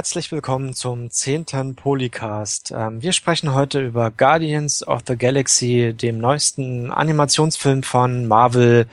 Herzlich 0.00 0.32
willkommen 0.32 0.72
zum 0.72 1.10
zehnten 1.10 1.74
Polycast. 1.74 2.72
Ähm, 2.74 3.02
wir 3.02 3.12
sprechen 3.12 3.52
heute 3.52 3.82
über 3.82 4.10
Guardians 4.10 4.82
of 4.88 5.02
the 5.06 5.14
Galaxy, 5.14 5.92
dem 5.92 6.16
neuesten 6.16 6.90
Animationsfilm 6.90 7.82
von 7.82 8.26
Marvel 8.26 8.86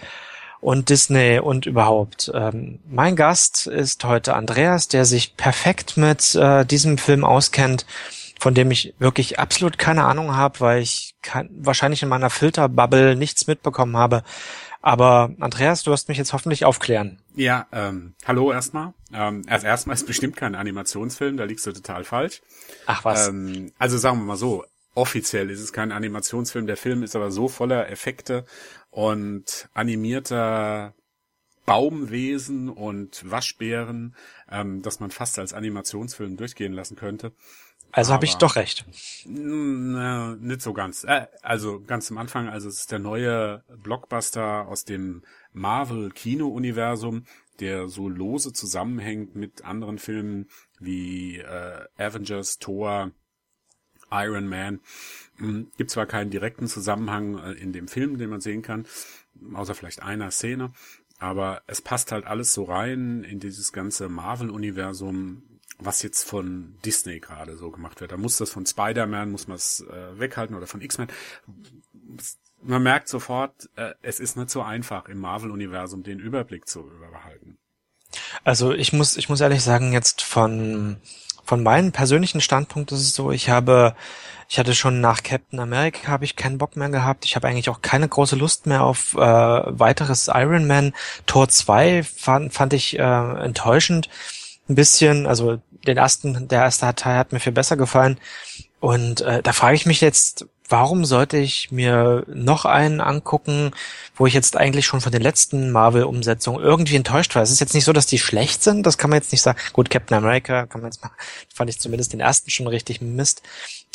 und 0.60 0.90
Disney 0.90 1.40
und 1.40 1.66
überhaupt. 1.66 2.30
Ähm, 2.36 2.80
mein 2.90 3.16
Gast 3.16 3.68
ist 3.68 4.04
heute 4.04 4.34
Andreas, 4.34 4.90
der 4.90 5.06
sich 5.06 5.38
perfekt 5.38 5.96
mit 5.96 6.36
äh, 6.36 6.66
diesem 6.66 6.98
Film 6.98 7.24
auskennt, 7.24 7.86
von 8.38 8.54
dem 8.54 8.70
ich 8.70 8.94
wirklich 9.00 9.40
absolut 9.40 9.78
keine 9.78 10.04
Ahnung 10.04 10.36
habe, 10.36 10.60
weil 10.60 10.82
ich 10.82 11.16
wahrscheinlich 11.52 12.04
in 12.04 12.10
meiner 12.10 12.30
Filterbubble 12.30 13.16
nichts 13.16 13.48
mitbekommen 13.48 13.96
habe. 13.96 14.24
Aber 14.88 15.36
Andreas, 15.42 15.84
du 15.84 15.92
wirst 15.92 16.08
mich 16.08 16.18
jetzt 16.18 16.32
hoffentlich 16.32 16.64
aufklären. 16.64 17.20
Ja, 17.36 17.68
ähm, 17.74 18.16
hallo 18.24 18.54
erstmal. 18.54 18.94
Ähm, 19.12 19.42
erst 19.46 19.66
erstmal 19.66 19.96
ist 19.96 20.08
bestimmt 20.08 20.38
kein 20.38 20.56
Animationsfilm, 20.56 21.36
da 21.36 21.44
liegst 21.44 21.68
du 21.68 21.74
total 21.74 22.06
falsch. 22.06 22.42
Ach 22.86 23.04
was. 23.04 23.28
Ähm, 23.28 23.74
also 23.78 23.98
sagen 23.98 24.20
wir 24.20 24.24
mal 24.24 24.38
so, 24.38 24.64
offiziell 24.96 25.50
ist 25.50 25.60
es 25.60 25.74
kein 25.74 25.92
Animationsfilm, 25.92 26.68
der 26.68 26.78
Film 26.78 27.04
ist 27.04 27.18
aber 27.18 27.32
so 27.32 27.50
voller 27.50 27.90
Effekte 27.90 28.46
und 28.90 29.68
animierter 29.74 30.94
Baumwesen 31.66 32.70
und 32.70 33.30
Waschbären, 33.30 34.16
ähm, 34.50 34.84
dass 34.84 35.02
man 35.02 35.12
fast 35.12 35.38
als 35.38 35.52
Animationsfilm 35.52 36.38
durchgehen 36.38 36.72
lassen 36.72 36.96
könnte. 36.96 37.34
Also 37.92 38.14
habe 38.14 38.26
ich 38.26 38.36
doch 38.36 38.56
recht. 38.56 38.86
Na, 39.26 40.36
nicht 40.36 40.62
so 40.62 40.74
ganz. 40.74 41.04
Äh, 41.04 41.28
also 41.42 41.82
ganz 41.82 42.12
am 42.12 42.18
Anfang, 42.18 42.48
also 42.48 42.70
es 42.70 42.80
ist 42.80 42.92
der 42.92 43.00
neue 43.00 43.64
Blockbuster 43.82 44.68
aus 44.68 44.84
dem 44.84 45.24
Marvel-Kino-Universum, 45.54 47.26
der 47.60 47.88
so 47.88 48.08
lose 48.08 48.54
zusammenhängt 48.54 49.36
mit 49.36 49.66
anderen 49.66 49.98
Filmen 49.98 50.48
wie 50.80 51.38
äh, 51.38 51.86
Avengers, 51.98 52.60
Thor, 52.60 53.12
Iron 54.12 54.48
Man. 54.48 54.80
Hm, 55.38 55.72
gibt 55.78 55.92
zwar 55.92 56.06
keinen 56.06 56.30
direkten 56.30 56.68
Zusammenhang 56.68 57.38
äh, 57.38 57.54
in 57.54 57.74
dem 57.74 57.88
Film, 57.88 58.18
den 58.18 58.30
man 58.30 58.42
sehen 58.42 58.62
kann, 58.62 58.86
außer 59.54 59.76
vielleicht 59.76 60.02
einer 60.02 60.32
Szene, 60.32 60.72
aber 61.20 61.64
es 61.68 61.82
passt 61.82 62.12
halt 62.12 62.26
alles 62.26 62.54
so 62.54 62.64
rein 62.64 63.24
in 63.24 63.40
dieses 63.40 63.72
ganze 63.72 64.10
Marvel-Universum, 64.10 65.57
was 65.80 66.02
jetzt 66.02 66.24
von 66.24 66.78
Disney 66.84 67.20
gerade 67.20 67.56
so 67.56 67.72
gemacht 67.72 68.02
wird. 68.02 68.12
Da 68.12 68.18
muss 68.18 68.38
das 68.38 68.50
von 68.50 68.66
Spider-Man, 68.66 69.32
muss 69.32 69.48
man 69.48 69.58
es 69.58 69.82
äh, 69.82 70.20
weghalten 70.20 70.56
oder 70.56 70.68
von 70.68 70.82
X-Men. 70.82 71.08
Man 72.62 72.84
merkt 72.84 73.08
sofort, 73.08 73.70
äh, 73.76 73.94
es 74.02 74.20
ist 74.20 74.38
nicht 74.38 74.50
so 74.50 74.62
einfach 74.62 75.08
im 75.08 75.20
Marvel-Universum 75.20 76.04
den 76.04 76.20
Überblick 76.20 76.68
zu 76.68 76.82
überbehalten. 76.82 77.58
Also 78.44 78.74
ich 78.74 78.94
muss, 78.94 79.18
ich 79.18 79.30
muss 79.30 79.42
ehrlich 79.42 79.62
sagen, 79.62 79.94
jetzt 79.94 80.24
von, 80.24 80.98
von 81.44 81.62
meinem 81.62 81.92
persönlichen 81.92 82.42
Standpunkt 82.42 82.92
ist 82.92 83.02
es 83.02 83.14
so, 83.14 83.32
ich 83.32 83.50
habe, 83.50 83.96
ich 84.50 84.58
hatte 84.58 84.74
schon 84.74 85.02
nach 85.02 85.22
Captain 85.22 85.60
America 85.60 86.08
habe 86.08 86.26
ich 86.26 86.36
keinen 86.36 86.58
Bock 86.58 86.76
mehr 86.76 86.90
gehabt. 86.90 87.26
Ich 87.26 87.36
habe 87.36 87.48
eigentlich 87.48 87.70
auch 87.70 87.82
keine 87.82 88.08
große 88.08 88.36
Lust 88.36 88.66
mehr 88.66 88.84
auf 88.84 89.14
äh, 89.14 89.20
weiteres 89.20 90.30
Iron 90.34 90.66
Man. 90.66 90.94
Tor 91.28 91.50
2 91.50 92.04
fand, 92.04 92.54
fand 92.54 92.74
ich 92.74 92.98
äh, 92.98 93.02
enttäuschend. 93.02 94.10
Ein 94.70 94.76
bisschen, 94.76 95.26
also 95.26 95.60
den 95.86 95.98
ersten, 95.98 96.48
der 96.48 96.64
erste 96.64 96.94
Teil 96.96 97.18
hat 97.18 97.32
mir 97.32 97.40
viel 97.40 97.54
besser 97.54 97.78
gefallen. 97.78 98.20
Und 98.80 99.22
äh, 99.22 99.42
da 99.42 99.54
frage 99.54 99.76
ich 99.76 99.86
mich 99.86 100.02
jetzt, 100.02 100.46
warum 100.70 101.06
sollte 101.06 101.38
ich 101.38 101.72
mir 101.72 102.26
noch 102.28 102.66
einen 102.66 103.02
angucken, 103.02 103.72
wo 104.16 104.28
ich 104.28 104.34
jetzt 104.34 104.58
eigentlich 104.58 104.86
schon 104.86 105.02
von 105.02 105.12
den 105.12 105.22
letzten 105.22 105.72
Marvel-Umsetzungen 105.72 106.62
irgendwie 106.62 106.96
enttäuscht 106.96 107.36
war? 107.36 107.42
Es 107.42 107.52
ist 107.52 107.60
jetzt 107.60 107.74
nicht 107.74 107.86
so, 107.86 107.94
dass 107.94 108.06
die 108.06 108.20
schlecht 108.20 108.62
sind, 108.64 108.86
das 108.86 108.98
kann 108.98 109.10
man 109.10 109.18
jetzt 109.18 109.32
nicht 109.32 109.42
sagen. 109.42 109.58
Gut, 109.74 109.90
Captain 109.90 110.18
America 110.18 110.66
kann 110.66 110.82
man 110.82 110.92
jetzt 110.92 111.04
mal, 111.04 111.12
fand 111.54 111.70
ich 111.70 111.80
zumindest 111.80 112.14
den 112.14 112.20
ersten 112.20 112.52
schon 112.52 112.68
richtig 112.68 113.02
Mist. 113.02 113.42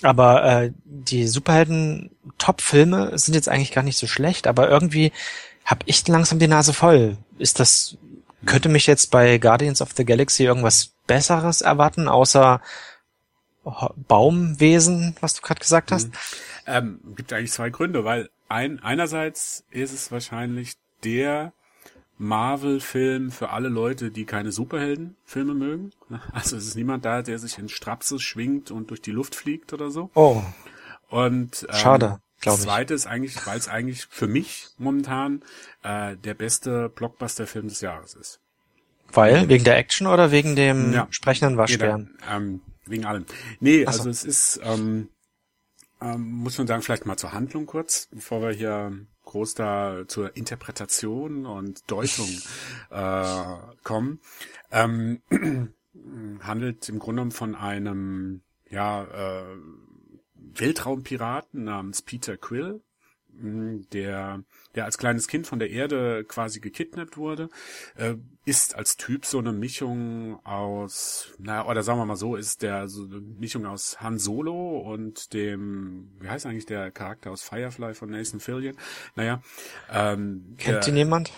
Aber 0.02 0.44
äh, 0.44 0.72
die 0.84 1.28
Superhelden-Top-Filme 1.28 3.16
sind 3.18 3.34
jetzt 3.34 3.48
eigentlich 3.48 3.72
gar 3.72 3.84
nicht 3.84 3.98
so 3.98 4.06
schlecht, 4.06 4.46
aber 4.46 4.68
irgendwie 4.68 5.12
habe 5.64 5.82
ich 5.86 6.06
langsam 6.08 6.38
die 6.38 6.48
Nase 6.48 6.72
voll. 6.72 7.18
Ist 7.38 7.60
das, 7.60 7.96
könnte 8.46 8.68
mich 8.68 8.86
jetzt 8.86 9.10
bei 9.10 9.38
Guardians 9.38 9.82
of 9.82 9.92
the 9.96 10.04
Galaxy 10.04 10.44
irgendwas 10.44 10.92
Besseres 11.06 11.60
erwarten, 11.60 12.08
außer 12.08 12.60
Baumwesen, 14.08 15.16
was 15.20 15.34
du 15.34 15.42
gerade 15.42 15.60
gesagt 15.60 15.92
hast? 15.92 16.08
Mhm. 16.08 16.12
Ähm, 16.66 17.00
gibt 17.16 17.32
eigentlich 17.32 17.52
zwei 17.52 17.70
Gründe, 17.70 18.04
weil 18.04 18.28
ein, 18.48 18.80
einerseits 18.82 19.64
ist 19.70 19.92
es 19.92 20.10
wahrscheinlich 20.10 20.74
der 21.04 21.52
Marvel-Film 22.18 23.30
für 23.30 23.50
alle 23.50 23.68
Leute, 23.68 24.10
die 24.10 24.24
keine 24.24 24.52
Superhelden-Filme 24.52 25.54
mögen. 25.54 25.90
Also 26.32 26.56
es 26.56 26.66
ist 26.66 26.76
niemand 26.76 27.04
da, 27.04 27.22
der 27.22 27.38
sich 27.38 27.58
in 27.58 27.68
Strapse 27.68 28.18
schwingt 28.18 28.70
und 28.70 28.90
durch 28.90 29.00
die 29.00 29.10
Luft 29.10 29.34
fliegt 29.34 29.72
oder 29.72 29.90
so. 29.90 30.10
Oh. 30.14 30.42
Und 31.08 31.66
ähm, 31.68 31.74
schade. 31.74 32.20
Das 32.42 32.62
zweite 32.62 32.94
ist 32.94 33.06
eigentlich, 33.06 33.46
weil 33.46 33.58
es 33.58 33.68
eigentlich 33.68 34.06
für 34.06 34.26
mich 34.26 34.68
momentan 34.78 35.42
äh, 35.82 36.16
der 36.16 36.34
beste 36.34 36.88
Blockbuster-Film 36.88 37.68
des 37.68 37.80
Jahres 37.80 38.14
ist. 38.14 38.40
Weil? 39.12 39.48
Wegen 39.48 39.64
der 39.64 39.76
Action 39.76 40.06
oder 40.06 40.30
wegen 40.30 40.56
dem 40.56 40.92
ja. 40.92 41.06
sprechenden 41.10 41.56
Waschbären? 41.56 42.16
Nee, 42.18 42.34
ähm, 42.34 42.60
wegen 42.86 43.04
allem. 43.04 43.26
Nee, 43.60 43.82
so. 43.82 43.88
also 43.88 44.10
es 44.10 44.24
ist, 44.24 44.60
ähm, 44.64 45.08
ähm, 46.00 46.32
muss 46.32 46.58
man 46.58 46.66
sagen, 46.66 46.82
vielleicht 46.82 47.06
mal 47.06 47.16
zur 47.16 47.32
Handlung 47.32 47.66
kurz, 47.66 48.08
bevor 48.10 48.42
wir 48.42 48.50
hier 48.50 48.92
groß 49.24 49.54
da 49.54 50.02
zur 50.08 50.36
Interpretation 50.36 51.46
und 51.46 51.90
Deutung 51.90 52.28
äh, 52.90 53.42
kommen. 53.82 54.20
Ähm, 54.70 55.22
handelt 56.40 56.88
im 56.88 56.98
Grunde 56.98 57.30
von 57.30 57.54
einem 57.54 58.42
ja 58.68 59.04
äh, 59.04 59.56
Weltraumpiraten 60.54 61.64
namens 61.64 62.02
Peter 62.02 62.36
Quill, 62.36 62.82
der 63.34 64.44
der 64.74 64.84
als 64.84 64.98
kleines 64.98 65.28
Kind 65.28 65.46
von 65.46 65.58
der 65.58 65.70
Erde 65.70 66.24
quasi 66.24 66.60
gekidnappt 66.60 67.16
wurde, 67.16 67.48
äh, 67.96 68.14
ist 68.44 68.74
als 68.74 68.96
Typ 68.96 69.26
so 69.26 69.38
eine 69.38 69.52
Mischung 69.52 70.44
aus, 70.44 71.28
naja, 71.38 71.66
oder 71.66 71.82
sagen 71.82 71.98
wir 71.98 72.06
mal 72.06 72.16
so, 72.16 72.36
ist 72.36 72.62
der 72.62 72.88
so 72.88 73.04
eine 73.04 73.20
Mischung 73.20 73.66
aus 73.66 74.00
Han 74.00 74.18
Solo 74.18 74.78
und 74.78 75.32
dem, 75.32 76.10
wie 76.20 76.28
heißt 76.28 76.46
eigentlich 76.46 76.66
der 76.66 76.90
Charakter 76.90 77.30
aus 77.30 77.42
Firefly 77.42 77.94
von 77.94 78.10
Nathan 78.10 78.40
Fillion? 78.40 78.76
Naja, 79.14 79.42
ähm, 79.90 80.54
kennt 80.58 80.88
ihn 80.88 80.96
jemand? 80.96 81.30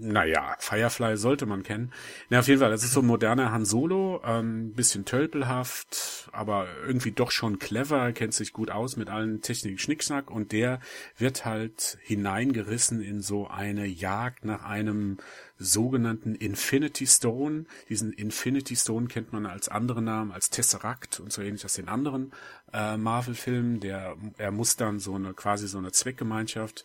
Naja, 0.00 0.56
Firefly 0.58 1.16
sollte 1.16 1.46
man 1.46 1.62
kennen. 1.62 1.92
Na, 2.28 2.40
auf 2.40 2.48
jeden 2.48 2.60
Fall, 2.60 2.70
das 2.70 2.84
ist 2.84 2.92
so 2.92 3.00
ein 3.00 3.06
moderner 3.06 3.50
Han 3.50 3.64
Solo, 3.64 4.20
ähm, 4.24 4.72
bisschen 4.72 5.04
tölpelhaft, 5.04 6.28
aber 6.32 6.66
irgendwie 6.86 7.12
doch 7.12 7.30
schon 7.30 7.58
clever, 7.58 8.12
kennt 8.12 8.34
sich 8.34 8.52
gut 8.52 8.70
aus 8.70 8.96
mit 8.96 9.08
allen 9.08 9.40
Techniken 9.40 9.78
Schnickschnack 9.78 10.30
und 10.30 10.52
der 10.52 10.80
wird 11.18 11.44
halt 11.44 11.98
hineingerissen 12.02 13.00
in 13.00 13.20
so 13.20 13.48
eine 13.48 13.86
Jagd 13.86 14.44
nach 14.44 14.64
einem 14.64 15.18
sogenannten 15.58 16.34
Infinity 16.34 17.06
Stone. 17.06 17.64
Diesen 17.88 18.12
Infinity 18.12 18.76
Stone 18.76 19.08
kennt 19.08 19.32
man 19.32 19.46
als 19.46 19.68
andere 19.68 20.02
Namen, 20.02 20.32
als 20.32 20.50
Tesseract 20.50 21.20
und 21.20 21.32
so 21.32 21.42
ähnlich 21.42 21.64
als 21.64 21.74
den 21.74 21.88
anderen 21.88 22.32
äh, 22.72 22.96
Marvel-Filmen. 22.96 23.80
Der, 23.80 24.16
er 24.38 24.50
muss 24.50 24.76
dann 24.76 24.98
so 24.98 25.14
eine, 25.14 25.32
quasi 25.32 25.68
so 25.68 25.78
eine 25.78 25.92
Zweckgemeinschaft 25.92 26.84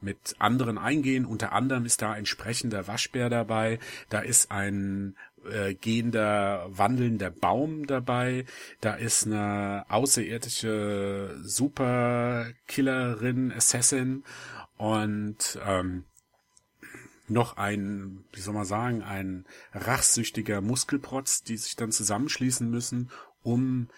mit 0.00 0.36
anderen 0.38 0.78
eingehen. 0.78 1.24
Unter 1.24 1.52
anderem 1.52 1.84
ist 1.84 2.02
da 2.02 2.12
ein 2.12 2.26
sprechender 2.26 2.86
Waschbär 2.86 3.30
dabei. 3.30 3.78
Da 4.08 4.20
ist 4.20 4.50
ein 4.50 5.16
äh, 5.50 5.74
gehender, 5.74 6.66
wandelnder 6.68 7.30
Baum 7.30 7.86
dabei. 7.86 8.44
Da 8.80 8.94
ist 8.94 9.26
eine 9.26 9.84
außerirdische 9.88 11.38
Superkillerin, 11.42 13.52
Assassin 13.52 14.24
und 14.76 15.58
ähm, 15.66 16.04
noch 17.28 17.56
ein, 17.56 18.24
wie 18.32 18.40
soll 18.40 18.54
man 18.54 18.64
sagen, 18.64 19.02
ein 19.02 19.46
rachsüchtiger 19.72 20.60
Muskelprotz, 20.60 21.42
die 21.42 21.56
sich 21.56 21.76
dann 21.76 21.92
zusammenschließen 21.92 22.68
müssen, 22.68 23.10
um 23.42 23.88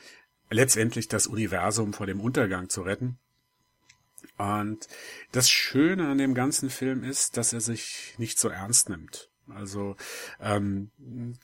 letztendlich 0.51 1.09
das 1.09 1.27
Universum 1.27 1.93
vor 1.93 2.07
dem 2.07 2.21
Untergang 2.21 2.69
zu 2.69 2.83
retten. 2.83 3.19
Und 4.39 4.89
das 5.31 5.51
Schöne 5.51 6.09
an 6.09 6.19
dem 6.19 6.35
ganzen 6.35 6.71
Film 6.71 7.05
ist, 7.05 7.37
dass 7.37 7.53
er 7.53 7.61
sich 7.61 8.15
nicht 8.19 8.39
so 8.39 8.49
ernst 8.49 8.89
nimmt. 8.89 9.32
Also 9.55 9.97
ähm, 10.41 10.91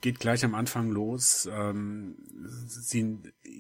geht 0.00 0.21
gleich 0.21 0.45
am 0.45 0.55
Anfang 0.55 0.91
los. 0.91 1.49
Ähm, 1.50 2.17
sie, 2.67 3.19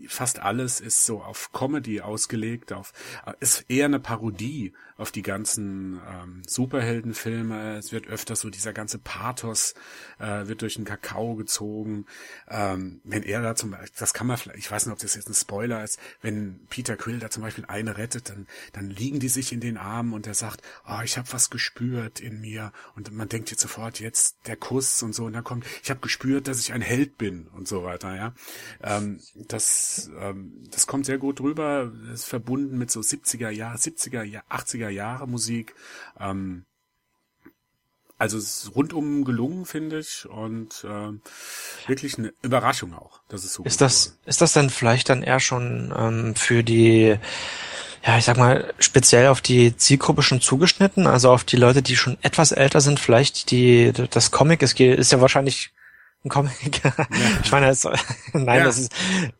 fast 0.08 0.40
alles 0.40 0.80
ist 0.80 1.04
so 1.04 1.22
auf 1.22 1.52
Comedy 1.52 2.00
ausgelegt, 2.00 2.72
auf 2.72 2.92
ist 3.40 3.64
eher 3.68 3.86
eine 3.86 4.00
Parodie 4.00 4.72
auf 4.96 5.12
die 5.12 5.22
ganzen 5.22 6.00
ähm, 6.08 6.42
Superheldenfilme. 6.46 7.76
Es 7.76 7.92
wird 7.92 8.08
öfter 8.08 8.34
so 8.34 8.50
dieser 8.50 8.72
ganze 8.72 8.98
Pathos 8.98 9.74
äh, 10.18 10.48
wird 10.48 10.62
durch 10.62 10.74
den 10.74 10.84
Kakao 10.84 11.36
gezogen. 11.36 12.06
Ähm, 12.48 13.00
wenn 13.04 13.22
er 13.22 13.40
da 13.42 13.54
zum 13.54 13.70
Beispiel, 13.70 13.92
das 13.96 14.12
kann 14.12 14.26
man 14.26 14.36
vielleicht, 14.36 14.58
ich 14.58 14.70
weiß 14.70 14.86
nicht, 14.86 14.92
ob 14.92 14.98
das 14.98 15.14
jetzt 15.14 15.28
ein 15.28 15.34
Spoiler 15.34 15.84
ist, 15.84 16.00
wenn 16.20 16.66
Peter 16.68 16.96
Quill 16.96 17.20
da 17.20 17.30
zum 17.30 17.44
Beispiel 17.44 17.64
eine 17.66 17.96
rettet, 17.96 18.28
dann 18.28 18.48
dann 18.72 18.90
liegen 18.90 19.20
die 19.20 19.28
sich 19.28 19.52
in 19.52 19.60
den 19.60 19.76
Armen 19.76 20.12
und 20.12 20.26
er 20.26 20.34
sagt, 20.34 20.62
oh, 20.86 21.00
ich 21.04 21.18
habe 21.18 21.32
was 21.32 21.50
gespürt 21.50 22.20
in 22.20 22.40
mir 22.40 22.72
und 22.94 23.10
man 23.12 23.28
denkt 23.28 23.50
jetzt 23.50 23.62
sofort, 23.62 24.00
jetzt 24.00 24.27
der 24.46 24.56
Kuss 24.56 25.02
und 25.02 25.14
so 25.14 25.24
und 25.24 25.32
dann 25.32 25.44
kommt, 25.44 25.64
ich 25.82 25.90
habe 25.90 26.00
gespürt, 26.00 26.48
dass 26.48 26.60
ich 26.60 26.72
ein 26.72 26.82
Held 26.82 27.18
bin 27.18 27.48
und 27.48 27.68
so 27.68 27.84
weiter, 27.84 28.14
ja. 28.14 28.34
Ähm, 28.82 29.20
das, 29.34 30.10
ähm, 30.18 30.64
das 30.70 30.86
kommt 30.86 31.06
sehr 31.06 31.18
gut 31.18 31.40
rüber, 31.40 31.92
ist 32.12 32.24
verbunden 32.24 32.78
mit 32.78 32.90
so 32.90 33.00
70er 33.00 33.50
Jahre, 33.50 33.78
70er, 33.78 34.42
80er 34.50 34.88
Jahre 34.88 35.26
Musik. 35.28 35.74
Ähm, 36.18 36.64
also 38.18 38.36
es 38.36 38.64
ist 38.64 38.74
rundum 38.74 39.24
gelungen, 39.24 39.64
finde 39.64 40.00
ich, 40.00 40.28
und 40.28 40.84
äh, 40.84 41.88
wirklich 41.88 42.18
eine 42.18 42.34
Überraschung 42.42 42.94
auch, 42.94 43.20
dass 43.28 43.44
es 43.44 43.54
so 43.54 43.62
ist 43.62 43.80
das 43.80 44.18
ist 44.26 44.40
das 44.40 44.54
denn 44.54 44.70
vielleicht 44.70 45.08
dann 45.08 45.22
eher 45.22 45.38
schon 45.38 45.94
ähm, 45.96 46.34
für 46.34 46.64
die 46.64 47.16
ja, 48.08 48.16
ich 48.16 48.24
sag 48.24 48.38
mal, 48.38 48.72
speziell 48.78 49.26
auf 49.26 49.42
die 49.42 49.76
Zielgruppe 49.76 50.22
schon 50.22 50.40
zugeschnitten, 50.40 51.06
also 51.06 51.30
auf 51.30 51.44
die 51.44 51.58
Leute, 51.58 51.82
die 51.82 51.94
schon 51.94 52.16
etwas 52.22 52.52
älter 52.52 52.80
sind, 52.80 52.98
vielleicht 52.98 53.50
die, 53.50 53.92
das 53.92 54.30
Comic 54.30 54.62
ist, 54.62 54.80
ist 54.80 55.12
ja 55.12 55.20
wahrscheinlich 55.20 55.72
ein 56.24 56.30
Comic. 56.30 56.80
Ja. 56.84 56.94
ich 57.44 57.52
meine, 57.52 57.68
es, 57.68 57.84
nein, 58.32 58.60
ja. 58.60 58.64
das 58.64 58.78
ist, 58.78 58.92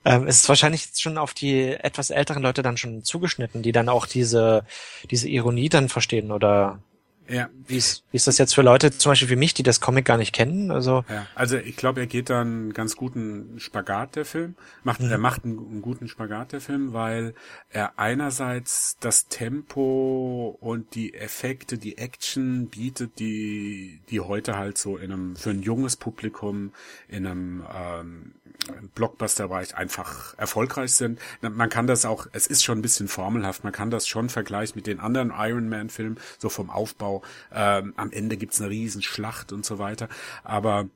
ähm, 0.05 0.27
es 0.27 0.41
ist 0.41 0.49
wahrscheinlich 0.51 0.91
schon 0.99 1.17
auf 1.17 1.33
die 1.33 1.63
etwas 1.63 2.11
älteren 2.11 2.43
Leute 2.43 2.61
dann 2.61 2.77
schon 2.77 3.03
zugeschnitten, 3.05 3.63
die 3.63 3.73
dann 3.73 3.89
auch 3.89 4.05
diese, 4.05 4.67
diese 5.11 5.31
Ironie 5.31 5.71
dann 5.71 5.89
verstehen 5.89 6.31
oder 6.31 6.83
ja. 7.29 7.49
Wie 7.67 7.77
ist, 7.77 8.05
wie 8.11 8.17
ist 8.17 8.27
das 8.27 8.39
jetzt 8.39 8.55
für 8.55 8.63
Leute, 8.63 8.91
zum 8.91 9.11
Beispiel 9.11 9.29
wie 9.29 9.37
mich, 9.37 9.55
die 9.55 9.63
das 9.63 9.81
Comic 9.81 10.05
gar 10.05 10.17
nicht 10.17 10.35
kennen? 10.35 10.71
Also, 10.71 11.05
ja, 11.09 11.27
also 11.35 11.57
ich 11.57 11.77
glaube, 11.77 12.01
er 12.01 12.07
geht 12.07 12.31
dann 12.31 12.47
einen 12.47 12.73
ganz 12.73 12.97
guten 12.97 13.61
Spagat, 13.61 14.17
der 14.17 14.25
Film. 14.25 14.55
Macht, 14.83 15.01
mhm. 15.01 15.11
Er 15.11 15.19
macht 15.19 15.45
einen, 15.45 15.59
einen, 15.59 15.83
guten 15.83 16.09
Spagat, 16.09 16.53
der 16.53 16.61
Film, 16.61 16.93
weil 16.93 17.35
er 17.71 17.99
einerseits 17.99 18.97
das 19.01 19.29
Tempo 19.29 20.57
und 20.61 20.95
die 20.95 21.15
Effekte, 21.15 21.77
die 21.77 21.99
Action 21.99 22.69
bietet, 22.69 23.19
die, 23.19 24.01
die 24.09 24.21
heute 24.21 24.57
halt 24.57 24.79
so 24.79 24.97
in 24.97 25.13
einem, 25.13 25.37
für 25.37 25.51
ein 25.51 25.63
junges 25.63 25.97
Publikum 25.97 26.73
in 27.09 27.27
einem 27.27 27.65
ähm, 27.75 28.35
Blockbuster-Bereich 28.95 29.77
einfach 29.77 30.37
erfolgreich 30.37 30.93
sind. 30.93 31.19
Man 31.41 31.69
kann 31.69 31.87
das 31.87 32.05
auch, 32.05 32.27
es 32.33 32.47
ist 32.47 32.65
schon 32.65 32.79
ein 32.79 32.83
bisschen 32.83 33.09
formelhaft, 33.09 33.65
man 33.65 33.73
kann 33.73 33.91
das 33.91 34.07
schon 34.07 34.29
vergleichen 34.29 34.77
mit 34.77 34.87
den 34.87 35.01
anderen 35.01 35.33
Iron 35.37 35.69
Man-Filmen, 35.69 36.19
so 36.39 36.49
vom 36.49 36.71
Aufbau. 36.71 37.18
Ähm, 37.53 37.95
am 37.97 38.13
Ende 38.13 38.37
gibt's 38.37 38.61
eine 38.61 38.71
Riesenschlacht 38.71 39.53
und 39.53 39.65
so 39.65 39.79
weiter. 39.79 40.09
Aber 40.45 40.89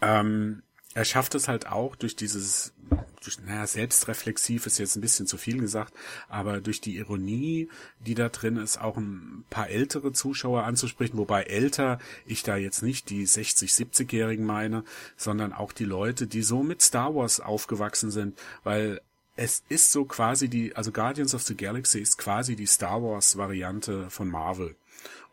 ähm, 0.00 0.62
er 0.94 1.04
schafft 1.04 1.34
es 1.34 1.48
halt 1.48 1.66
auch 1.68 1.96
durch 1.96 2.16
dieses, 2.16 2.74
durch, 3.22 3.40
naja, 3.40 3.66
selbstreflexiv 3.66 4.66
ist 4.66 4.78
jetzt 4.78 4.96
ein 4.96 5.00
bisschen 5.00 5.26
zu 5.26 5.38
viel 5.38 5.58
gesagt, 5.58 5.94
aber 6.28 6.60
durch 6.60 6.80
die 6.80 6.96
Ironie, 6.96 7.70
die 8.00 8.14
da 8.14 8.28
drin 8.28 8.56
ist, 8.56 8.78
auch 8.78 8.98
ein 8.98 9.44
paar 9.48 9.70
ältere 9.70 10.12
Zuschauer 10.12 10.64
anzusprechen, 10.64 11.16
wobei 11.16 11.44
älter 11.44 11.98
ich 12.26 12.42
da 12.42 12.56
jetzt 12.56 12.82
nicht 12.82 13.08
die 13.08 13.24
60, 13.24 13.70
70-Jährigen 13.70 14.44
meine, 14.44 14.84
sondern 15.16 15.52
auch 15.54 15.72
die 15.72 15.86
Leute, 15.86 16.26
die 16.26 16.42
so 16.42 16.62
mit 16.62 16.82
Star 16.82 17.14
Wars 17.14 17.40
aufgewachsen 17.40 18.10
sind, 18.10 18.38
weil 18.62 19.00
es 19.34 19.62
ist 19.70 19.92
so 19.92 20.04
quasi 20.04 20.48
die, 20.48 20.76
also 20.76 20.92
Guardians 20.92 21.34
of 21.34 21.42
the 21.42 21.56
Galaxy 21.56 22.00
ist 22.00 22.18
quasi 22.18 22.54
die 22.54 22.66
Star 22.66 23.02
Wars 23.02 23.38
Variante 23.38 24.10
von 24.10 24.28
Marvel. 24.28 24.76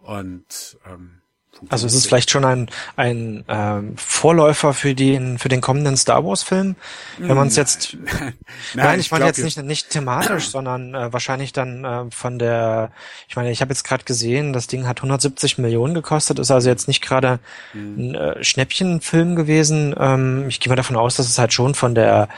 Und 0.02 0.78
ähm, 0.86 1.20
also 1.68 1.88
es 1.88 1.94
ist 1.94 2.08
vielleicht 2.08 2.32
schon 2.32 2.46
ein, 2.46 2.70
ein 2.96 3.44
ähm, 3.48 3.98
Vorläufer 3.98 4.74
für 4.74 4.96
den 4.96 5.38
für 5.38 5.50
den 5.50 5.60
kommenden 5.60 5.98
Star 5.98 6.24
Wars 6.26 6.44
Film, 6.44 6.76
wenn 7.18 7.36
man 7.36 7.48
es 7.48 7.56
jetzt 7.56 7.98
nein, 8.14 8.36
nein, 8.76 9.00
ich 9.00 9.12
meine 9.12 9.26
jetzt 9.26 9.44
nicht 9.44 9.62
nicht 9.62 9.90
thematisch, 9.90 10.50
sondern 10.52 10.96
äh, 10.96 11.12
wahrscheinlich 11.12 11.52
dann 11.52 11.84
äh, 11.84 12.06
von 12.12 12.40
der 12.40 12.92
ich 13.28 13.36
meine, 13.36 13.52
ich 13.52 13.62
habe 13.62 13.72
jetzt 13.72 13.84
gerade 13.84 14.06
gesehen, 14.06 14.54
das 14.54 14.68
Ding 14.68 14.88
hat 14.88 15.00
170 15.00 15.58
Millionen 15.58 15.94
gekostet, 15.94 16.40
ist 16.40 16.52
also 16.52 16.70
jetzt 16.70 16.88
nicht 16.88 17.02
gerade 17.02 17.40
mhm. 17.74 17.98
ein 17.98 18.16
äh, 18.16 18.44
Schnäppchenfilm 18.44 19.36
gewesen. 19.36 19.94
Ähm, 20.00 20.46
ich 20.48 20.60
gehe 20.60 20.70
mal 20.70 20.76
davon 20.76 20.96
aus, 20.96 21.18
dass 21.18 21.28
es 21.28 21.38
halt 21.38 21.52
schon 21.52 21.76
von 21.76 21.94
der 21.94 22.30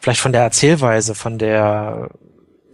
vielleicht 0.00 0.20
von 0.20 0.32
der 0.32 0.42
Erzählweise, 0.42 1.14
von 1.14 1.38
der 1.38 2.10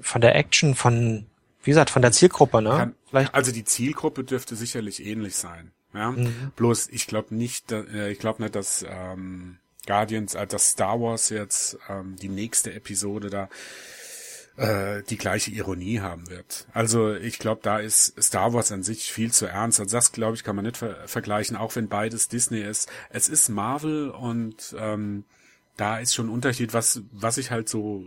von 0.01 0.21
der 0.21 0.37
Action, 0.37 0.75
von 0.75 1.27
wie 1.69 1.73
gesagt, 1.73 1.91
von 1.91 2.01
der 2.01 2.13
Zielgruppe, 2.13 2.63
ne? 2.63 2.71
Kann, 2.71 2.95
Vielleicht. 3.11 3.35
Also 3.35 3.53
die 3.53 3.63
Zielgruppe 3.63 4.25
dürfte 4.25 4.57
sicherlich 4.57 5.05
ähnlich 5.05 5.37
sein. 5.37 5.73
Ja, 5.93 6.13
mhm. 6.13 6.51
bloß 6.57 6.89
ich 6.89 7.07
glaube 7.07 7.35
nicht, 7.35 7.71
äh, 7.73 8.11
ich 8.11 8.19
glaube 8.19 8.43
nicht, 8.43 8.55
dass 8.55 8.87
ähm, 8.89 9.59
Guardians, 9.87 10.35
äh, 10.35 10.47
dass 10.47 10.71
Star 10.71 10.99
Wars 10.99 11.29
jetzt 11.29 11.79
ähm, 11.91 12.17
die 12.17 12.31
nächste 12.31 12.73
Episode 12.73 13.29
da 13.29 13.51
äh, 14.57 15.03
die 15.03 15.19
gleiche 15.19 15.51
Ironie 15.51 16.01
haben 16.01 16.31
wird. 16.31 16.67
Also 16.73 17.15
ich 17.15 17.39
glaube, 17.39 17.61
da 17.63 17.81
ist 17.81 18.15
Star 18.19 18.55
Wars 18.55 18.73
an 18.73 18.83
sich 18.83 19.13
viel 19.13 19.31
zu 19.31 19.45
ernst. 19.45 19.79
Also 19.79 19.95
das, 19.95 20.13
glaube 20.13 20.37
ich, 20.37 20.45
kann 20.45 20.57
man 20.57 20.65
nicht 20.65 20.79
ver 20.79 21.07
vergleichen, 21.07 21.55
auch 21.55 21.77
wenn 21.77 21.89
beides 21.89 22.29
Disney 22.29 22.63
ist. 22.63 22.89
Es 23.11 23.29
ist 23.29 23.51
Marvel 23.51 24.09
und 24.09 24.75
ähm, 24.79 25.25
da 25.77 25.99
ist 25.99 26.15
schon 26.15 26.29
ein 26.29 26.33
Unterschied, 26.33 26.73
was, 26.73 27.03
was 27.13 27.37
ich 27.37 27.51
halt 27.51 27.69
so 27.69 28.07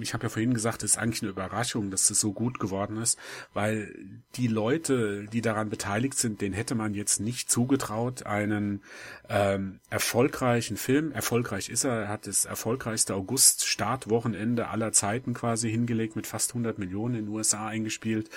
ich 0.00 0.14
habe 0.14 0.24
ja 0.24 0.28
vorhin 0.28 0.54
gesagt, 0.54 0.82
es 0.82 0.92
ist 0.92 0.98
eigentlich 0.98 1.22
eine 1.22 1.30
Überraschung, 1.30 1.90
dass 1.90 2.10
es 2.10 2.20
so 2.20 2.32
gut 2.32 2.58
geworden 2.58 2.96
ist, 2.96 3.18
weil 3.52 3.94
die 4.34 4.48
Leute, 4.48 5.26
die 5.32 5.40
daran 5.40 5.68
beteiligt 5.68 6.18
sind, 6.18 6.40
denen 6.40 6.54
hätte 6.54 6.74
man 6.74 6.94
jetzt 6.94 7.20
nicht 7.20 7.50
zugetraut, 7.50 8.26
einen 8.26 8.82
ähm, 9.28 9.80
erfolgreichen 9.90 10.76
Film, 10.76 11.12
erfolgreich 11.12 11.68
ist 11.68 11.84
er, 11.84 12.02
er 12.02 12.08
hat 12.08 12.26
das 12.26 12.44
erfolgreichste 12.44 13.14
August-Startwochenende 13.14 14.68
aller 14.68 14.92
Zeiten 14.92 15.34
quasi 15.34 15.70
hingelegt, 15.70 16.16
mit 16.16 16.26
fast 16.26 16.50
100 16.50 16.78
Millionen 16.78 17.14
in 17.14 17.24
den 17.26 17.34
USA 17.34 17.66
eingespielt. 17.66 18.30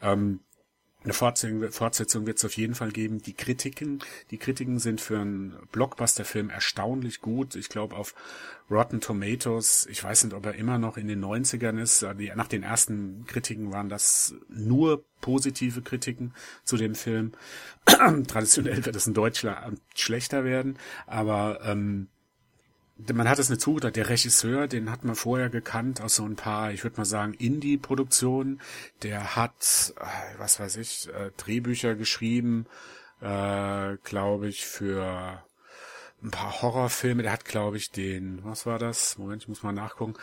Ähm, 0.00 0.40
eine 1.06 1.14
Fortsetzung, 1.14 1.70
Fortsetzung 1.70 2.26
wird 2.26 2.38
es 2.38 2.44
auf 2.44 2.56
jeden 2.56 2.74
Fall 2.74 2.90
geben. 2.90 3.22
Die 3.22 3.32
Kritiken, 3.32 4.00
die 4.32 4.38
Kritiken 4.38 4.80
sind 4.80 5.00
für 5.00 5.20
einen 5.20 5.54
Blockbuster-Film 5.70 6.50
erstaunlich 6.50 7.20
gut. 7.20 7.54
Ich 7.54 7.68
glaube 7.68 7.94
auf 7.94 8.12
Rotten 8.68 9.00
Tomatoes, 9.00 9.86
ich 9.88 10.02
weiß 10.02 10.24
nicht, 10.24 10.34
ob 10.34 10.44
er 10.44 10.56
immer 10.56 10.78
noch 10.78 10.96
in 10.96 11.06
den 11.06 11.24
90ern 11.24 11.80
ist. 11.80 12.04
Nach 12.34 12.48
den 12.48 12.64
ersten 12.64 13.24
Kritiken 13.28 13.72
waren 13.72 13.88
das 13.88 14.34
nur 14.48 15.04
positive 15.20 15.80
Kritiken 15.80 16.34
zu 16.64 16.76
dem 16.76 16.96
Film. 16.96 17.32
Traditionell 17.86 18.84
wird 18.84 18.96
es 18.96 19.06
in 19.06 19.14
Deutschland 19.14 19.80
schlechter 19.94 20.44
werden, 20.44 20.76
aber 21.06 21.60
ähm, 21.62 22.08
man 23.12 23.28
hat 23.28 23.38
es 23.38 23.50
nicht 23.50 23.60
zugedacht, 23.60 23.96
der 23.96 24.08
Regisseur, 24.08 24.68
den 24.68 24.90
hat 24.90 25.04
man 25.04 25.14
vorher 25.14 25.50
gekannt 25.50 26.00
aus 26.00 26.16
so 26.16 26.24
ein 26.24 26.36
paar, 26.36 26.72
ich 26.72 26.82
würde 26.82 26.96
mal 26.96 27.04
sagen, 27.04 27.34
Indie-Produktionen. 27.34 28.60
Der 29.02 29.36
hat, 29.36 29.94
äh, 30.00 30.38
was 30.38 30.58
weiß 30.58 30.76
ich, 30.76 31.08
äh, 31.08 31.30
Drehbücher 31.36 31.94
geschrieben, 31.94 32.66
äh, 33.20 33.96
glaube 34.02 34.48
ich, 34.48 34.66
für 34.66 35.42
ein 36.22 36.30
paar 36.30 36.62
Horrorfilme. 36.62 37.22
Der 37.22 37.32
hat, 37.32 37.44
glaube 37.44 37.76
ich, 37.76 37.90
den, 37.90 38.42
was 38.44 38.64
war 38.66 38.78
das? 38.78 39.18
Moment, 39.18 39.42
ich 39.42 39.48
muss 39.48 39.62
mal 39.62 39.72
nachgucken. 39.72 40.14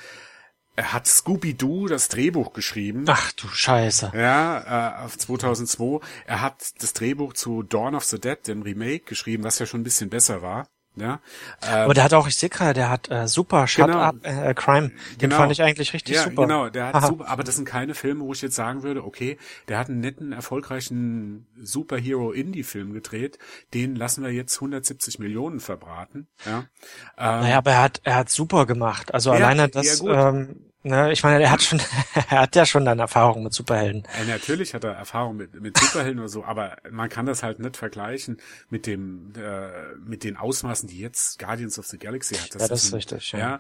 Er 0.76 0.92
hat 0.92 1.06
Scooby-Doo 1.06 1.88
das 1.88 2.08
Drehbuch 2.08 2.54
geschrieben. 2.54 3.06
Ach 3.08 3.32
du 3.34 3.48
Scheiße. 3.48 4.12
Ja, 4.16 5.02
äh, 5.02 5.06
auf 5.06 5.16
2002. 5.16 6.00
Er 6.26 6.42
hat 6.42 6.82
das 6.82 6.94
Drehbuch 6.94 7.34
zu 7.34 7.62
Dawn 7.62 7.94
of 7.94 8.06
the 8.06 8.20
Dead, 8.20 8.40
dem 8.48 8.64
Remake, 8.64 9.06
geschrieben, 9.06 9.44
was 9.44 9.60
ja 9.60 9.68
schon 9.68 9.82
ein 9.82 9.84
bisschen 9.84 10.10
besser 10.10 10.42
war. 10.42 10.68
Ja, 10.96 11.22
ähm, 11.64 11.74
aber 11.74 11.94
der 11.96 12.04
hat 12.04 12.14
auch, 12.14 12.28
ich 12.28 12.36
sehe 12.36 12.50
gerade, 12.50 12.76
der 12.76 12.90
hat 12.90 13.10
äh, 13.10 13.28
super 13.28 13.68
Shut 13.68 13.88
genau, 13.88 13.98
Up 13.98 14.16
äh, 14.22 14.54
Crime. 14.54 14.90
Den 14.90 15.18
genau, 15.18 15.38
fand 15.38 15.52
ich 15.52 15.64
eigentlich 15.64 15.92
richtig 15.94 16.16
ja, 16.16 16.24
super. 16.24 16.44
Genau, 16.44 16.70
der 16.70 16.88
hat 16.88 16.96
Aha. 16.96 17.08
super, 17.08 17.28
aber 17.28 17.44
das 17.44 17.56
sind 17.56 17.66
keine 17.66 17.96
Filme, 17.96 18.24
wo 18.24 18.34
ich 18.34 18.44
jetzt 18.44 18.56
sagen 18.56 18.84
würde, 18.84 19.04
okay, 19.04 19.38
der 19.68 19.80
hat 19.80 19.90
einen 19.90 20.02
netten, 20.02 20.34
erfolgreichen 20.34 21.48
Superhero-Indie-Film 21.60 22.94
gedreht, 22.94 23.40
den 23.74 23.96
lassen 23.96 24.24
wir 24.24 24.32
jetzt 24.32 24.56
170 24.58 25.18
Millionen 25.18 25.60
verbraten. 25.60 26.28
Ja. 26.46 26.60
Ähm, 27.18 27.42
naja, 27.42 27.58
aber 27.58 27.72
er 27.72 27.82
hat, 27.82 28.02
er 28.04 28.16
hat 28.16 28.30
super 28.30 28.68
gemacht. 28.68 29.14
Also 29.16 29.32
ja, 29.32 29.38
alleine 29.38 29.70
das, 29.70 30.02
ähm, 30.02 30.73
Ne, 30.86 31.14
ich 31.14 31.24
meine, 31.24 31.42
er 31.42 31.52
hat 31.52 31.64
schon, 31.64 31.82
er 32.30 32.42
hat 32.42 32.56
ja 32.58 32.66
schon 32.66 32.84
dann 32.84 33.00
Erfahrung 33.00 33.44
mit 33.44 33.54
Superhelden. 33.54 34.04
Ja, 34.20 34.26
natürlich 34.26 34.74
hat 34.74 34.84
er 34.84 34.92
Erfahrung 34.92 35.38
mit, 35.38 35.60
mit 35.60 35.78
Superhelden 35.78 36.20
oder 36.20 36.28
so, 36.28 36.44
aber 36.44 36.76
man 36.92 37.08
kann 37.08 37.26
das 37.26 37.42
halt 37.42 37.60
nicht 37.60 37.78
vergleichen 37.78 38.38
mit 38.70 38.86
dem, 38.86 39.32
äh, 39.38 39.96
mit 40.06 40.26
den 40.26 40.36
Ausmaßen, 40.36 40.90
die 40.90 41.00
jetzt 41.00 41.40
Guardians 41.40 41.80
of 41.80 41.88
the 41.88 41.98
Galaxy 41.98 42.36
hat. 42.36 42.54
Das 42.54 42.64
ja, 42.64 42.68
das 42.68 42.84
ist, 42.84 42.92
ein, 42.92 42.96
richtig. 42.96 43.32
Ja, 43.32 43.40
ja 43.40 43.60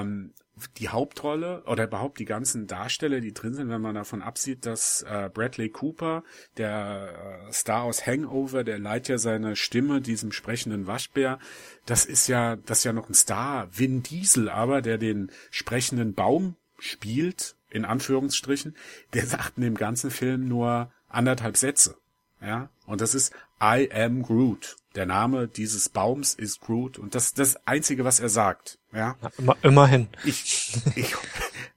ähm, 0.00 0.32
die 0.78 0.88
Hauptrolle 0.88 1.62
oder 1.66 1.84
überhaupt 1.84 2.18
die 2.18 2.24
ganzen 2.24 2.66
Darsteller, 2.66 3.20
die 3.20 3.32
drin 3.32 3.54
sind, 3.54 3.68
wenn 3.68 3.80
man 3.80 3.94
davon 3.94 4.22
absieht, 4.22 4.66
dass 4.66 5.02
äh, 5.02 5.30
Bradley 5.32 5.68
Cooper, 5.70 6.24
der 6.56 7.46
äh, 7.48 7.52
Star 7.52 7.82
aus 7.82 8.06
Hangover, 8.06 8.64
der 8.64 8.78
leiht 8.78 9.08
ja 9.08 9.18
seine 9.18 9.56
Stimme 9.56 10.00
diesem 10.00 10.32
sprechenden 10.32 10.86
Waschbär, 10.86 11.38
das 11.86 12.04
ist 12.04 12.26
ja, 12.26 12.56
das 12.56 12.78
ist 12.78 12.84
ja 12.84 12.92
noch 12.92 13.08
ein 13.08 13.14
Star. 13.14 13.68
Vin 13.76 14.02
Diesel 14.02 14.48
aber, 14.48 14.82
der 14.82 14.98
den 14.98 15.30
sprechenden 15.50 16.14
Baum 16.14 16.56
spielt, 16.78 17.56
in 17.70 17.84
Anführungsstrichen, 17.84 18.76
der 19.14 19.26
sagt 19.26 19.56
in 19.56 19.62
dem 19.62 19.76
ganzen 19.76 20.10
Film 20.10 20.48
nur 20.48 20.92
anderthalb 21.08 21.56
Sätze. 21.56 21.96
Ja. 22.40 22.68
Und 22.86 23.00
das 23.00 23.14
ist 23.14 23.32
I 23.62 23.90
am 23.92 24.22
Groot. 24.22 24.76
Der 24.96 25.06
Name 25.06 25.46
dieses 25.46 25.88
Baums 25.88 26.34
ist 26.34 26.60
Groot 26.60 26.98
und 26.98 27.14
das 27.14 27.32
das 27.32 27.64
einzige, 27.64 28.04
was 28.04 28.18
er 28.18 28.28
sagt, 28.28 28.78
ja. 28.92 29.16
ja 29.22 29.30
immer, 29.38 29.56
immerhin. 29.62 30.08
Ich, 30.24 30.76
ich, 30.96 31.14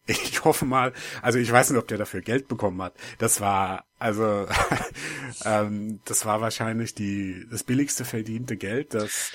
ich 0.08 0.44
hoffe 0.44 0.66
mal, 0.66 0.94
also 1.22 1.38
ich 1.38 1.52
weiß 1.52 1.70
nicht, 1.70 1.80
ob 1.80 1.88
der 1.88 2.00
dafür 2.00 2.22
Geld 2.22 2.48
bekommen 2.48 2.82
hat. 2.82 2.96
Das 3.20 3.40
war, 3.40 3.86
also, 4.00 4.48
ähm, 5.46 6.00
das 6.06 6.26
war 6.26 6.42
wahrscheinlich 6.42 6.96
die, 6.96 7.46
das 7.52 7.64
billigste 7.64 8.04
verdiente 8.04 8.58
Geld, 8.58 8.96
das 8.96 9.32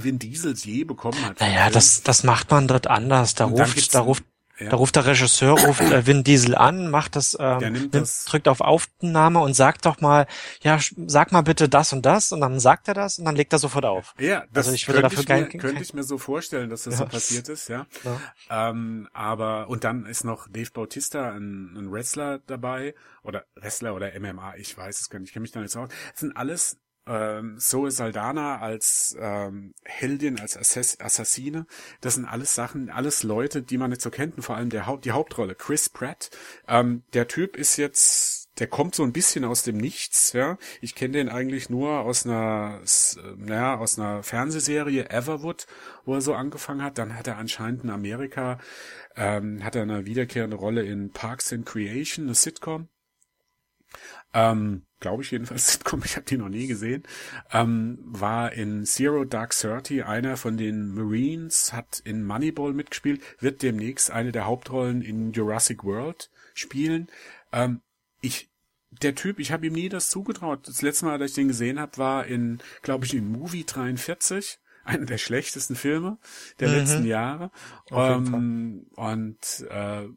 Vin 0.00 0.18
Diesel 0.18 0.54
je 0.54 0.84
bekommen 0.84 1.24
hat. 1.24 1.40
Naja, 1.40 1.70
das, 1.70 2.02
das 2.02 2.22
macht 2.22 2.50
man 2.50 2.68
dort 2.68 2.86
anders. 2.86 3.34
Da 3.34 3.46
ruft, 3.46 3.94
da 3.94 4.00
ruft 4.00 4.24
ja. 4.60 4.68
Da 4.68 4.76
ruft 4.76 4.96
der 4.96 5.06
Regisseur, 5.06 5.58
ruft 5.58 5.80
äh, 5.80 6.06
Vin 6.06 6.22
Diesel 6.22 6.54
an, 6.54 6.90
macht 6.90 7.16
das, 7.16 7.36
ähm, 7.40 7.72
nimmt 7.72 7.94
das, 7.94 8.24
drückt 8.26 8.46
auf 8.46 8.60
Aufnahme 8.60 9.40
und 9.40 9.54
sagt 9.54 9.86
doch 9.86 10.00
mal, 10.00 10.26
ja, 10.62 10.78
sag 11.06 11.32
mal 11.32 11.40
bitte 11.40 11.68
das 11.68 11.92
und 11.92 12.04
das 12.04 12.32
und 12.32 12.40
dann 12.40 12.60
sagt 12.60 12.88
er 12.88 12.94
das 12.94 13.18
und 13.18 13.24
dann 13.24 13.36
legt 13.36 13.52
er 13.52 13.58
sofort 13.58 13.84
auf. 13.84 14.14
Ja, 14.18 14.44
das 14.52 14.66
also 14.66 14.74
ich 14.74 14.86
würde 14.86 15.02
dafür 15.02 15.20
ich 15.20 15.28
mir, 15.28 15.46
könnte 15.58 15.82
ich 15.82 15.94
mir 15.94 16.02
so 16.02 16.18
vorstellen, 16.18 16.68
dass 16.68 16.84
das 16.84 16.94
ja. 16.94 16.98
so 16.98 17.06
passiert 17.06 17.48
ist, 17.48 17.68
ja. 17.68 17.86
ja. 18.04 18.70
Ähm, 18.70 19.08
aber 19.12 19.68
und 19.68 19.84
dann 19.84 20.06
ist 20.06 20.24
noch 20.24 20.48
Dave 20.48 20.70
Bautista, 20.72 21.30
ein, 21.30 21.76
ein 21.76 21.90
Wrestler 21.90 22.40
dabei 22.46 22.94
oder 23.22 23.44
Wrestler 23.54 23.94
oder 23.94 24.12
MMA, 24.18 24.56
ich 24.56 24.76
weiß 24.76 25.00
es 25.00 25.08
gar 25.08 25.18
nicht, 25.18 25.28
ich 25.28 25.32
kenne 25.32 25.42
mich 25.42 25.52
da 25.52 25.60
nicht 25.60 25.72
so 25.72 25.80
aus. 25.80 25.88
Das 26.12 26.20
sind 26.20 26.36
alles 26.36 26.78
ähm, 27.10 27.58
Zoe 27.58 27.90
Saldana 27.90 28.58
als 28.60 29.16
ähm, 29.18 29.74
Heldin, 29.84 30.38
als 30.38 30.56
Assass 30.56 31.00
Assassine. 31.00 31.66
Das 32.00 32.14
sind 32.14 32.24
alles 32.24 32.54
Sachen, 32.54 32.88
alles 32.88 33.24
Leute, 33.24 33.62
die 33.62 33.78
man 33.78 33.90
nicht 33.90 34.00
so 34.00 34.10
kennt. 34.10 34.36
Und 34.36 34.42
vor 34.42 34.56
allem 34.56 34.70
der 34.70 34.86
Haupt, 34.86 35.04
die 35.04 35.10
Hauptrolle, 35.10 35.56
Chris 35.56 35.88
Pratt. 35.88 36.30
Ähm, 36.68 37.02
der 37.12 37.26
Typ 37.26 37.56
ist 37.56 37.76
jetzt, 37.76 38.48
der 38.60 38.68
kommt 38.68 38.94
so 38.94 39.02
ein 39.02 39.12
bisschen 39.12 39.44
aus 39.44 39.64
dem 39.64 39.76
Nichts. 39.76 40.32
Ja, 40.32 40.56
ich 40.80 40.94
kenne 40.94 41.14
den 41.14 41.28
eigentlich 41.28 41.68
nur 41.68 42.00
aus 42.00 42.24
einer, 42.24 42.80
naja, 43.36 43.76
aus 43.76 43.98
einer 43.98 44.22
Fernsehserie 44.22 45.10
Everwood, 45.10 45.66
wo 46.04 46.14
er 46.14 46.20
so 46.20 46.34
angefangen 46.34 46.82
hat. 46.82 46.98
Dann 46.98 47.16
hat 47.16 47.26
er 47.26 47.38
anscheinend 47.38 47.82
in 47.82 47.90
Amerika 47.90 48.58
ähm, 49.16 49.64
hat 49.64 49.74
er 49.74 49.82
eine 49.82 50.06
wiederkehrende 50.06 50.56
Rolle 50.56 50.84
in 50.84 51.10
Parks 51.10 51.52
and 51.52 51.66
Creation, 51.66 52.26
eine 52.26 52.34
Sitcom. 52.34 52.88
Ähm, 54.32 54.82
glaube 55.00 55.22
ich 55.22 55.30
jedenfalls, 55.30 55.66
Sitcom, 55.72 56.02
ich 56.04 56.16
habe 56.16 56.26
die 56.26 56.36
noch 56.36 56.48
nie 56.48 56.66
gesehen, 56.66 57.02
ähm, 57.52 57.98
war 58.04 58.52
in 58.52 58.84
Zero 58.84 59.24
Dark 59.24 59.52
Thirty 59.52 60.02
einer 60.02 60.36
von 60.36 60.56
den 60.56 60.94
Marines, 60.94 61.72
hat 61.72 62.00
in 62.04 62.24
Moneyball 62.24 62.72
mitgespielt, 62.72 63.20
wird 63.40 63.62
demnächst 63.62 64.10
eine 64.10 64.32
der 64.32 64.46
Hauptrollen 64.46 65.02
in 65.02 65.32
Jurassic 65.32 65.84
World 65.84 66.30
spielen. 66.54 67.08
Ähm, 67.52 67.80
ich 68.20 68.50
der 68.90 69.14
Typ, 69.14 69.38
ich 69.38 69.52
habe 69.52 69.66
ihm 69.66 69.72
nie 69.72 69.88
das 69.88 70.10
zugetraut. 70.10 70.66
Das 70.66 70.82
letzte 70.82 71.06
Mal, 71.06 71.18
dass 71.18 71.30
ich 71.30 71.36
den 71.36 71.48
gesehen 71.48 71.78
habe, 71.78 71.96
war 71.98 72.26
in, 72.26 72.58
glaube 72.82 73.06
ich, 73.06 73.14
in 73.14 73.30
Movie 73.30 73.64
43 73.64 74.58
einer 74.84 75.06
der 75.06 75.18
schlechtesten 75.18 75.76
Filme 75.76 76.18
der 76.58 76.68
mhm. 76.68 76.74
letzten 76.74 77.04
Jahre. 77.04 77.50
Ähm, 77.90 78.86
und 78.96 79.66
äh, 79.70 80.08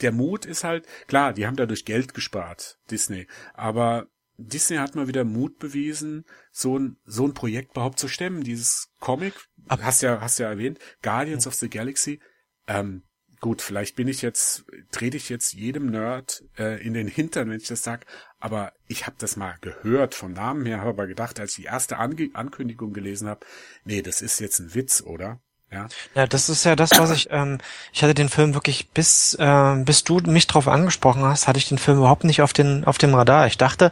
der 0.00 0.12
Mut 0.12 0.44
ist 0.44 0.64
halt, 0.64 0.86
klar, 1.06 1.32
die 1.32 1.46
haben 1.46 1.56
dadurch 1.56 1.84
Geld 1.84 2.14
gespart, 2.14 2.78
Disney, 2.90 3.26
aber 3.54 4.08
Disney 4.36 4.76
hat 4.76 4.94
mal 4.94 5.08
wieder 5.08 5.24
Mut 5.24 5.58
bewiesen, 5.58 6.24
so 6.50 6.78
ein, 6.78 6.96
so 7.04 7.26
ein 7.26 7.34
Projekt 7.34 7.72
überhaupt 7.72 8.00
zu 8.00 8.08
stemmen. 8.08 8.42
Dieses 8.42 8.88
Comic, 8.98 9.34
hast 9.68 10.02
ja, 10.02 10.20
hast 10.20 10.38
ja 10.38 10.48
erwähnt, 10.48 10.78
Guardians 11.02 11.46
of 11.46 11.54
the 11.54 11.70
Galaxy, 11.70 12.20
ähm, 12.66 13.04
gut, 13.40 13.62
vielleicht 13.62 13.94
bin 13.94 14.08
ich 14.08 14.22
jetzt, 14.22 14.64
trete 14.90 15.18
ich 15.18 15.28
jetzt 15.28 15.52
jedem 15.52 15.90
Nerd 15.90 16.42
äh, 16.58 16.82
in 16.84 16.94
den 16.94 17.06
Hintern, 17.06 17.50
wenn 17.50 17.60
ich 17.60 17.68
das 17.68 17.84
sag, 17.84 18.06
aber 18.38 18.72
ich 18.88 19.06
habe 19.06 19.16
das 19.18 19.36
mal 19.36 19.56
gehört 19.60 20.14
vom 20.14 20.32
Namen 20.32 20.66
her, 20.66 20.78
habe 20.78 20.90
aber 20.90 21.06
gedacht, 21.06 21.38
als 21.38 21.50
ich 21.50 21.56
die 21.56 21.64
erste 21.64 21.98
Ange 21.98 22.30
Ankündigung 22.32 22.92
gelesen 22.92 23.28
habe, 23.28 23.44
nee, 23.84 24.02
das 24.02 24.22
ist 24.22 24.40
jetzt 24.40 24.60
ein 24.60 24.74
Witz, 24.74 25.02
oder? 25.02 25.40
Ja. 25.74 25.86
ja, 26.14 26.26
das 26.28 26.48
ist 26.48 26.64
ja 26.64 26.76
das, 26.76 26.90
was 26.98 27.10
ich, 27.10 27.28
ähm, 27.32 27.58
ich 27.92 28.02
hatte 28.02 28.14
den 28.14 28.28
Film 28.28 28.54
wirklich 28.54 28.88
bis, 28.90 29.34
äh, 29.34 29.74
bis 29.78 30.04
du 30.04 30.18
mich 30.18 30.46
drauf 30.46 30.68
angesprochen 30.68 31.24
hast, 31.24 31.48
hatte 31.48 31.58
ich 31.58 31.68
den 31.68 31.78
Film 31.78 31.98
überhaupt 31.98 32.22
nicht 32.22 32.42
auf 32.42 32.52
den, 32.52 32.84
auf 32.84 32.96
dem 32.96 33.12
Radar. 33.12 33.48
Ich 33.48 33.58
dachte, 33.58 33.90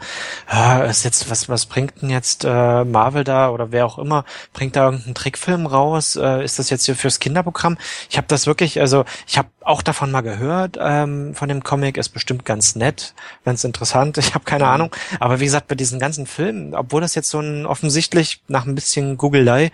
äh, 0.53 0.89
ist 0.89 1.05
jetzt, 1.05 1.29
was, 1.29 1.49
was 1.49 1.67
bringt 1.67 2.01
denn 2.01 2.11
jetzt 2.11 2.45
äh, 2.45 2.85
Marvel 2.85 3.25
da 3.25 3.51
oder 3.51 3.73
wer 3.73 3.85
auch 3.85 3.99
immer, 3.99 4.25
bringt 4.53 4.77
da 4.77 4.85
irgendeinen 4.85 5.17
Trickfilm 5.17 5.67
raus? 5.67 6.15
Äh, 6.15 6.45
ist 6.45 6.61
das 6.61 6.71
jetzt 6.71 6.87
hier 6.87 6.95
fürs 6.95 7.19
Kinderprogramm? 7.19 7.77
Ich 8.09 8.17
habe 8.17 8.29
das 8.29 8.47
wirklich, 8.47 8.79
also 8.79 9.05
ich 9.27 9.37
habe 9.37 9.49
auch 9.63 9.83
davon 9.83 10.13
mal 10.13 10.21
gehört, 10.21 10.79
ähm, 10.81 11.35
von 11.35 11.49
dem 11.49 11.65
Comic, 11.65 11.97
ist 11.97 12.11
bestimmt 12.11 12.45
ganz 12.45 12.77
nett, 12.77 13.15
ganz 13.45 13.65
interessant, 13.65 14.19
ich 14.23 14.35
habe 14.35 14.45
keine 14.45 14.69
Ahnung. 14.69 14.95
Aber 15.19 15.41
wie 15.41 15.45
gesagt, 15.47 15.67
bei 15.67 15.75
diesen 15.75 15.99
ganzen 15.99 16.27
Filmen, 16.27 16.75
obwohl 16.77 17.01
das 17.01 17.17
jetzt 17.17 17.31
so 17.31 17.41
ein 17.41 17.67
offensichtlich 17.67 18.41
nach 18.47 18.67
ein 18.67 18.77
bisschen 18.77 19.17
Googelei 19.17 19.73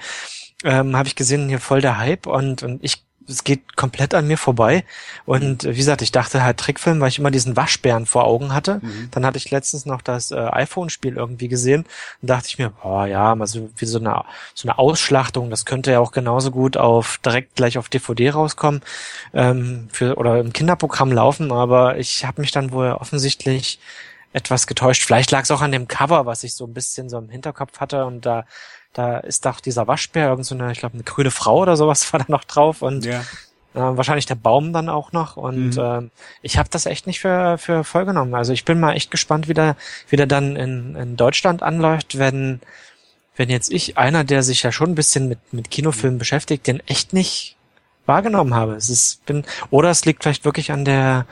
ähm, 0.64 0.96
habe 0.96 1.08
ich 1.08 1.16
gesehen, 1.16 1.48
hier 1.48 1.60
voll 1.60 1.80
der 1.80 1.98
Hype 1.98 2.26
und, 2.26 2.62
und 2.62 2.82
ich 2.82 3.04
es 3.28 3.44
geht 3.44 3.76
komplett 3.76 4.14
an 4.14 4.26
mir 4.26 4.38
vorbei. 4.38 4.84
Und 5.26 5.64
äh, 5.64 5.74
wie 5.74 5.78
gesagt, 5.78 6.02
ich 6.02 6.12
dachte 6.12 6.42
halt 6.42 6.58
Trickfilm, 6.58 7.00
weil 7.00 7.08
ich 7.08 7.18
immer 7.18 7.30
diesen 7.30 7.56
Waschbären 7.56 8.06
vor 8.06 8.24
Augen 8.24 8.54
hatte. 8.54 8.80
Mhm. 8.82 9.08
Dann 9.10 9.26
hatte 9.26 9.38
ich 9.38 9.50
letztens 9.50 9.86
noch 9.86 10.02
das 10.02 10.30
äh, 10.30 10.36
iPhone-Spiel 10.36 11.16
irgendwie 11.16 11.48
gesehen 11.48 11.84
und 12.22 12.30
dachte 12.30 12.48
ich 12.48 12.58
mir, 12.58 12.72
oh 12.82 13.04
ja, 13.04 13.34
mal 13.34 13.46
so 13.46 13.70
wie 13.76 13.86
so 13.86 13.98
eine 13.98 14.24
so 14.54 14.68
eine 14.68 14.78
Ausschlachtung, 14.78 15.50
das 15.50 15.66
könnte 15.66 15.92
ja 15.92 16.00
auch 16.00 16.12
genauso 16.12 16.50
gut 16.50 16.76
auf 16.76 17.18
direkt 17.18 17.56
gleich 17.56 17.78
auf 17.78 17.88
DVD 17.88 18.30
rauskommen 18.30 18.82
ähm, 19.34 19.88
für 19.92 20.16
oder 20.16 20.38
im 20.40 20.52
Kinderprogramm 20.52 21.12
laufen. 21.12 21.52
Aber 21.52 21.98
ich 21.98 22.24
habe 22.24 22.40
mich 22.40 22.50
dann 22.50 22.72
wohl 22.72 22.92
offensichtlich 22.92 23.78
etwas 24.32 24.66
getäuscht. 24.66 25.02
Vielleicht 25.04 25.30
lag 25.30 25.42
es 25.42 25.50
auch 25.50 25.62
an 25.62 25.72
dem 25.72 25.88
Cover, 25.88 26.26
was 26.26 26.44
ich 26.44 26.54
so 26.54 26.66
ein 26.66 26.74
bisschen 26.74 27.08
so 27.08 27.18
im 27.18 27.30
Hinterkopf 27.30 27.80
hatte 27.80 28.04
und 28.04 28.26
da 28.26 28.44
da 28.98 29.18
ist 29.18 29.46
doch 29.46 29.60
dieser 29.60 29.86
Waschbär, 29.86 30.28
irgend 30.28 30.44
so 30.44 30.56
eine, 30.56 30.72
ich 30.72 30.80
glaube, 30.80 30.94
eine 30.94 31.04
grüne 31.04 31.30
Frau 31.30 31.58
oder 31.58 31.76
sowas 31.76 32.12
war 32.12 32.18
da 32.18 32.26
noch 32.28 32.42
drauf 32.42 32.82
und 32.82 33.04
ja. 33.04 33.20
äh, 33.20 33.24
wahrscheinlich 33.74 34.26
der 34.26 34.34
Baum 34.34 34.72
dann 34.72 34.88
auch 34.88 35.12
noch. 35.12 35.36
Und 35.36 35.76
mhm. 35.76 35.78
äh, 35.78 36.10
ich 36.42 36.58
habe 36.58 36.68
das 36.68 36.86
echt 36.86 37.06
nicht 37.06 37.20
für, 37.20 37.58
für 37.58 37.84
voll 37.84 38.04
genommen. 38.04 38.34
Also 38.34 38.52
ich 38.52 38.64
bin 38.64 38.80
mal 38.80 38.94
echt 38.94 39.12
gespannt, 39.12 39.46
wie 39.46 39.54
der, 39.54 39.76
wie 40.08 40.16
der 40.16 40.26
dann 40.26 40.56
in, 40.56 40.96
in 40.96 41.16
Deutschland 41.16 41.62
anläuft, 41.62 42.18
wenn, 42.18 42.60
wenn 43.36 43.50
jetzt 43.50 43.70
ich, 43.70 43.96
einer, 43.96 44.24
der 44.24 44.42
sich 44.42 44.64
ja 44.64 44.72
schon 44.72 44.90
ein 44.90 44.96
bisschen 44.96 45.28
mit, 45.28 45.38
mit 45.52 45.70
Kinofilmen 45.70 46.16
mhm. 46.16 46.18
beschäftigt, 46.18 46.66
den 46.66 46.80
echt 46.88 47.12
nicht 47.12 47.56
wahrgenommen 48.04 48.54
habe. 48.54 48.74
Es 48.74 48.90
ist, 48.90 49.24
bin, 49.26 49.44
oder 49.70 49.90
es 49.90 50.04
liegt 50.06 50.24
vielleicht 50.24 50.44
wirklich 50.44 50.72
an 50.72 50.84
der, 50.84 51.24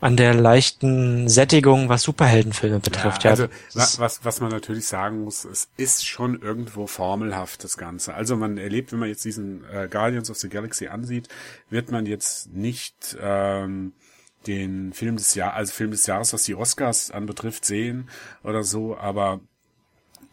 an 0.00 0.16
der 0.16 0.34
leichten 0.34 1.28
Sättigung, 1.28 1.88
was 1.88 2.02
Superheldenfilme 2.02 2.80
betrifft. 2.80 3.24
Ja, 3.24 3.30
also 3.30 3.44
ja, 3.44 3.86
was, 3.96 4.24
was 4.24 4.40
man 4.40 4.50
natürlich 4.50 4.86
sagen 4.86 5.24
muss, 5.24 5.44
es 5.44 5.68
ist 5.76 6.06
schon 6.06 6.40
irgendwo 6.40 6.86
formelhaft, 6.86 7.64
das 7.64 7.76
Ganze. 7.76 8.14
Also 8.14 8.36
man 8.36 8.58
erlebt, 8.58 8.92
wenn 8.92 8.98
man 8.98 9.08
jetzt 9.08 9.24
diesen 9.24 9.64
äh, 9.72 9.88
Guardians 9.90 10.30
of 10.30 10.36
the 10.36 10.48
Galaxy 10.48 10.88
ansieht, 10.88 11.28
wird 11.70 11.90
man 11.90 12.04
jetzt 12.04 12.52
nicht 12.52 13.16
ähm, 13.20 13.92
den 14.46 14.92
Film 14.92 15.16
des 15.16 15.34
Jahres, 15.34 15.56
also 15.56 15.72
Film 15.72 15.90
des 15.90 16.06
Jahres, 16.06 16.32
was 16.32 16.44
die 16.44 16.54
Oscars 16.54 17.10
anbetrifft, 17.10 17.64
sehen 17.64 18.08
oder 18.42 18.62
so, 18.62 18.96
aber 18.96 19.40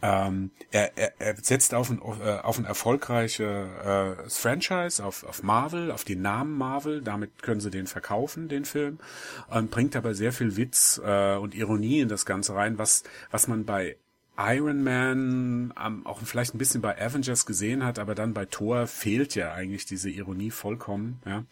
ähm, 0.03 0.51
er, 0.69 0.97
er, 0.97 1.13
er 1.17 1.35
setzt 1.41 1.73
auf 1.73 1.89
ein, 1.89 1.99
äh, 1.99 2.39
auf 2.39 2.59
ein 2.59 2.65
erfolgreiche 2.65 4.17
äh, 4.25 4.29
Franchise, 4.29 5.03
auf, 5.03 5.23
auf 5.23 5.43
Marvel, 5.43 5.91
auf 5.91 6.03
den 6.03 6.21
Namen 6.21 6.57
Marvel. 6.57 7.01
Damit 7.01 7.41
können 7.41 7.61
sie 7.61 7.71
den 7.71 7.87
verkaufen, 7.87 8.49
den 8.49 8.65
Film. 8.65 8.99
Und 9.47 9.71
bringt 9.71 9.95
aber 9.95 10.13
sehr 10.13 10.33
viel 10.33 10.57
Witz 10.57 11.01
äh, 11.03 11.37
und 11.37 11.55
Ironie 11.55 12.01
in 12.01 12.09
das 12.09 12.25
Ganze 12.25 12.53
rein, 12.53 12.77
was, 12.77 13.03
was 13.31 13.47
man 13.47 13.63
bei 13.63 13.95
Iron 14.37 14.83
Man, 14.83 15.73
ähm, 15.81 16.05
auch 16.05 16.19
vielleicht 16.23 16.53
ein 16.53 16.57
bisschen 16.57 16.81
bei 16.81 16.99
Avengers 16.99 17.45
gesehen 17.45 17.85
hat, 17.85 17.97
aber 17.97 18.13
dann 18.13 18.33
bei 18.33 18.45
Thor 18.45 18.87
fehlt 18.87 19.35
ja 19.35 19.53
eigentlich 19.53 19.85
diese 19.85 20.09
Ironie 20.09 20.51
vollkommen. 20.51 21.21
Ja. 21.25 21.45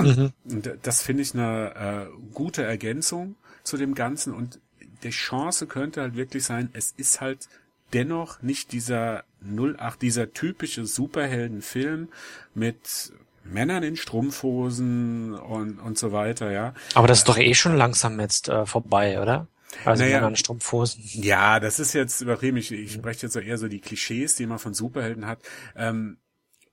Mhm. 0.00 0.32
Und 0.44 0.78
das 0.82 1.02
finde 1.02 1.22
ich 1.22 1.34
eine 1.34 2.08
äh, 2.10 2.32
gute 2.32 2.64
Ergänzung 2.64 3.36
zu 3.62 3.76
dem 3.76 3.94
Ganzen 3.94 4.32
und 4.34 4.58
die 5.02 5.10
Chance 5.10 5.66
könnte 5.66 6.00
halt 6.00 6.16
wirklich 6.16 6.44
sein, 6.44 6.70
es 6.72 6.92
ist 6.96 7.20
halt 7.20 7.48
dennoch 7.92 8.42
nicht 8.42 8.72
dieser 8.72 9.24
08, 9.44 10.00
dieser 10.00 10.32
typische 10.32 10.86
Superheldenfilm 10.86 12.08
mit 12.54 13.12
Männern 13.44 13.82
in 13.82 13.96
Strumpfhosen 13.96 15.34
und, 15.34 15.78
und 15.80 15.98
so 15.98 16.12
weiter, 16.12 16.50
ja. 16.52 16.74
Aber 16.94 17.08
das 17.08 17.18
ist 17.18 17.28
doch 17.28 17.38
eh 17.38 17.54
schon 17.54 17.76
langsam 17.76 18.18
jetzt 18.20 18.48
äh, 18.48 18.66
vorbei, 18.66 19.20
oder? 19.20 19.48
Also 19.84 20.04
naja, 20.04 20.16
Männer 20.16 20.28
in 20.28 20.36
Strumpfhosen. 20.36 21.02
Ja, 21.02 21.58
das 21.58 21.80
ist 21.80 21.92
jetzt 21.92 22.20
übertrieben. 22.20 22.58
Ich, 22.58 22.70
ich 22.70 22.92
spreche 22.92 23.22
jetzt 23.22 23.32
so 23.32 23.40
eher 23.40 23.58
so 23.58 23.68
die 23.68 23.80
Klischees, 23.80 24.36
die 24.36 24.46
man 24.46 24.58
von 24.58 24.74
Superhelden 24.74 25.26
hat. 25.26 25.40
Ähm, 25.74 26.18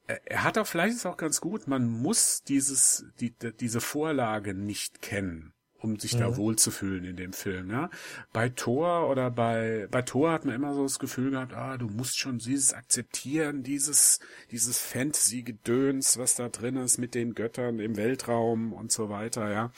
er 0.06 0.44
hat 0.44 0.58
auch 0.58 0.68
vielleicht 0.68 0.96
ist 0.96 1.06
auch 1.06 1.18
ganz 1.18 1.40
gut, 1.40 1.68
man 1.68 1.88
muss 1.88 2.44
dieses, 2.44 3.06
die, 3.20 3.34
diese 3.60 3.80
Vorlage 3.80 4.54
nicht 4.54 5.02
kennen 5.02 5.54
um 5.82 6.00
sich 6.00 6.16
mhm. 6.16 6.20
da 6.20 6.38
wohlzufühlen 6.38 7.06
in 7.06 7.16
dem 7.16 7.34
Film, 7.34 7.72
ja. 7.72 7.90
Bei 8.34 8.50
Thor 8.50 9.10
oder 9.10 9.32
bei, 9.32 9.88
bei 9.90 10.02
Thor 10.02 10.32
hat 10.32 10.46
man 10.46 10.56
immer 10.56 10.74
so 10.74 10.84
das 10.84 11.00
Gefühl 11.00 11.32
gehabt, 11.32 11.54
ah, 11.54 11.78
du 11.78 11.88
musst 11.88 12.20
schon 12.20 12.40
dieses 12.40 12.74
akzeptieren, 12.74 13.64
dieses, 13.64 14.20
dieses 14.52 14.80
Fantasy-Gedöns, 14.80 16.18
was 16.18 16.36
da 16.36 16.50
drin 16.50 16.76
ist 16.78 16.98
mit 16.98 17.16
den 17.16 17.36
Göttern 17.36 17.80
im 17.80 17.98
Weltraum 17.98 18.74
und 18.74 18.92
so 18.92 19.10
weiter, 19.10 19.52
ja. 19.52 19.72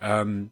Ähm, 0.00 0.50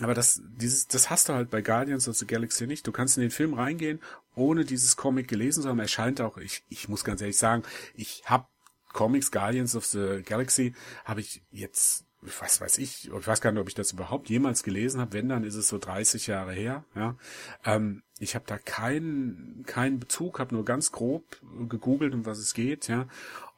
aber 0.00 0.14
das, 0.14 0.42
dieses, 0.56 0.88
das 0.88 1.08
hast 1.08 1.28
du 1.28 1.34
halt 1.34 1.50
bei 1.50 1.62
Guardians 1.62 2.08
of 2.08 2.16
the 2.16 2.26
Galaxy 2.26 2.66
nicht. 2.66 2.86
Du 2.86 2.90
kannst 2.90 3.16
in 3.16 3.20
den 3.20 3.30
Film 3.30 3.54
reingehen, 3.54 4.00
ohne 4.34 4.64
dieses 4.64 4.96
Comic 4.96 5.28
gelesen 5.28 5.62
zu 5.62 5.68
haben. 5.68 5.78
Er 5.78 5.86
scheint 5.86 6.20
auch, 6.20 6.36
ich, 6.36 6.64
ich 6.68 6.88
muss 6.88 7.04
ganz 7.04 7.20
ehrlich 7.20 7.38
sagen, 7.38 7.62
ich 7.94 8.24
habe 8.26 8.46
Comics 8.92 9.30
Guardians 9.30 9.76
of 9.76 9.84
the 9.84 10.22
Galaxy 10.24 10.74
habe 11.04 11.20
ich 11.20 11.42
jetzt 11.50 12.04
was 12.40 12.60
weiß 12.60 12.78
ich, 12.78 13.10
ich 13.12 13.26
weiß 13.26 13.40
gar 13.40 13.52
nicht, 13.52 13.60
ob 13.60 13.68
ich 13.68 13.74
das 13.74 13.92
überhaupt 13.92 14.28
jemals 14.28 14.62
gelesen 14.62 15.00
habe. 15.00 15.12
Wenn, 15.12 15.28
dann 15.28 15.44
ist 15.44 15.54
es 15.54 15.68
so 15.68 15.78
30 15.78 16.26
Jahre 16.26 16.52
her. 16.52 16.84
Ja, 16.94 17.16
ähm, 17.64 18.02
ich 18.18 18.34
habe 18.34 18.44
da 18.46 18.58
keinen 18.58 19.64
keinen 19.66 19.98
Bezug, 19.98 20.38
habe 20.38 20.54
nur 20.54 20.64
ganz 20.64 20.92
grob 20.92 21.24
gegoogelt, 21.68 22.14
um 22.14 22.26
was 22.26 22.38
es 22.38 22.54
geht. 22.54 22.88
Ja, 22.88 23.08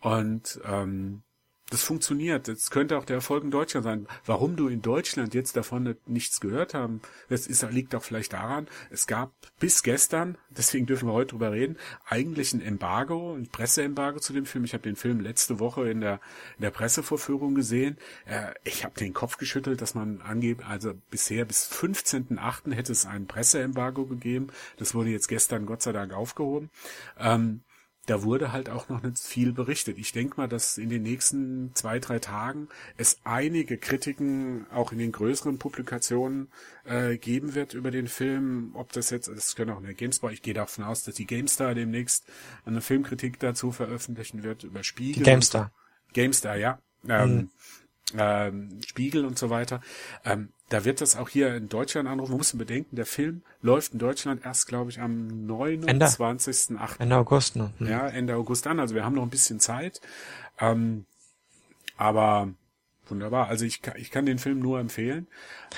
und 0.01 0.61
ähm, 0.65 1.23
das 1.71 1.83
funktioniert. 1.83 2.47
Das 2.47 2.71
könnte 2.71 2.97
auch 2.97 3.05
der 3.05 3.17
Erfolg 3.17 3.43
in 3.43 3.51
Deutschland 3.51 3.85
sein. 3.85 4.07
Warum 4.25 4.55
du 4.55 4.69
in 4.69 4.83
Deutschland 4.83 5.35
jetzt 5.35 5.57
davon 5.57 5.97
nichts 6.07 6.41
gehört 6.41 6.75
haben, 6.75 7.01
das 7.29 7.47
ist, 7.49 7.69
liegt 7.71 7.95
auch 7.95 8.05
vielleicht 8.05 8.33
daran, 8.33 8.69
es 8.91 9.07
gab 9.07 9.33
bis 9.59 9.83
gestern, 9.83 10.39
deswegen 10.51 10.87
dürfen 10.87 11.09
wir 11.09 11.13
heute 11.13 11.33
drüber 11.33 11.51
reden, 11.51 11.77
eigentlich 12.05 12.53
ein 12.53 12.63
Embargo, 12.63 13.35
ein 13.35 13.49
Presseembargo 13.49 14.21
zu 14.21 14.33
dem 14.33 14.47
Film. 14.47 14.65
Ich 14.65 14.75
habe 14.75 14.83
den 14.83 14.95
Film 14.95 15.21
letzte 15.21 15.59
Woche 15.59 15.91
in 15.91 16.01
der, 16.01 16.21
in 16.57 16.63
der 16.63 16.71
Pressevorführung 16.71 17.57
gesehen. 17.57 17.97
Äh, 18.27 18.55
ich 18.63 18.85
habe 18.85 18.95
den 18.99 19.13
Kopf 19.13 19.37
geschüttelt, 19.37 19.83
dass 19.83 19.95
man 19.97 20.21
angeht, 20.21 20.61
also 20.65 20.95
bisher 21.11 21.45
bis 21.45 21.69
15.8. 21.69 22.73
hätte 22.75 22.93
es 22.93 23.07
ein 23.07 23.27
Presseembargo 23.27 24.07
gegeben. 24.07 24.49
Das 24.77 24.95
wurde 24.95 25.11
jetzt 25.11 25.27
gestern 25.27 25.67
Gott 25.67 25.83
sei 25.83 25.93
Dank 25.93 26.13
aufgehoben. 26.13 26.71
Ähm, 27.19 27.63
da 28.07 28.23
wurde 28.23 28.53
halt 28.53 28.71
auch 28.71 28.89
noch 28.89 29.03
nicht 29.03 29.19
viel 29.19 29.53
berichtet. 29.53 29.99
Ich 29.99 30.13
denke 30.13 30.37
mal, 30.37 30.49
dass 30.49 30.79
in 30.79 30.89
den 30.89 31.03
nächsten 31.03 31.75
zwei, 31.75 31.99
drei 31.99 32.19
Tagen 32.19 32.69
es 32.97 33.19
einige 33.25 33.79
Kritiken 33.79 34.67
auch 34.73 34.93
in 34.93 34.99
den 34.99 35.13
größeren 35.13 35.59
Publikationen 35.59 36.49
äh, 36.85 37.19
geben 37.19 37.55
wird 37.55 37.75
über 37.75 37.91
den 37.91 38.07
Film. 38.07 38.71
Ob 38.75 38.93
das 38.93 39.11
jetzt, 39.11 39.29
das 39.29 39.57
können 39.57 39.73
auch 39.73 39.79
in 39.79 39.85
der 39.85 39.95
GameStar, 39.95 40.31
ich 40.31 40.43
gehe 40.43 40.55
davon 40.55 40.85
aus, 40.85 41.03
dass 41.03 41.17
die 41.17 41.27
GameStar 41.27 41.75
demnächst 41.75 42.25
eine 42.65 42.81
Filmkritik 42.81 43.41
dazu 43.41 43.73
veröffentlichen 43.73 44.43
wird 44.45 44.63
über 44.65 44.85
Spiegel. 44.85 45.25
Die 45.25 45.31
GameStar. 45.31 45.73
GameStar, 46.13 46.57
ja. 46.57 46.79
Ähm, 47.09 47.35
mhm. 47.35 47.51
Ähm, 48.17 48.81
Spiegel 48.87 49.25
und 49.25 49.39
so 49.39 49.51
weiter. 49.51 49.81
Ähm, 50.25 50.51
da 50.69 50.85
wird 50.85 51.01
das 51.01 51.17
auch 51.17 51.29
hier 51.29 51.55
in 51.55 51.69
Deutschland 51.69 52.09
anrufen. 52.09 52.33
Man 52.33 52.39
muss 52.39 52.53
bedenken, 52.57 52.97
der 52.97 53.07
Film 53.07 53.43
läuft 53.63 53.93
in 53.93 53.99
Deutschland 53.99 54.45
erst, 54.45 54.67
glaube 54.67 54.91
ich, 54.91 55.01
am 55.01 55.47
29.8. 55.47 57.01
Ende 57.01 57.17
August, 57.17 57.57
ne? 57.57 57.73
Hm. 57.79 57.89
Ja, 57.89 58.09
Ende 58.09 58.35
August 58.35 58.67
an. 58.67 58.81
Also 58.81 58.95
wir 58.95 59.05
haben 59.05 59.15
noch 59.15 59.23
ein 59.23 59.31
bisschen 59.31 59.61
Zeit. 59.61 60.01
Ähm, 60.59 61.07
aber 61.97 62.49
wunderbar. 63.09 63.47
Also 63.49 63.65
ich, 63.65 63.81
ich 63.97 64.11
kann 64.11 64.27
den 64.27 64.39
Film 64.39 64.59
nur 64.59 64.81
empfehlen. 64.81 65.29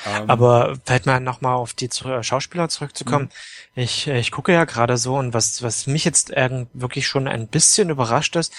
Ähm, 0.07 0.31
aber 0.31 0.79
vielleicht 0.85 1.05
mal 1.05 1.21
nochmal 1.21 1.57
auf 1.57 1.75
die 1.75 1.91
Schauspieler 1.91 2.69
zurückzukommen. 2.71 3.27
Mhm. 3.75 3.83
Ich, 3.83 4.07
ich 4.07 4.31
gucke 4.31 4.53
ja 4.53 4.65
gerade 4.65 4.97
so 4.97 5.17
und 5.17 5.35
was, 5.35 5.63
was 5.63 5.87
mich 5.87 6.05
jetzt 6.05 6.31
wirklich 6.31 7.07
schon 7.07 7.29
ein 7.29 7.49
bisschen 7.49 7.91
überrascht 7.91 8.37
ist, 8.37 8.55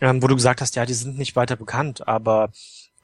ähm, 0.00 0.22
wo 0.22 0.28
du 0.28 0.36
gesagt 0.36 0.60
hast, 0.60 0.76
ja, 0.76 0.86
die 0.86 0.94
sind 0.94 1.18
nicht 1.18 1.34
weiter 1.34 1.56
bekannt, 1.56 2.06
aber 2.06 2.52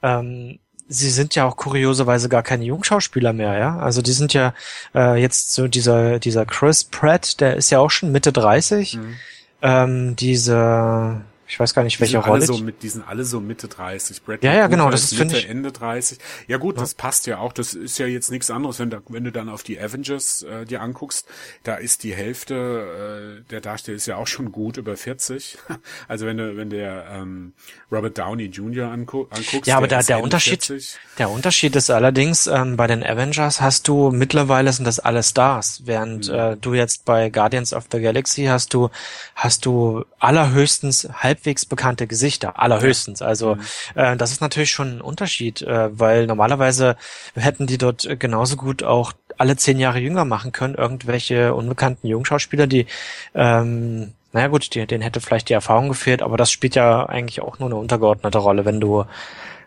ähm, 0.03 0.59
sie 0.87 1.09
sind 1.09 1.35
ja 1.35 1.45
auch 1.45 1.55
kurioserweise 1.55 2.27
gar 2.27 2.43
keine 2.43 2.65
Jungschauspieler 2.65 3.33
mehr, 3.33 3.57
ja. 3.57 3.77
Also 3.79 4.01
die 4.01 4.11
sind 4.11 4.33
ja 4.33 4.53
äh, 4.93 5.19
jetzt 5.21 5.53
so 5.53 5.67
dieser 5.67 6.19
dieser 6.19 6.45
Chris 6.45 6.83
Pratt, 6.83 7.39
der 7.39 7.55
ist 7.55 7.69
ja 7.69 7.79
auch 7.79 7.91
schon 7.91 8.11
Mitte 8.11 8.31
30. 8.33 8.97
Mhm. 8.97 9.15
Ähm, 9.61 10.15
diese 10.15 11.21
ich 11.51 11.59
weiß 11.59 11.73
gar 11.73 11.83
nicht, 11.83 11.99
welche 11.99 12.17
Rolle. 12.17 12.45
So 12.45 12.57
mit, 12.59 12.81
die 12.81 12.87
sind 12.87 13.05
alle 13.05 13.25
so 13.25 13.41
Mitte 13.41 13.67
30. 13.67 14.23
Brad 14.23 14.41
ja, 14.41 14.53
ja, 14.53 14.67
genau, 14.67 14.89
das 14.89 15.11
ist 15.11 15.19
Mitte, 15.19 15.37
ich, 15.37 15.49
Ende 15.49 15.73
30. 15.73 16.17
Ja 16.47 16.55
gut, 16.55 16.77
ja. 16.77 16.81
das 16.81 16.93
passt 16.93 17.27
ja 17.27 17.39
auch. 17.39 17.51
Das 17.51 17.73
ist 17.73 17.97
ja 17.97 18.05
jetzt 18.05 18.31
nichts 18.31 18.49
anderes, 18.49 18.79
wenn, 18.79 18.89
da, 18.89 19.01
wenn 19.09 19.25
du 19.25 19.33
dann 19.33 19.49
auf 19.49 19.61
die 19.61 19.77
Avengers 19.77 20.43
äh, 20.43 20.65
dir 20.65 20.81
anguckst. 20.81 21.27
Da 21.63 21.75
ist 21.75 22.05
die 22.05 22.15
Hälfte 22.15 23.41
äh, 23.41 23.49
der 23.51 23.59
Darsteller 23.59 23.97
ist 23.97 24.05
ja 24.05 24.15
auch 24.15 24.27
schon 24.27 24.53
gut 24.53 24.77
über 24.77 24.95
40. 24.95 25.57
Also 26.07 26.25
wenn 26.25 26.37
du, 26.37 26.57
wenn 26.57 26.69
der 26.69 27.05
ähm, 27.11 27.53
Robert 27.91 28.17
Downey 28.17 28.45
Jr. 28.45 28.91
Angu 28.91 29.27
anguckst. 29.29 29.67
Ja, 29.67 29.77
aber 29.77 29.87
der, 29.87 30.03
der 30.03 30.21
Unterschied, 30.21 30.63
40. 30.63 30.97
der 31.17 31.29
Unterschied 31.29 31.75
ist 31.75 31.89
allerdings 31.89 32.47
ähm, 32.47 32.77
bei 32.77 32.87
den 32.87 33.03
Avengers 33.03 33.61
hast 33.61 33.87
du 33.87 34.11
mittlerweile 34.11 34.71
sind 34.71 34.85
das 34.85 34.99
alle 34.99 35.23
Stars, 35.23 35.81
während 35.85 36.27
mhm. 36.27 36.33
äh, 36.33 36.57
du 36.57 36.73
jetzt 36.73 37.05
bei 37.05 37.29
Guardians 37.29 37.73
of 37.73 37.85
the 37.91 38.01
Galaxy 38.01 38.45
hast 38.45 38.73
du 38.73 38.89
hast 39.35 39.65
du 39.65 40.05
allerhöchstens 40.19 41.09
halb 41.13 41.40
halbwegs 41.41 41.65
bekannte 41.65 42.07
Gesichter, 42.07 42.59
allerhöchstens. 42.59 43.21
Also 43.21 43.55
mhm. 43.55 43.61
äh, 43.95 44.15
das 44.15 44.31
ist 44.31 44.41
natürlich 44.41 44.71
schon 44.71 44.97
ein 44.97 45.01
Unterschied, 45.01 45.61
äh, 45.61 45.97
weil 45.97 46.27
normalerweise 46.27 46.95
hätten 47.35 47.67
die 47.67 47.77
dort 47.77 48.07
genauso 48.19 48.55
gut 48.55 48.83
auch 48.83 49.13
alle 49.37 49.55
zehn 49.55 49.79
Jahre 49.79 49.99
jünger 49.99 50.25
machen 50.25 50.51
können, 50.51 50.75
irgendwelche 50.75 51.55
unbekannten 51.55 52.07
Jungschauspieler, 52.07 52.67
die 52.67 52.85
ähm, 53.33 54.13
naja 54.33 54.47
gut, 54.47 54.73
die, 54.75 54.85
denen 54.85 55.01
hätte 55.01 55.19
vielleicht 55.19 55.49
die 55.49 55.53
Erfahrung 55.53 55.89
gefehlt, 55.89 56.21
aber 56.21 56.37
das 56.37 56.51
spielt 56.51 56.75
ja 56.75 57.05
eigentlich 57.05 57.41
auch 57.41 57.59
nur 57.59 57.67
eine 57.67 57.75
untergeordnete 57.75 58.37
Rolle, 58.37 58.63
wenn 58.63 58.79
du 58.79 59.03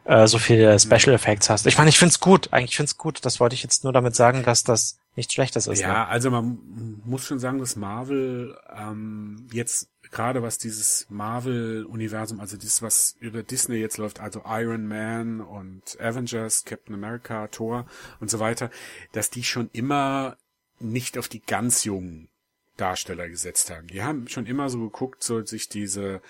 äh, 0.04 0.26
so 0.26 0.38
viele 0.38 0.78
Special 0.78 1.14
Effects 1.14 1.50
hast. 1.50 1.66
Ich 1.66 1.76
meine, 1.76 1.90
ich 1.90 1.98
find's 1.98 2.20
gut, 2.20 2.48
eigentlich 2.52 2.76
find's 2.76 2.96
gut. 2.96 3.26
Das 3.26 3.40
wollte 3.40 3.54
ich 3.54 3.62
jetzt 3.62 3.84
nur 3.84 3.92
damit 3.92 4.14
sagen, 4.14 4.42
dass 4.42 4.64
das 4.64 4.98
nichts 5.16 5.34
Schlechtes 5.34 5.66
ist. 5.66 5.80
Ja, 5.80 5.88
ne? 5.88 6.08
also 6.08 6.30
man 6.30 6.58
muss 7.04 7.26
schon 7.26 7.38
sagen, 7.38 7.58
dass 7.58 7.76
Marvel 7.76 8.56
ähm, 8.74 9.48
jetzt 9.52 9.88
gerade 10.14 10.42
was 10.42 10.56
dieses 10.56 11.06
Marvel-Universum, 11.10 12.40
also 12.40 12.56
dieses, 12.56 12.80
was 12.80 13.16
über 13.20 13.42
Disney 13.42 13.76
jetzt 13.76 13.98
läuft, 13.98 14.20
also 14.20 14.42
Iron 14.46 14.86
Man 14.86 15.40
und 15.40 16.00
Avengers, 16.00 16.64
Captain 16.64 16.94
America, 16.94 17.48
Thor 17.48 17.86
und 18.20 18.30
so 18.30 18.38
weiter, 18.38 18.70
dass 19.12 19.28
die 19.28 19.44
schon 19.44 19.68
immer 19.72 20.38
nicht 20.78 21.18
auf 21.18 21.28
die 21.28 21.40
ganz 21.40 21.84
jungen 21.84 22.28
Darsteller 22.76 23.28
gesetzt 23.28 23.70
haben. 23.70 23.88
Die 23.88 24.02
haben 24.02 24.28
schon 24.28 24.46
immer 24.46 24.68
so 24.70 24.80
geguckt, 24.80 25.22
so 25.22 25.44
sich 25.44 25.68
diese 25.68 26.22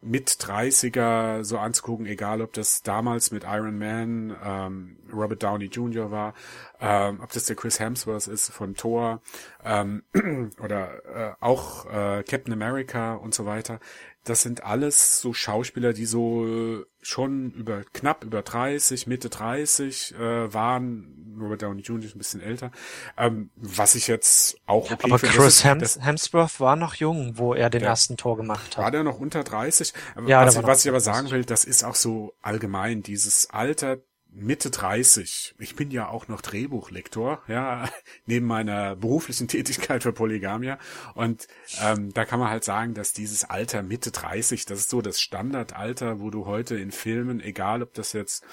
mit 0.00 0.30
30er 0.30 1.42
so 1.42 1.58
anzugucken, 1.58 2.06
egal 2.06 2.40
ob 2.40 2.52
das 2.52 2.82
damals 2.82 3.30
mit 3.30 3.44
Iron 3.44 3.78
Man, 3.78 4.36
ähm, 4.44 4.96
Robert 5.12 5.42
Downey 5.42 5.66
Jr. 5.66 6.10
war, 6.10 6.34
ähm, 6.80 7.20
ob 7.22 7.32
das 7.32 7.46
der 7.46 7.56
Chris 7.56 7.80
Hemsworth 7.80 8.28
ist 8.28 8.50
von 8.50 8.74
Thor 8.74 9.20
ähm, 9.64 10.04
oder 10.62 11.04
äh, 11.04 11.34
auch 11.40 11.86
äh, 11.86 12.22
Captain 12.22 12.52
America 12.52 13.14
und 13.14 13.34
so 13.34 13.44
weiter. 13.44 13.80
Das 14.28 14.42
sind 14.42 14.64
alles 14.64 15.20
so 15.20 15.32
Schauspieler, 15.32 15.92
die 15.92 16.06
so 16.06 16.84
schon 17.00 17.50
über 17.52 17.82
knapp 17.92 18.24
über 18.24 18.42
30, 18.42 19.06
Mitte 19.06 19.28
30 19.30 20.14
äh, 20.14 20.52
waren. 20.52 21.14
Robert 21.40 21.62
Downey 21.62 21.82
Jr. 21.82 22.04
ist 22.04 22.16
ein 22.16 22.18
bisschen 22.18 22.40
älter. 22.40 22.72
Ähm, 23.16 23.50
was 23.54 23.94
ich 23.94 24.08
jetzt 24.08 24.56
auch 24.66 24.90
okay 24.90 24.98
Aber 25.04 25.18
Chris 25.18 25.62
Hems 25.62 25.98
Hemsworth 26.00 26.58
war 26.58 26.74
noch 26.74 26.94
jung, 26.94 27.38
wo 27.38 27.54
er 27.54 27.70
den 27.70 27.80
der, 27.80 27.90
ersten 27.90 28.16
Tor 28.16 28.36
gemacht 28.36 28.76
hat. 28.76 28.84
War 28.84 28.90
der 28.90 29.04
noch 29.04 29.20
unter 29.20 29.44
30? 29.44 29.92
Ja, 30.26 30.44
was, 30.44 30.56
ich, 30.56 30.62
was 30.64 30.84
ich 30.84 30.88
aber 30.90 31.00
sagen 31.00 31.30
will, 31.30 31.44
das 31.44 31.64
ist 31.64 31.84
auch 31.84 31.94
so 31.94 32.34
allgemein 32.42 33.02
dieses 33.02 33.50
Alter 33.50 33.98
Mitte 34.38 34.70
30. 34.70 35.54
Ich 35.58 35.76
bin 35.76 35.90
ja 35.90 36.08
auch 36.08 36.28
noch 36.28 36.40
Drehbuchlektor, 36.40 37.42
ja, 37.48 37.88
neben 38.26 38.46
meiner 38.46 38.96
beruflichen 38.96 39.48
Tätigkeit 39.48 40.02
für 40.02 40.12
Polygamia. 40.12 40.78
Und 41.14 41.48
ähm, 41.82 42.12
da 42.14 42.24
kann 42.24 42.40
man 42.40 42.50
halt 42.50 42.64
sagen, 42.64 42.94
dass 42.94 43.12
dieses 43.12 43.44
Alter 43.44 43.82
Mitte 43.82 44.10
30, 44.10 44.64
das 44.66 44.80
ist 44.80 44.90
so 44.90 45.02
das 45.02 45.20
Standardalter, 45.20 46.20
wo 46.20 46.30
du 46.30 46.46
heute 46.46 46.76
in 46.76 46.92
Filmen, 46.92 47.40
egal 47.40 47.82
ob 47.82 47.94
das 47.94 48.12
jetzt 48.12 48.44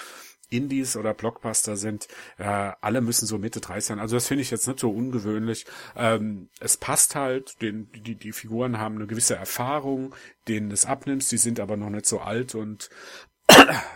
Indies 0.49 0.95
oder 0.95 1.13
Blockbuster 1.13 1.75
sind, 1.75 2.07
äh, 2.37 2.71
alle 2.81 3.01
müssen 3.01 3.25
so 3.25 3.37
Mitte 3.37 3.61
30 3.61 3.85
sein. 3.85 3.99
Also 3.99 4.15
das 4.15 4.27
finde 4.27 4.43
ich 4.43 4.51
jetzt 4.51 4.67
nicht 4.67 4.79
so 4.79 4.91
ungewöhnlich. 4.91 5.65
Ähm, 5.95 6.49
es 6.59 6.77
passt 6.77 7.15
halt, 7.15 7.61
den, 7.61 7.89
die, 7.91 8.15
die 8.15 8.31
Figuren 8.31 8.77
haben 8.77 8.95
eine 8.95 9.07
gewisse 9.07 9.35
Erfahrung, 9.35 10.15
denen 10.47 10.71
es 10.71 10.85
abnimmst, 10.85 11.31
die 11.31 11.37
sind 11.37 11.59
aber 11.59 11.77
noch 11.77 11.89
nicht 11.89 12.05
so 12.05 12.19
alt 12.19 12.55
und 12.55 12.89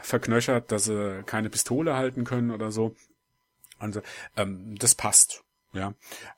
verknöchert, 0.02 0.72
dass 0.72 0.86
sie 0.86 1.24
keine 1.26 1.50
Pistole 1.50 1.96
halten 1.96 2.24
können 2.24 2.52
oder 2.52 2.72
so. 2.72 2.96
Also 3.78 4.02
ähm, 4.36 4.76
das 4.78 4.96
passt. 4.96 5.44
Ja, 5.72 5.94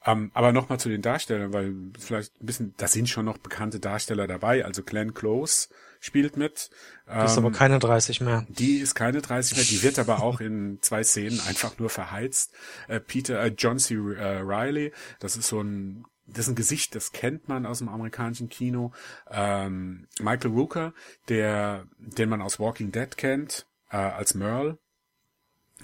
ähm, 0.05 0.29
aber 0.33 0.51
nochmal 0.51 0.79
zu 0.79 0.89
den 0.89 1.01
Darstellern, 1.01 1.53
weil 1.53 1.73
vielleicht 1.97 2.41
ein 2.41 2.45
bisschen, 2.45 2.73
da 2.75 2.87
sind 2.87 3.07
schon 3.07 3.23
noch 3.23 3.37
bekannte 3.37 3.79
Darsteller 3.79 4.27
dabei. 4.27 4.65
Also 4.65 4.83
Glenn 4.83 5.13
Close 5.13 5.69
spielt 6.01 6.35
mit. 6.35 6.69
Ähm, 7.07 7.19
die 7.19 7.25
ist 7.25 7.37
aber 7.37 7.47
ähm, 7.47 7.53
keine 7.53 7.79
30 7.79 8.19
mehr. 8.19 8.45
Die 8.49 8.79
ist 8.79 8.93
keine 8.93 9.21
30 9.21 9.55
mehr. 9.55 9.65
Die 9.65 9.83
wird 9.83 9.99
aber 9.99 10.21
auch 10.21 10.41
in 10.41 10.79
zwei 10.81 11.03
Szenen 11.03 11.39
einfach 11.47 11.79
nur 11.79 11.89
verheizt. 11.89 12.51
Äh, 12.89 12.99
Peter 12.99 13.41
äh, 13.41 13.53
John 13.57 13.79
C. 13.79 13.95
Äh, 13.95 14.39
Riley, 14.39 14.91
das 15.19 15.37
ist 15.37 15.47
so 15.47 15.61
ein 15.61 16.03
das 16.31 16.45
ist 16.45 16.49
ein 16.49 16.55
Gesicht, 16.55 16.95
das 16.95 17.11
kennt 17.11 17.47
man 17.47 17.65
aus 17.65 17.79
dem 17.79 17.89
amerikanischen 17.89 18.49
Kino. 18.49 18.91
Ähm, 19.29 20.07
Michael 20.19 20.51
Rooker, 20.51 20.93
der, 21.29 21.85
den 21.97 22.29
man 22.29 22.41
aus 22.41 22.59
Walking 22.59 22.91
Dead 22.91 23.15
kennt, 23.17 23.67
äh, 23.89 23.97
als 23.97 24.33
Merle. 24.33 24.77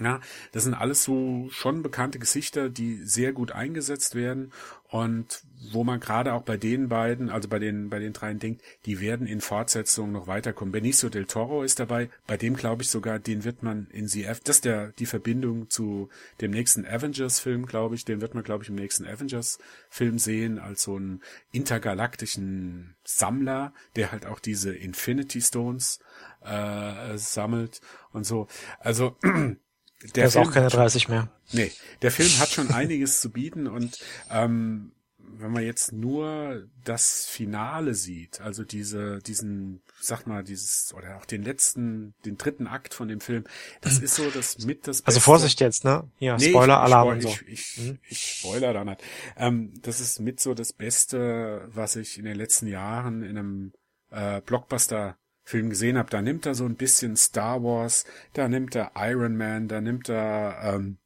Ja, 0.00 0.20
das 0.52 0.62
sind 0.64 0.74
alles 0.74 1.02
so 1.02 1.48
schon 1.50 1.82
bekannte 1.82 2.20
Gesichter, 2.20 2.68
die 2.68 3.04
sehr 3.04 3.32
gut 3.32 3.50
eingesetzt 3.50 4.14
werden 4.14 4.52
und 4.90 5.42
wo 5.72 5.84
man 5.84 6.00
gerade 6.00 6.32
auch 6.32 6.42
bei 6.42 6.56
den 6.56 6.88
beiden, 6.88 7.28
also 7.28 7.48
bei 7.48 7.58
den 7.58 7.90
bei 7.90 7.98
den 7.98 8.14
dreien 8.14 8.38
denkt, 8.38 8.62
die 8.86 9.00
werden 9.00 9.26
in 9.26 9.42
Fortsetzungen 9.42 10.12
noch 10.12 10.26
weiterkommen. 10.26 10.72
Benicio 10.72 11.10
del 11.10 11.26
Toro 11.26 11.62
ist 11.62 11.78
dabei, 11.78 12.08
bei 12.26 12.38
dem 12.38 12.56
glaube 12.56 12.82
ich 12.82 12.88
sogar, 12.88 13.18
den 13.18 13.44
wird 13.44 13.62
man 13.62 13.86
in 13.90 14.06
CF, 14.06 14.40
das 14.40 14.56
ist 14.56 14.64
der 14.64 14.92
die 14.92 15.06
Verbindung 15.06 15.68
zu 15.68 16.08
dem 16.40 16.52
nächsten 16.52 16.86
Avengers 16.86 17.38
Film, 17.38 17.66
glaube 17.66 17.96
ich, 17.96 18.06
den 18.06 18.22
wird 18.22 18.34
man 18.34 18.44
glaube 18.44 18.64
ich 18.64 18.70
im 18.70 18.76
nächsten 18.76 19.04
Avengers 19.04 19.58
Film 19.90 20.18
sehen 20.18 20.58
als 20.58 20.84
so 20.84 20.96
einen 20.96 21.20
intergalaktischen 21.52 22.96
Sammler, 23.04 23.74
der 23.96 24.10
halt 24.10 24.24
auch 24.24 24.40
diese 24.40 24.74
Infinity 24.74 25.42
Stones 25.42 26.00
äh, 26.42 27.18
sammelt 27.18 27.82
und 28.12 28.24
so. 28.24 28.46
Also 28.80 29.16
der, 30.14 30.26
ist 30.26 30.32
Film 30.34 30.48
auch 30.48 30.52
keine 30.52 30.68
30 30.68 31.08
mehr. 31.08 31.28
Nee, 31.52 31.72
der 32.02 32.10
Film 32.10 32.30
hat 32.38 32.50
schon 32.50 32.70
einiges 32.70 33.20
zu 33.20 33.30
bieten 33.30 33.66
und 33.66 33.98
ähm, 34.30 34.92
wenn 35.40 35.52
man 35.52 35.64
jetzt 35.64 35.92
nur 35.92 36.66
das 36.84 37.26
Finale 37.26 37.94
sieht, 37.94 38.40
also 38.40 38.64
diese, 38.64 39.18
diesen, 39.18 39.82
sag 40.00 40.26
mal, 40.26 40.42
dieses, 40.42 40.92
oder 40.94 41.16
auch 41.16 41.24
den 41.24 41.42
letzten, 41.42 42.14
den 42.24 42.36
dritten 42.36 42.66
Akt 42.66 42.94
von 42.94 43.08
dem 43.08 43.20
Film, 43.20 43.44
das 43.80 43.98
ist 43.98 44.14
so 44.14 44.28
das 44.30 44.58
mit 44.64 44.86
das 44.86 44.98
also 44.98 45.04
Beste. 45.04 45.06
Also 45.06 45.20
Vorsicht 45.20 45.60
jetzt, 45.60 45.84
ne? 45.84 46.08
Ja, 46.18 46.36
nee, 46.36 46.50
Spoiler-Alarm 46.50 47.08
und 47.08 47.22
so. 47.22 47.28
Ich, 47.28 47.48
ich, 47.48 47.84
hm? 47.84 47.98
ich 48.08 48.38
spoiler 48.38 48.72
da 48.72 48.84
nicht. 48.84 49.02
Ähm, 49.36 49.72
das 49.82 50.00
ist 50.00 50.20
mit 50.20 50.40
so 50.40 50.54
das 50.54 50.72
Beste, 50.72 51.68
was 51.68 51.96
ich 51.96 52.18
in 52.18 52.24
den 52.24 52.36
letzten 52.36 52.66
Jahren 52.66 53.22
in 53.22 53.38
einem 53.38 53.72
äh, 54.10 54.40
Blockbuster 54.40 55.16
Film 55.48 55.70
gesehen 55.70 55.96
habe, 55.96 56.10
da 56.10 56.20
nimmt 56.20 56.44
er 56.44 56.54
so 56.54 56.66
ein 56.66 56.76
bisschen 56.76 57.16
Star 57.16 57.62
Wars, 57.62 58.04
da 58.34 58.48
nimmt 58.48 58.74
er 58.74 58.92
Iron 58.96 59.34
Man, 59.34 59.66
da 59.66 59.80
nimmt 59.80 60.10
er 60.10 60.74
ähm, 60.74 60.98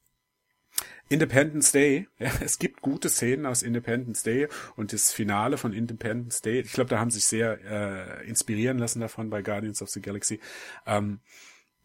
Independence 1.08 1.70
Day. 1.70 2.08
Ja, 2.18 2.32
es 2.40 2.58
gibt 2.58 2.82
gute 2.82 3.08
Szenen 3.08 3.46
aus 3.46 3.62
Independence 3.62 4.24
Day 4.24 4.48
und 4.74 4.92
das 4.92 5.12
Finale 5.12 5.58
von 5.58 5.72
Independence 5.72 6.42
Day. 6.42 6.58
Ich 6.58 6.72
glaube, 6.72 6.90
da 6.90 6.98
haben 6.98 7.12
sich 7.12 7.24
sehr 7.24 7.60
äh, 7.64 8.28
inspirieren 8.28 8.78
lassen 8.78 8.98
davon 8.98 9.30
bei 9.30 9.42
Guardians 9.42 9.80
of 9.80 9.90
the 9.90 10.00
Galaxy. 10.00 10.40
Ähm, 10.86 11.20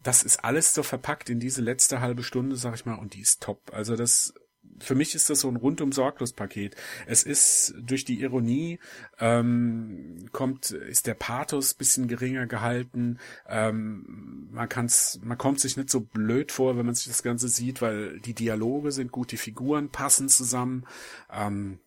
das 0.02 0.24
ist 0.24 0.44
alles 0.44 0.74
so 0.74 0.82
verpackt 0.82 1.30
in 1.30 1.38
diese 1.38 1.62
letzte 1.62 2.00
halbe 2.00 2.24
Stunde, 2.24 2.56
sag 2.56 2.74
ich 2.74 2.86
mal, 2.86 2.96
und 2.96 3.14
die 3.14 3.20
ist 3.20 3.40
top. 3.40 3.70
Also 3.72 3.94
das 3.94 4.34
für 4.80 4.94
mich 4.94 5.14
ist 5.14 5.30
das 5.30 5.40
so 5.40 5.48
ein 5.48 5.56
rundum 5.56 5.92
sorglos 5.92 6.32
Paket. 6.32 6.76
Es 7.06 7.22
ist 7.22 7.74
durch 7.80 8.04
die 8.04 8.20
Ironie 8.20 8.78
ähm, 9.18 10.26
kommt 10.32 10.70
ist 10.70 11.06
der 11.06 11.14
Pathos 11.14 11.74
bisschen 11.74 12.08
geringer 12.08 12.46
gehalten. 12.46 13.18
Ähm, 13.48 14.48
man 14.50 14.68
kann's, 14.68 15.20
man 15.22 15.38
kommt 15.38 15.60
sich 15.60 15.76
nicht 15.76 15.90
so 15.90 16.00
blöd 16.00 16.52
vor, 16.52 16.76
wenn 16.76 16.86
man 16.86 16.94
sich 16.94 17.06
das 17.06 17.22
Ganze 17.22 17.48
sieht, 17.48 17.82
weil 17.82 18.20
die 18.20 18.34
Dialoge 18.34 18.92
sind 18.92 19.12
gut, 19.12 19.32
die 19.32 19.36
Figuren 19.36 19.90
passen 19.90 20.28
zusammen. 20.28 20.86
Ähm, 21.32 21.78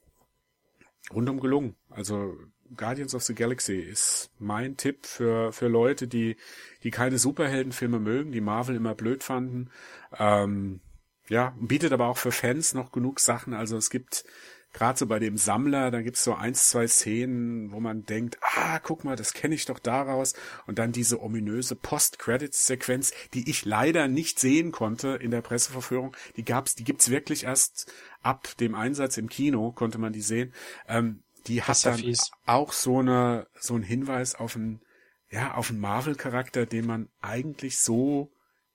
rundum 1.13 1.39
gelungen. 1.39 1.75
Also 1.89 2.37
Guardians 2.75 3.13
of 3.15 3.23
the 3.23 3.35
Galaxy 3.35 3.79
ist 3.79 4.31
mein 4.39 4.77
Tipp 4.77 5.05
für 5.05 5.51
für 5.51 5.67
Leute, 5.67 6.07
die 6.07 6.37
die 6.83 6.91
keine 6.91 7.17
Superheldenfilme 7.17 7.99
mögen, 7.99 8.31
die 8.31 8.41
Marvel 8.41 8.75
immer 8.75 8.95
blöd 8.95 9.23
fanden. 9.23 9.69
Ähm, 10.17 10.79
ja, 11.27 11.55
bietet 11.59 11.93
aber 11.93 12.07
auch 12.07 12.17
für 12.17 12.31
Fans 12.31 12.73
noch 12.73 12.91
genug 12.91 13.19
Sachen. 13.19 13.53
Also 13.53 13.77
es 13.77 13.89
gibt 13.89 14.25
gerade 14.73 14.97
so 14.97 15.05
bei 15.05 15.19
dem 15.19 15.37
Sammler, 15.37 15.91
da 15.91 16.01
gibt's 16.01 16.23
so 16.23 16.33
eins, 16.33 16.69
zwei 16.69 16.87
Szenen, 16.87 17.71
wo 17.71 17.79
man 17.79 18.05
denkt, 18.05 18.37
ah, 18.55 18.79
guck 18.79 19.03
mal, 19.03 19.15
das 19.15 19.33
kenne 19.33 19.55
ich 19.55 19.65
doch 19.65 19.79
daraus. 19.79 20.33
Und 20.65 20.79
dann 20.79 20.91
diese 20.91 21.21
ominöse 21.21 21.75
Post-Credits-Sequenz, 21.75 23.13
die 23.33 23.49
ich 23.49 23.65
leider 23.65 24.07
nicht 24.07 24.39
sehen 24.39 24.71
konnte 24.71 25.09
in 25.09 25.31
der 25.31 25.41
Presseverführung. 25.41 26.15
Die 26.37 26.45
gab's, 26.45 26.75
die 26.75 26.83
gibt's 26.83 27.09
wirklich 27.09 27.43
erst 27.43 27.91
ab 28.21 28.55
dem 28.57 28.75
Einsatz 28.75 29.17
im 29.17 29.29
Kino, 29.29 29.71
konnte 29.71 29.97
man 29.97 30.13
die 30.13 30.21
sehen. 30.21 30.53
Ähm, 30.87 31.23
die 31.47 31.63
hat 31.63 31.85
dann 31.85 31.97
fies. 31.97 32.31
auch 32.45 32.71
so 32.71 32.99
eine, 32.99 33.47
so 33.59 33.75
ein 33.75 33.83
Hinweis 33.83 34.35
auf 34.35 34.55
einen, 34.55 34.81
ja, 35.29 35.55
auf 35.55 35.69
einen 35.69 35.79
Marvel-Charakter, 35.79 36.65
den 36.65 36.85
man 36.85 37.09
eigentlich 37.19 37.79
so 37.79 38.31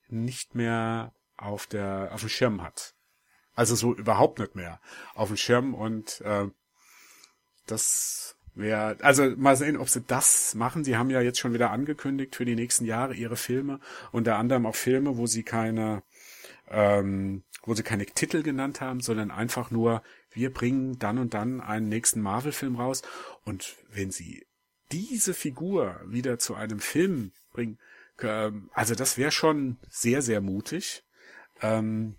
nicht 0.09 0.53
mehr 0.55 1.13
auf 1.37 1.67
der 1.67 2.09
auf 2.13 2.21
dem 2.21 2.29
Schirm 2.29 2.63
hat. 2.63 2.93
Also 3.55 3.75
so 3.75 3.93
überhaupt 3.93 4.39
nicht 4.39 4.55
mehr 4.55 4.79
auf 5.15 5.29
dem 5.29 5.37
Schirm 5.37 5.73
und 5.73 6.21
äh, 6.21 6.47
das 7.65 8.35
wäre 8.55 8.97
also 9.01 9.29
mal 9.37 9.55
sehen, 9.55 9.77
ob 9.77 9.89
sie 9.89 10.01
das 10.01 10.55
machen. 10.55 10.83
Sie 10.83 10.97
haben 10.97 11.09
ja 11.09 11.21
jetzt 11.21 11.39
schon 11.39 11.53
wieder 11.53 11.71
angekündigt 11.71 12.35
für 12.35 12.45
die 12.45 12.55
nächsten 12.55 12.85
Jahre 12.85 13.13
ihre 13.13 13.35
Filme, 13.35 13.79
unter 14.11 14.37
anderem 14.37 14.65
auch 14.65 14.75
Filme, 14.75 15.17
wo 15.17 15.27
sie 15.27 15.43
keine 15.43 16.03
ähm, 16.69 17.43
wo 17.63 17.73
sie 17.73 17.83
keine 17.83 18.05
Titel 18.05 18.43
genannt 18.43 18.81
haben, 18.81 19.01
sondern 19.01 19.31
einfach 19.31 19.71
nur 19.71 20.01
wir 20.31 20.53
bringen 20.53 20.99
dann 20.99 21.17
und 21.17 21.33
dann 21.33 21.61
einen 21.61 21.89
nächsten 21.89 22.21
Marvel-Film 22.21 22.75
raus 22.75 23.01
und 23.43 23.75
wenn 23.89 24.11
sie 24.11 24.45
diese 24.91 25.33
Figur 25.33 25.99
wieder 26.05 26.39
zu 26.39 26.55
einem 26.55 26.79
Film 26.79 27.31
bringen, 27.51 27.79
ähm, 28.21 28.69
also 28.73 28.95
das 28.95 29.17
wäre 29.17 29.31
schon 29.31 29.77
sehr 29.89 30.21
sehr 30.21 30.41
mutig 30.41 31.03
ähm, 31.61 32.15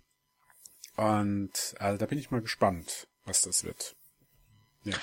und 0.95 1.75
also 1.79 1.97
da 1.97 2.05
bin 2.05 2.17
ich 2.17 2.31
mal 2.31 2.41
gespannt, 2.41 3.07
was 3.25 3.41
das 3.41 3.63
wird. 3.63 3.95
Ja. 4.83 4.95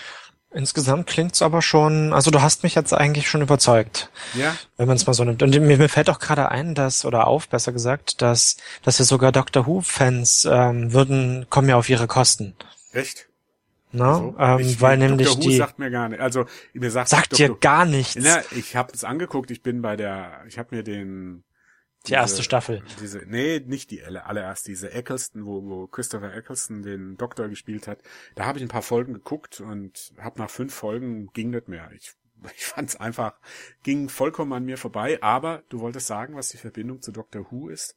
Insgesamt 0.53 1.07
klingt's 1.07 1.43
aber 1.43 1.61
schon, 1.61 2.13
also 2.13 2.31
du 2.31 2.41
hast 2.41 2.63
mich 2.63 2.75
jetzt 2.75 2.95
eigentlich 2.95 3.29
schon 3.29 3.43
überzeugt. 3.43 4.11
Ja. 4.35 4.57
Wenn 4.77 4.87
man 4.87 4.97
es 4.97 5.07
mal 5.07 5.13
so 5.13 5.25
nimmt. 5.25 5.43
Und 5.43 5.51
mir, 5.51 5.77
mir 5.77 5.89
fällt 5.89 6.09
auch 6.09 6.19
gerade 6.19 6.51
ein, 6.51 6.75
dass, 6.75 7.05
oder 7.05 7.27
auf, 7.27 7.49
besser 7.49 7.73
gesagt, 7.73 8.23
dass, 8.23 8.57
dass 8.83 8.99
ja 8.99 9.05
sogar 9.05 9.33
Doctor 9.33 9.67
Who-Fans 9.67 10.47
ähm, 10.51 10.93
würden, 10.93 11.47
kommen 11.51 11.69
ja 11.69 11.77
auf 11.77 11.89
ihre 11.89 12.07
Kosten. 12.07 12.55
Echt? 12.93 13.29
Na, 13.93 14.35
also, 14.37 14.37
ähm, 14.39 14.59
ich, 14.61 14.81
weil 14.81 14.99
nämlich 14.99 15.29
Dr. 15.29 15.45
Who 15.45 15.49
die 15.49 15.57
sagt 15.57 15.79
mir 15.79 15.91
gar 15.91 16.09
nicht. 16.09 16.21
Also 16.21 16.47
mir 16.75 16.91
sagt, 16.91 17.09
sagt 17.09 17.39
dir 17.39 17.55
gar 17.55 17.85
nichts. 17.85 18.17
Na, 18.19 18.43
ich 18.51 18.77
habe 18.77 18.93
es 18.95 19.05
angeguckt. 19.05 19.51
Ich 19.51 19.63
bin 19.63 19.83
bei 19.83 19.97
der, 19.97 20.43
ich 20.49 20.59
habe 20.59 20.75
mir 20.75 20.83
den 20.83 21.45
die 22.07 22.13
diese, 22.13 22.21
erste 22.21 22.43
Staffel. 22.43 22.83
Diese, 23.01 23.19
nee, 23.27 23.61
nicht 23.61 23.91
die 23.91 24.03
allererste, 24.03 24.71
diese 24.71 24.93
Eccleston, 24.93 25.45
wo, 25.45 25.63
wo 25.65 25.87
Christopher 25.87 26.35
Eccleston 26.35 26.83
den 26.83 27.17
Doktor 27.17 27.49
gespielt 27.49 27.89
hat. 27.89 27.99
Da 28.35 28.47
habe 28.47 28.59
ich 28.59 28.65
ein 28.65 28.69
paar 28.69 28.83
Folgen 28.83 29.15
geguckt 29.15 29.61
und 29.61 30.13
habe 30.19 30.41
nach 30.41 30.51
fünf 30.51 30.75
Folgen 30.75 31.29
ging 31.33 31.51
nicht 31.51 31.69
mehr. 31.69 31.91
Ich, 31.93 32.13
ich 32.57 32.65
fand 32.65 32.91
es 32.91 32.97
einfach, 32.97 33.39
ging 33.83 34.09
vollkommen 34.09 34.53
an 34.53 34.65
mir 34.65 34.79
vorbei. 34.79 35.19
Aber 35.23 35.63
du 35.69 35.81
wolltest 35.81 36.07
sagen, 36.07 36.37
was 36.37 36.51
die 36.51 36.59
Verbindung 36.59 37.03
zu 37.03 37.13
Doctor 37.13 37.51
Who 37.51 37.69
ist? 37.69 37.97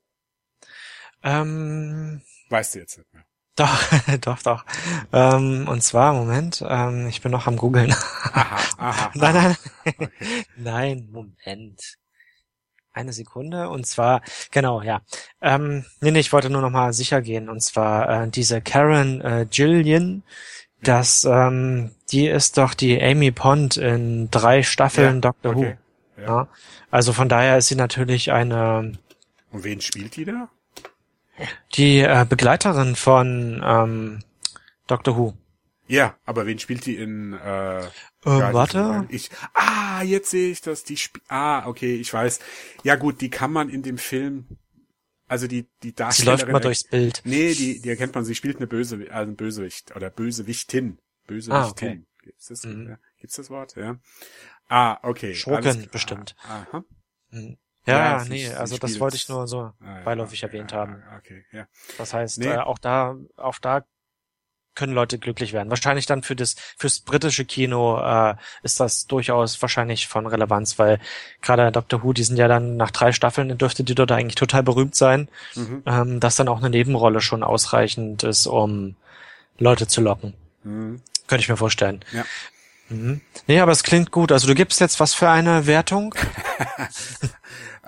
Ähm, 1.21 2.21
weißt 2.49 2.75
du 2.75 2.79
jetzt 2.79 2.97
nicht 2.97 3.13
mehr. 3.13 3.25
Doch, 3.55 3.83
doch, 4.21 4.41
doch. 4.41 4.65
Ähm, 5.11 5.67
und 5.67 5.83
zwar, 5.83 6.13
Moment, 6.13 6.63
ähm, 6.67 7.07
ich 7.07 7.21
bin 7.21 7.31
noch 7.31 7.45
am 7.45 7.57
googeln. 7.57 7.91
Aha, 7.91 8.59
aha, 8.77 9.11
nein, 9.15 9.33
nein, 9.33 9.57
okay. 9.83 10.09
nein, 10.55 11.09
Moment 11.11 11.99
eine 12.93 13.13
Sekunde. 13.13 13.69
Und 13.69 13.85
zwar, 13.85 14.21
genau, 14.51 14.81
ja. 14.81 15.01
Ähm, 15.41 15.85
nee, 16.01 16.11
nee, 16.11 16.19
ich 16.19 16.33
wollte 16.33 16.49
nur 16.49 16.61
noch 16.61 16.69
mal 16.69 16.93
sicher 16.93 17.21
gehen. 17.21 17.49
Und 17.49 17.61
zwar 17.61 18.23
äh, 18.23 18.29
diese 18.29 18.61
Karen 18.61 19.21
äh, 19.21 19.45
Gillian, 19.49 20.23
das, 20.81 21.25
ähm, 21.25 21.91
die 22.11 22.27
ist 22.27 22.57
doch 22.57 22.73
die 22.73 23.01
Amy 23.01 23.31
Pond 23.31 23.77
in 23.77 24.29
drei 24.31 24.63
Staffeln 24.63 25.15
ja, 25.15 25.21
Doctor 25.21 25.55
okay. 25.55 25.77
Who. 26.15 26.21
Ja. 26.21 26.27
ja. 26.27 26.47
Also 26.91 27.13
von 27.13 27.29
daher 27.29 27.57
ist 27.57 27.67
sie 27.67 27.75
natürlich 27.75 28.31
eine. 28.31 28.93
Und 29.51 29.63
wen 29.63 29.81
spielt 29.81 30.15
die 30.15 30.25
da? 30.25 30.49
Die 31.75 31.99
äh, 31.99 32.25
Begleiterin 32.27 32.95
von 32.95 33.61
ähm, 33.65 34.19
Doctor 34.87 35.17
Who. 35.17 35.33
Ja, 35.89 36.15
aber 36.23 36.45
wen 36.45 36.59
spielt 36.59 36.85
die 36.85 36.97
in 36.97 37.33
äh, 37.33 37.79
äh, 37.79 37.89
warte. 38.23 39.07
Ich, 39.09 39.31
ah, 39.55 40.03
jetzt 40.03 40.29
sehe 40.29 40.51
ich 40.51 40.61
das. 40.61 40.83
Die 40.83 40.93
Sp 40.93 41.17
ah, 41.29 41.65
okay, 41.65 41.95
ich 41.95 42.13
weiß. 42.13 42.39
Ja 42.83 42.95
gut, 42.95 43.21
die 43.21 43.31
kann 43.31 43.51
man 43.51 43.69
in 43.69 43.81
dem 43.81 43.97
Film, 43.97 44.45
also 45.27 45.47
die 45.47 45.67
die 45.81 45.95
Darstellerin. 45.95 46.37
Sie 46.37 46.43
läuft 46.43 46.53
mal 46.53 46.59
durchs 46.59 46.83
Bild. 46.83 47.23
Nee, 47.25 47.55
die 47.55 47.81
die 47.81 47.89
erkennt 47.89 48.13
man. 48.13 48.23
Sie 48.23 48.35
spielt 48.35 48.57
eine 48.57 48.67
böse, 48.67 49.07
also 49.09 49.31
ein 49.31 49.35
Bösewicht 49.35 49.95
oder 49.95 50.11
Bösewichtin. 50.11 50.99
Bösewichtin. 51.25 51.53
Ah, 51.53 51.69
okay. 51.69 52.05
Gibt's 52.21 52.45
das? 52.49 52.65
Mhm. 52.65 52.89
Ja, 52.89 52.99
gibt's 53.17 53.35
das 53.37 53.49
Wort? 53.49 53.75
Ja. 53.75 53.97
Ah, 54.67 54.99
okay. 55.01 55.33
Schurken 55.33 55.89
bestimmt. 55.91 56.35
Aha. 56.43 56.83
Mhm. 57.31 57.57
Ja, 57.87 58.19
ja, 58.19 58.25
nee, 58.25 58.47
also 58.49 58.77
das 58.77 58.99
wollte 58.99 59.15
ich 59.15 59.27
nur 59.27 59.47
so 59.47 59.61
ah, 59.61 59.73
ja, 59.81 60.01
beiläufig 60.03 60.43
okay, 60.43 60.57
erwähnt 60.57 60.73
haben. 60.73 61.01
Okay, 61.17 61.45
ja. 61.51 61.67
Das 61.97 62.13
heißt, 62.13 62.37
nee. 62.37 62.45
äh, 62.45 62.57
auch 62.57 62.77
da, 62.77 63.17
auch 63.37 63.57
da 63.57 63.85
können 64.75 64.93
Leute 64.93 65.19
glücklich 65.19 65.53
werden. 65.53 65.69
Wahrscheinlich 65.69 66.05
dann 66.05 66.23
für 66.23 66.35
das 66.35 66.55
fürs 66.77 66.99
britische 66.99 67.45
Kino 67.45 67.99
äh, 67.99 68.35
ist 68.63 68.79
das 68.79 69.07
durchaus 69.07 69.61
wahrscheinlich 69.61 70.07
von 70.07 70.25
Relevanz, 70.25 70.79
weil 70.79 70.99
gerade 71.41 71.71
Doctor 71.71 72.03
Who, 72.03 72.13
die 72.13 72.23
sind 72.23 72.37
ja 72.37 72.47
dann 72.47 72.77
nach 72.77 72.91
drei 72.91 73.11
Staffeln 73.11 73.57
dürfte 73.57 73.83
die 73.83 73.95
dort 73.95 74.11
eigentlich 74.11 74.35
total 74.35 74.63
berühmt 74.63 74.95
sein, 74.95 75.27
mhm. 75.55 75.83
ähm, 75.85 76.19
dass 76.19 76.35
dann 76.35 76.47
auch 76.47 76.59
eine 76.59 76.69
Nebenrolle 76.69 77.21
schon 77.21 77.43
ausreichend 77.43 78.23
ist, 78.23 78.47
um 78.47 78.95
Leute 79.57 79.87
zu 79.87 80.01
locken. 80.01 80.33
Mhm. 80.63 81.01
Könnte 81.27 81.43
ich 81.43 81.49
mir 81.49 81.57
vorstellen. 81.57 82.03
Ja. 82.11 82.23
Mhm. 82.89 83.21
Nee, 83.47 83.59
aber 83.59 83.71
es 83.71 83.83
klingt 83.83 84.11
gut. 84.11 84.31
Also 84.31 84.47
du 84.47 84.55
gibst 84.55 84.79
jetzt 84.79 84.99
was 84.99 85.13
für 85.13 85.29
eine 85.29 85.67
Wertung? 85.67 86.15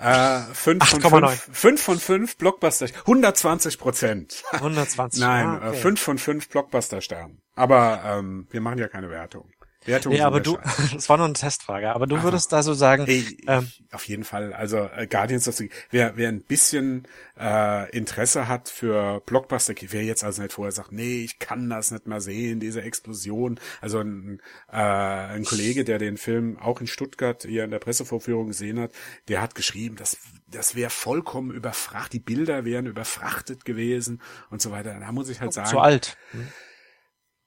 Äh, 0.02 0.40
5 0.52 0.84
von 0.84 1.00
5, 1.00 1.48
5 1.52 1.82
von 1.82 1.98
5 1.98 2.36
Blockbuster, 2.36 2.86
120 2.86 3.78
Prozent. 3.78 4.42
120. 4.50 5.20
Nein, 5.20 5.46
ah, 5.46 5.68
okay. 5.68 5.76
5 5.76 6.00
von 6.00 6.18
5 6.18 6.48
Blockbuster-Sternen. 6.48 7.40
Aber 7.54 8.02
ähm, 8.04 8.48
wir 8.50 8.60
machen 8.60 8.78
ja 8.78 8.88
keine 8.88 9.10
Wertung. 9.10 9.48
Wertung 9.84 10.12
nee, 10.12 10.20
aber 10.20 10.40
du, 10.40 10.58
das 10.94 11.08
war 11.08 11.16
nur 11.16 11.26
eine 11.26 11.34
Testfrage, 11.34 11.92
aber 11.92 12.06
du 12.06 12.16
Aha. 12.16 12.24
würdest 12.24 12.52
da 12.52 12.62
so 12.62 12.74
sagen. 12.74 13.06
Ey, 13.06 13.36
ähm, 13.46 13.70
auf 13.90 14.06
jeden 14.06 14.24
Fall, 14.24 14.52
also 14.52 14.88
äh, 14.96 15.06
Guardians 15.06 15.48
of 15.48 15.56
the, 15.56 15.70
wer, 15.90 16.16
wer 16.16 16.28
ein 16.28 16.42
bisschen 16.42 17.08
äh, 17.38 17.90
Interesse 17.90 18.48
hat 18.48 18.68
für 18.68 19.20
Blockbuster, 19.26 19.74
wer 19.80 20.04
jetzt 20.04 20.22
also 20.22 20.42
nicht 20.42 20.52
vorher 20.52 20.72
sagt, 20.72 20.92
nee, 20.92 21.24
ich 21.24 21.38
kann 21.38 21.68
das 21.68 21.90
nicht 21.90 22.06
mehr 22.06 22.20
sehen, 22.20 22.60
diese 22.60 22.82
Explosion. 22.82 23.58
Also 23.80 24.00
ein, 24.00 24.40
äh, 24.70 24.76
ein 24.76 25.44
Kollege, 25.44 25.84
der 25.84 25.98
den 25.98 26.16
Film 26.16 26.58
auch 26.58 26.80
in 26.80 26.86
Stuttgart 26.86 27.42
hier 27.42 27.64
in 27.64 27.70
der 27.70 27.80
Pressevorführung 27.80 28.48
gesehen 28.48 28.78
hat, 28.78 28.92
der 29.28 29.42
hat 29.42 29.54
geschrieben, 29.54 29.96
das, 29.96 30.16
das 30.46 30.74
wäre 30.74 30.90
vollkommen 30.90 31.50
überfrachtet, 31.50 32.12
die 32.12 32.18
Bilder 32.20 32.64
wären 32.64 32.86
überfrachtet 32.86 33.64
gewesen 33.64 34.22
und 34.50 34.62
so 34.62 34.70
weiter. 34.70 34.96
Da 34.98 35.12
muss 35.12 35.28
ich 35.28 35.40
halt 35.40 35.52
sagen. 35.52 35.68
Zu 35.68 35.78
alt. 35.78 36.16
Hm 36.30 36.48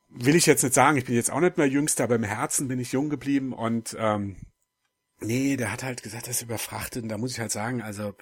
will 0.10 0.36
ich 0.36 0.46
jetzt 0.46 0.64
nicht 0.64 0.76
sagen, 0.76 0.98
ich 0.98 1.06
bin 1.06 1.16
jetzt 1.16 1.32
auch 1.32 1.40
nicht 1.40 1.58
mehr 1.58 1.68
jüngster, 1.68 2.06
aber 2.06 2.16
im 2.16 2.24
Herzen 2.24 2.68
bin 2.68 2.80
ich 2.80 2.92
jung 2.92 3.10
geblieben 3.10 3.54
und 3.54 3.96
ähm, 4.00 4.38
nee, 5.20 5.58
der 5.58 5.72
hat 5.72 5.84
halt 5.84 6.04
gesagt, 6.04 6.28
das 6.28 6.38
ist 6.38 6.44
überfrachtet 6.44 7.04
und 7.04 7.10
da 7.10 7.18
muss 7.18 7.32
ich 7.32 7.40
halt 7.40 7.52
sagen, 7.52 7.82
also 7.82 8.14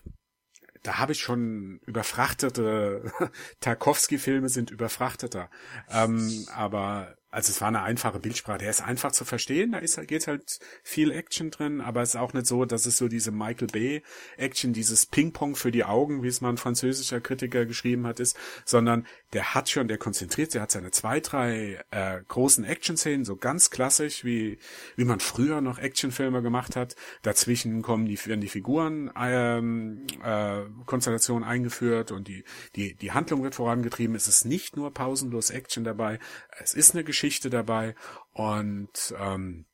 da 0.84 0.98
habe 0.98 1.14
ich 1.14 1.20
schon 1.20 1.80
überfrachtete 1.86 3.12
Tarkovsky-Filme 3.62 4.50
sind 4.50 4.70
überfrachteter. 4.70 5.50
Ähm, 5.90 6.46
aber 6.54 7.16
also 7.34 7.50
es 7.50 7.62
war 7.62 7.68
eine 7.68 7.82
einfache 7.82 8.20
Bildsprache. 8.20 8.60
Der 8.60 8.70
ist 8.70 8.82
einfach 8.82 9.12
zu 9.12 9.26
verstehen. 9.26 9.72
Da 9.72 9.80
ist 9.80 10.00
geht 10.08 10.28
halt 10.28 10.60
viel 10.84 11.12
Action 11.12 11.50
drin, 11.50 11.82
aber 11.82 12.04
es 12.04 12.10
ist 12.10 12.16
auch 12.16 12.34
nicht 12.34 12.46
so, 12.46 12.66
dass 12.66 12.86
es 12.86 12.98
so 12.98 13.08
diese 13.08 13.32
Michael 13.32 13.68
Bay 13.68 14.04
Action, 14.38 14.72
dieses 14.72 15.08
Ping-Pong 15.08 15.56
für 15.56 15.72
die 15.72 15.84
Augen, 15.84 16.22
wie 16.22 16.28
es 16.28 16.42
mal 16.42 16.50
ein 16.50 16.58
französischer 16.58 17.22
Kritiker 17.22 17.66
geschrieben 17.66 18.06
hat, 18.06 18.20
ist, 18.20 18.38
sondern 18.66 19.08
der 19.34 19.56
hat 19.56 19.68
schon, 19.68 19.88
der 19.88 19.98
konzentriert, 19.98 20.54
der 20.54 20.62
hat 20.62 20.70
seine 20.70 20.92
zwei, 20.92 21.20
drei 21.22 21.80
äh, 21.90 22.22
großen 22.28 22.66
Action-Szenen, 22.66 23.26
so 23.26 23.36
ganz 23.36 23.72
klassisch, 23.72 24.24
wie 24.24 24.60
wie 24.96 25.06
man 25.06 25.20
früher 25.20 25.60
noch 25.60 25.80
Actionfilme 25.80 26.44
gemacht 26.44 26.76
hat. 26.76 26.96
Dazwischen 27.24 27.82
kommen 27.82 28.06
die 28.06 28.24
werden 28.28 28.42
die 28.42 28.48
Figuren 28.48 29.12
ähm, 29.20 30.06
äh, 30.24 30.62
Konstellation 30.86 31.44
eingeführt 31.44 32.12
und 32.12 32.28
die 32.28 32.44
die 32.76 32.94
die 32.94 33.12
Handlung 33.12 33.42
wird 33.42 33.56
vorangetrieben. 33.56 34.16
Es 34.16 34.28
ist 34.28 34.46
nicht 34.46 34.78
nur 34.78 34.94
pausenlos 34.94 35.50
Action 35.50 35.84
dabei. 35.84 36.20
Es 36.60 36.76
ist 36.76 36.94
eine 36.94 37.04
Geschichte 37.04 37.23
Geschichte 37.24 37.50
dabei 37.50 37.96
und 38.34 39.16
ähm, 39.18 39.66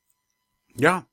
ja, 0.76 1.04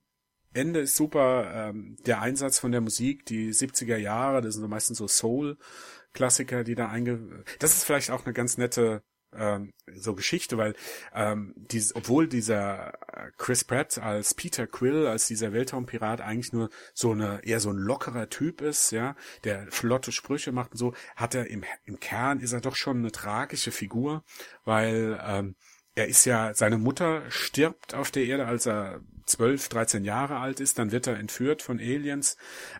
Ende 0.53 0.81
ist 0.81 0.95
super. 0.95 1.51
Ähm, 1.51 1.97
der 2.05 2.21
Einsatz 2.21 2.59
von 2.59 2.71
der 2.71 2.81
Musik, 2.81 3.25
die 3.25 3.51
70er 3.51 3.97
Jahre, 3.97 4.41
das 4.41 4.53
sind 4.53 4.61
so 4.61 4.67
meistens 4.67 4.99
so 4.99 5.07
Soul-Klassiker, 5.07 6.63
die 6.63 6.75
da 6.75 6.89
einge... 6.89 7.43
Das 7.57 7.75
ist 7.75 7.85
vielleicht 7.85 8.11
auch 8.11 8.23
eine 8.23 8.33
ganz 8.33 8.59
nette 8.59 9.01
ähm, 9.33 9.71
so 9.95 10.13
Geschichte, 10.13 10.57
weil 10.57 10.75
ähm, 11.13 11.53
dies, 11.55 11.95
obwohl 11.95 12.27
dieser 12.27 12.93
äh, 13.13 13.31
Chris 13.37 13.63
Pratt 13.63 13.97
als 13.97 14.35
Peter 14.35 14.67
Quill, 14.67 15.07
als 15.07 15.27
dieser 15.27 15.53
Weltraumpirat 15.53 16.21
eigentlich 16.21 16.53
nur 16.53 16.69
so 16.93 17.11
eine 17.11 17.43
eher 17.43 17.59
so 17.59 17.71
ein 17.71 17.77
lockerer 17.77 18.29
Typ 18.29 18.61
ist, 18.61 18.91
ja, 18.91 19.15
der 19.43 19.67
flotte 19.71 20.11
Sprüche 20.11 20.51
macht 20.51 20.73
und 20.73 20.77
so, 20.77 20.93
hat 21.15 21.35
er 21.35 21.47
im, 21.47 21.63
im 21.85 21.99
Kern 21.99 22.39
ist 22.39 22.53
er 22.53 22.61
doch 22.61 22.75
schon 22.75 22.97
eine 22.97 23.11
tragische 23.11 23.71
Figur, 23.71 24.23
weil 24.63 25.19
ähm, 25.23 25.55
er 25.97 26.07
ist 26.07 26.25
ja, 26.25 26.53
seine 26.53 26.77
Mutter 26.77 27.23
stirbt 27.29 27.95
auf 27.95 28.11
der 28.11 28.23
Erde, 28.25 28.45
als 28.45 28.67
er 28.67 29.01
12, 29.25 29.69
13 29.69 30.03
Jahre 30.03 30.37
alt 30.37 30.59
ist, 30.59 30.77
dann 30.77 30.91
wird 30.91 31.07
er 31.07 31.17
entführt 31.17 31.63
von 31.63 31.79
Aliens. 31.79 32.37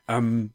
Ähm, 0.07 0.53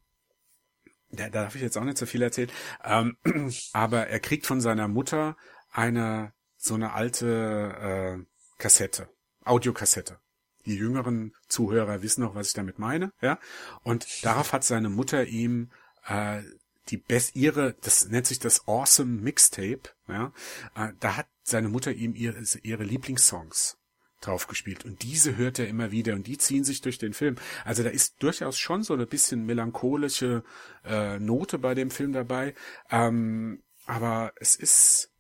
da, 1.11 1.25
da 1.25 1.43
darf 1.43 1.57
ich 1.57 1.61
jetzt 1.63 1.77
auch 1.77 1.83
nicht 1.83 1.99
so 1.99 2.07
viel 2.07 2.23
erzählen. 2.23 2.53
Ähm, 2.85 3.17
aber 3.73 4.07
er 4.07 4.21
kriegt 4.21 4.47
von 4.47 4.61
seiner 4.61 4.87
Mutter 4.87 5.37
eine 5.73 6.33
so 6.57 6.75
eine 6.75 6.93
alte 6.93 8.23
äh, 8.23 8.25
Kassette, 8.59 9.09
Audiokassette. 9.45 10.21
Die 10.65 10.77
jüngeren 10.77 11.35
Zuhörer 11.49 12.03
wissen 12.03 12.23
noch, 12.23 12.37
was 12.37 12.49
ich 12.49 12.55
damit 12.55 12.79
meine, 12.79 13.13
ja. 13.21 13.41
Und 13.83 14.25
darauf 14.25 14.53
hat 14.53 14.63
seine 14.63 14.89
Mutter 14.89 15.25
ihm 15.25 15.73
äh, 16.07 16.43
die 16.89 16.97
best 16.97 17.37
ihre, 17.37 17.75
das 17.83 18.09
nennt 18.09 18.27
sich 18.27 18.39
das 18.39 18.67
Awesome 18.67 19.21
Mixtape, 19.21 19.83
ja. 20.09 20.33
Äh, 20.75 20.93
da 21.01 21.17
hat 21.17 21.29
seine 21.43 21.69
Mutter 21.69 21.93
ihm 21.93 22.15
ihre, 22.15 22.43
ihre 22.63 22.85
Lieblingssongs 22.85 23.79
draufgespielt 24.21 24.85
und 24.85 25.03
diese 25.03 25.37
hört 25.37 25.59
er 25.59 25.69
immer 25.69 25.91
wieder 25.91 26.15
und 26.15 26.27
die 26.27 26.39
ziehen 26.39 26.65
sich 26.65 26.81
durch 26.81 26.99
den 26.99 27.13
Film. 27.13 27.37
Also 27.65 27.83
da 27.83 27.91
ist 27.91 28.23
durchaus 28.23 28.59
schon 28.59 28.83
so 28.83 28.95
eine 28.95 29.07
bisschen 29.07 29.45
melancholische 29.45 30.45
äh, 30.85 31.19
Note 31.19 31.59
bei 31.59 31.75
dem 31.75 31.91
Film 31.91 32.13
dabei, 32.13 32.55
ähm, 32.91 33.63
aber 33.87 34.33
es 34.37 34.55
ist 34.55 35.12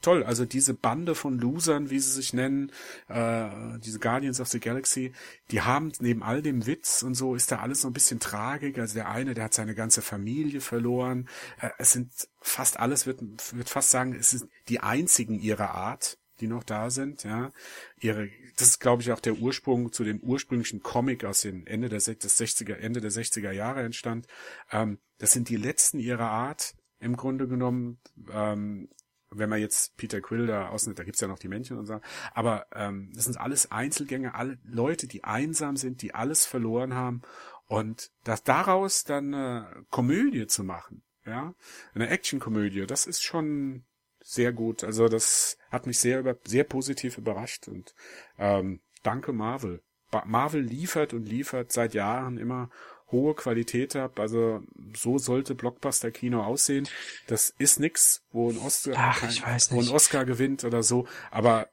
toll. 0.00 0.24
Also 0.24 0.44
diese 0.44 0.74
Bande 0.74 1.14
von 1.14 1.38
Losern, 1.38 1.90
wie 1.90 1.98
sie 1.98 2.10
sich 2.10 2.32
nennen, 2.32 2.72
äh, 3.08 3.48
diese 3.78 3.98
Guardians 3.98 4.40
of 4.40 4.48
the 4.48 4.60
Galaxy, 4.60 5.12
die 5.50 5.62
haben 5.62 5.92
neben 6.00 6.22
all 6.22 6.42
dem 6.42 6.66
Witz 6.66 7.02
und 7.02 7.14
so 7.14 7.34
ist 7.34 7.52
da 7.52 7.58
alles 7.60 7.82
so 7.82 7.88
ein 7.88 7.92
bisschen 7.92 8.20
Tragik. 8.20 8.78
Also 8.78 8.94
der 8.94 9.08
eine, 9.08 9.34
der 9.34 9.44
hat 9.44 9.54
seine 9.54 9.74
ganze 9.74 10.02
Familie 10.02 10.60
verloren. 10.60 11.28
Äh, 11.60 11.70
es 11.78 11.92
sind 11.92 12.10
fast 12.40 12.78
alles, 12.78 13.06
wird, 13.06 13.20
wird 13.54 13.68
fast 13.68 13.90
sagen, 13.90 14.14
es 14.14 14.30
sind 14.30 14.50
die 14.68 14.80
einzigen 14.80 15.38
ihrer 15.38 15.70
Art, 15.70 16.18
die 16.40 16.46
noch 16.46 16.64
da 16.64 16.90
sind, 16.90 17.24
ja. 17.24 17.52
Ihre, 18.00 18.28
das 18.56 18.68
ist, 18.68 18.80
glaube 18.80 19.02
ich, 19.02 19.12
auch 19.12 19.20
der 19.20 19.34
Ursprung 19.34 19.92
zu 19.92 20.04
dem 20.04 20.20
ursprünglichen 20.20 20.82
Comic 20.82 21.24
aus 21.24 21.42
den 21.42 21.66
Ende 21.66 21.88
der, 21.88 21.98
des 21.98 22.40
60er, 22.40 22.74
Ende 22.74 23.00
der 23.00 23.10
60er 23.10 23.52
Jahre 23.52 23.82
entstand. 23.82 24.26
Ähm, 24.70 24.98
das 25.18 25.32
sind 25.32 25.48
die 25.48 25.56
letzten 25.56 25.98
ihrer 25.98 26.30
Art, 26.30 26.74
im 26.98 27.16
Grunde 27.16 27.46
genommen, 27.46 27.98
ähm, 28.32 28.88
wenn 29.30 29.50
man 29.50 29.60
jetzt 29.60 29.96
Peter 29.96 30.20
Quill 30.20 30.46
da 30.46 30.68
ausnimmt, 30.68 30.98
da 30.98 31.04
gibt's 31.04 31.20
ja 31.20 31.28
noch 31.28 31.38
die 31.38 31.48
Männchen 31.48 31.78
und 31.78 31.86
so, 31.86 32.00
aber 32.34 32.66
ähm, 32.74 33.10
das 33.14 33.24
sind 33.24 33.38
alles 33.38 33.70
Einzelgänger, 33.70 34.34
alle 34.34 34.58
Leute, 34.64 35.06
die 35.06 35.24
einsam 35.24 35.76
sind, 35.76 36.02
die 36.02 36.14
alles 36.14 36.46
verloren 36.46 36.94
haben 36.94 37.22
und 37.66 38.10
das 38.24 38.42
daraus 38.42 39.04
dann 39.04 39.34
eine 39.34 39.84
Komödie 39.90 40.46
zu 40.46 40.64
machen, 40.64 41.02
ja, 41.24 41.54
eine 41.94 42.08
Actionkomödie, 42.08 42.86
das 42.86 43.06
ist 43.06 43.22
schon 43.22 43.84
sehr 44.22 44.52
gut. 44.52 44.84
Also 44.84 45.08
das 45.08 45.56
hat 45.70 45.86
mich 45.86 45.98
sehr 45.98 46.20
über, 46.20 46.36
sehr 46.44 46.64
positiv 46.64 47.18
überrascht 47.18 47.68
und 47.68 47.94
ähm, 48.38 48.80
danke 49.02 49.32
Marvel. 49.32 49.82
Marvel 50.24 50.60
liefert 50.60 51.14
und 51.14 51.28
liefert 51.28 51.70
seit 51.70 51.94
Jahren 51.94 52.36
immer 52.36 52.68
hohe 53.12 53.34
Qualität 53.34 53.94
habe. 53.94 54.20
Also 54.20 54.62
so 54.96 55.18
sollte 55.18 55.54
Blockbuster-Kino 55.54 56.42
aussehen. 56.42 56.88
Das 57.26 57.54
ist 57.58 57.80
nix, 57.80 58.22
wo 58.32 58.50
ein 58.50 58.58
Oscar, 58.58 58.94
Ach, 58.96 59.20
kein, 59.20 59.60
wo 59.70 59.80
ein 59.80 59.88
Oscar 59.88 60.24
gewinnt 60.24 60.64
oder 60.64 60.82
so. 60.82 61.06
Aber 61.30 61.68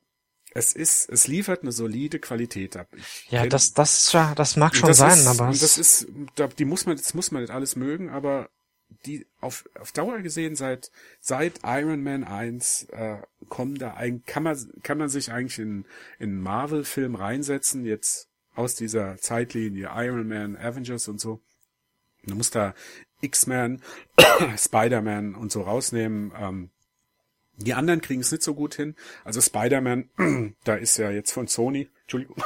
es 0.54 0.74
ist, 0.74 1.10
es 1.10 1.28
liefert 1.28 1.62
eine 1.62 1.72
solide 1.72 2.20
Qualität 2.20 2.78
ab. 2.78 2.88
Ich 2.96 3.28
ja, 3.30 3.42
kenn, 3.42 3.50
das, 3.50 3.74
das, 3.74 4.12
ja, 4.14 4.34
das 4.36 4.56
mag 4.56 4.76
schon 4.76 4.90
das 4.90 4.98
sein, 4.98 5.18
ist, 5.18 5.28
aber 5.28 5.48
das 5.48 5.78
ist, 5.78 6.08
die 6.58 6.66
muss 6.66 6.86
man, 6.86 6.98
das 6.98 7.14
muss 7.14 7.32
man 7.32 7.42
nicht 7.42 7.52
alles 7.52 7.76
mögen, 7.76 8.10
aber 8.10 8.50
die 9.06 9.28
auf, 9.42 9.66
auf 9.80 9.92
Dauer 9.92 10.20
gesehen 10.22 10.56
seit 10.56 10.92
seit 11.20 11.60
Iron 11.64 12.04
Man 12.04 12.24
1 12.24 12.88
äh, 12.92 13.18
kommen 13.50 13.76
da 13.78 13.94
ein 13.94 14.24
kann 14.26 14.44
man 14.44 14.58
kann 14.82 14.98
man 14.98 15.10
sich 15.10 15.32
eigentlich 15.32 15.60
in 15.60 15.86
in 16.20 16.40
Marvel 16.40 16.86
Film 16.86 17.16
reinsetzen 17.16 17.86
jetzt 17.86 18.27
aus 18.58 18.76
dieser 18.76 19.18
Zeitlinie 19.18 19.90
Iron 19.96 20.28
Man, 20.28 20.58
Avengers 20.58 21.08
und 21.08 21.20
so. 21.20 21.42
Du 22.24 22.36
musst 22.36 22.56
da 22.56 22.74
X-Men, 23.22 23.82
Spider-Man 24.58 25.36
und 25.36 25.52
so 25.52 25.62
rausnehmen. 25.62 26.34
Ähm, 26.38 26.70
die 27.58 27.74
anderen 27.74 28.02
kriegen 28.02 28.22
es 28.22 28.32
nicht 28.32 28.44
so 28.44 28.54
gut 28.54 28.76
hin. 28.76 28.96
Also 29.24 29.42
Spider-Man, 29.42 30.56
da 30.64 30.76
ist 30.76 30.98
ja 30.98 31.12
jetzt 31.12 31.32
von 31.32 31.48
Sony, 31.48 31.90
Entschuldigung, 32.02 32.38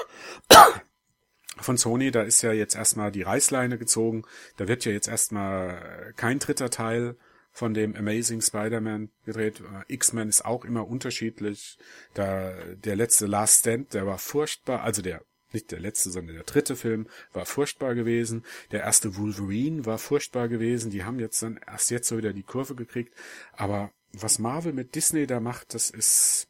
von 1.58 1.78
Sony, 1.78 2.12
da 2.12 2.24
ist 2.24 2.42
ja 2.42 2.52
jetzt 2.52 2.76
erstmal 2.76 3.12
die 3.12 3.24
Reißleine 3.24 3.78
gezogen. 3.78 4.24
Da 4.58 4.68
wird 4.68 4.86
ja 4.86 4.92
jetzt 4.92 5.08
erstmal 5.08 6.14
kein 6.16 6.40
dritter 6.40 6.70
Teil 6.70 7.16
von 7.54 7.74
dem 7.74 7.96
Amazing 7.96 8.42
Spider-Man 8.42 9.10
gedreht. 9.26 9.62
Äh, 9.62 9.94
X-Men 9.94 10.30
ist 10.30 10.44
auch 10.44 10.66
immer 10.66 10.88
unterschiedlich. 10.88 11.78
Da 12.14 12.54
der 12.76 12.96
letzte 12.96 13.28
Last 13.28 13.62
Stand, 13.62 13.94
der 13.94 14.06
war 14.06 14.18
furchtbar, 14.18 14.84
also 14.84 15.02
der 15.02 15.24
nicht 15.54 15.72
der 15.72 15.80
letzte, 15.80 16.12
sondern 16.12 16.36
der 16.36 16.44
dritte 16.44 16.76
Film 16.76 17.08
war 17.34 17.46
furchtbar 17.46 17.96
gewesen. 17.96 18.44
Der 18.72 18.82
erste 18.82 19.18
Wolverine 19.18 19.86
war 19.86 19.98
furchtbar 19.98 20.48
gewesen. 20.48 20.92
Die 20.92 21.04
haben 21.04 21.20
jetzt 21.20 21.42
dann 21.42 21.60
erst 21.68 21.92
jetzt 21.92 22.08
so 22.08 22.18
wieder 22.18 22.34
die 22.34 22.44
Kurve 22.44 22.76
gekriegt. 22.76 23.14
Aber 23.54 23.92
was 24.14 24.40
Marvel 24.40 24.74
mit 24.74 24.96
Disney 24.96 25.28
da 25.28 25.40
macht, 25.40 25.74
das 25.74 25.90
ist 25.90 26.48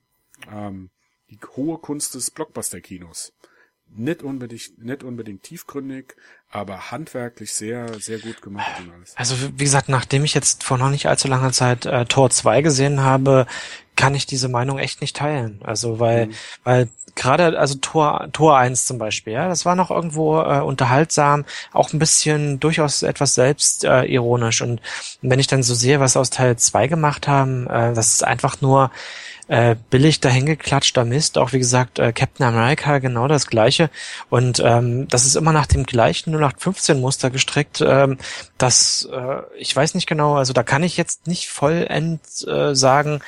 ähm, 0.52 0.90
die 1.30 1.40
hohe 1.56 1.78
Kunst 1.78 2.16
des 2.16 2.32
Blockbuster-Kinos. 2.32 3.34
Nicht 3.96 4.24
unbedingt, 4.24 4.84
nicht 4.84 5.04
unbedingt 5.04 5.44
tiefgründig, 5.44 6.16
aber 6.50 6.92
handwerklich 6.92 7.54
sehr, 7.54 8.00
sehr 8.00 8.20
gut 8.20 8.42
gemacht 8.42 8.72
und 8.80 8.92
alles. 8.94 9.16
Also 9.16 9.36
wie 9.58 9.64
gesagt, 9.64 9.90
nachdem 9.90 10.26
ich 10.26 10.34
jetzt 10.34 10.64
vor 10.64 10.78
noch 10.78 10.90
nicht 10.90 11.08
allzu 11.08 11.28
langer 11.28 11.52
Zeit 11.52 11.86
äh, 11.86 12.06
Tor 12.06 12.30
2 12.30 12.62
gesehen 12.62 13.02
habe, 13.02 13.48
kann 13.96 14.16
ich 14.16 14.26
diese 14.26 14.50
Meinung 14.50 14.80
echt 14.80 15.02
nicht 15.02 15.16
teilen. 15.16 15.60
Also 15.64 16.00
weil, 16.00 16.28
mhm. 16.28 16.34
weil 16.64 16.90
gerade, 17.16 17.58
also 17.60 17.76
Tor, 17.76 18.30
Tor 18.34 18.58
1 18.58 18.86
zum 18.86 18.98
Beispiel, 18.98 19.34
ja, 19.34 19.48
das 19.48 19.66
war 19.66 19.76
noch 19.76 19.92
irgendwo 19.92 20.40
äh, 20.42 20.62
unterhaltsam, 20.62 21.46
auch 21.72 21.94
ein 21.94 22.00
bisschen 22.00 22.60
durchaus 22.60 23.04
etwas 23.04 23.36
selbst 23.36 23.84
äh, 23.84 24.04
ironisch. 24.06 24.62
Und 24.62 24.82
wenn 25.22 25.40
ich 25.40 25.48
dann 25.48 25.64
so 25.64 25.74
sehe, 25.74 26.00
was 26.00 26.18
aus 26.18 26.30
Teil 26.30 26.58
2 26.58 26.88
gemacht 26.88 27.28
haben, 27.28 27.68
äh, 27.68 27.94
das 27.94 28.14
ist 28.14 28.24
einfach 28.24 28.62
nur 28.62 28.92
äh, 29.52 29.76
billig 29.90 30.22
dahingeklatschter 30.22 31.04
Mist. 31.04 31.38
Auch 31.38 31.52
wie 31.52 31.60
gesagt, 31.60 32.00
äh, 32.00 32.14
Captain 32.14 32.46
America 32.46 33.00
genau 33.00 33.28
das 33.28 33.48
gleiche. 33.48 33.90
Und 34.30 34.62
ähm, 34.64 35.10
das 35.10 35.26
ist 35.26 35.36
immer 35.36 35.52
nach 35.52 35.66
dem 35.66 35.86
gleichen 35.86 36.34
0815-Muster 36.34 37.30
gestrickt. 37.32 37.84
Ähm, 37.86 38.18
das, 38.58 39.10
äh, 39.12 39.42
ich 39.58 39.76
weiß 39.76 39.94
nicht 39.96 40.08
genau, 40.08 40.36
also 40.36 40.54
da 40.54 40.64
kann 40.64 40.84
ich 40.84 40.96
jetzt 40.96 41.28
nicht 41.28 41.50
vollend 41.50 42.22
äh, 42.48 42.74
sagen, 42.74 43.20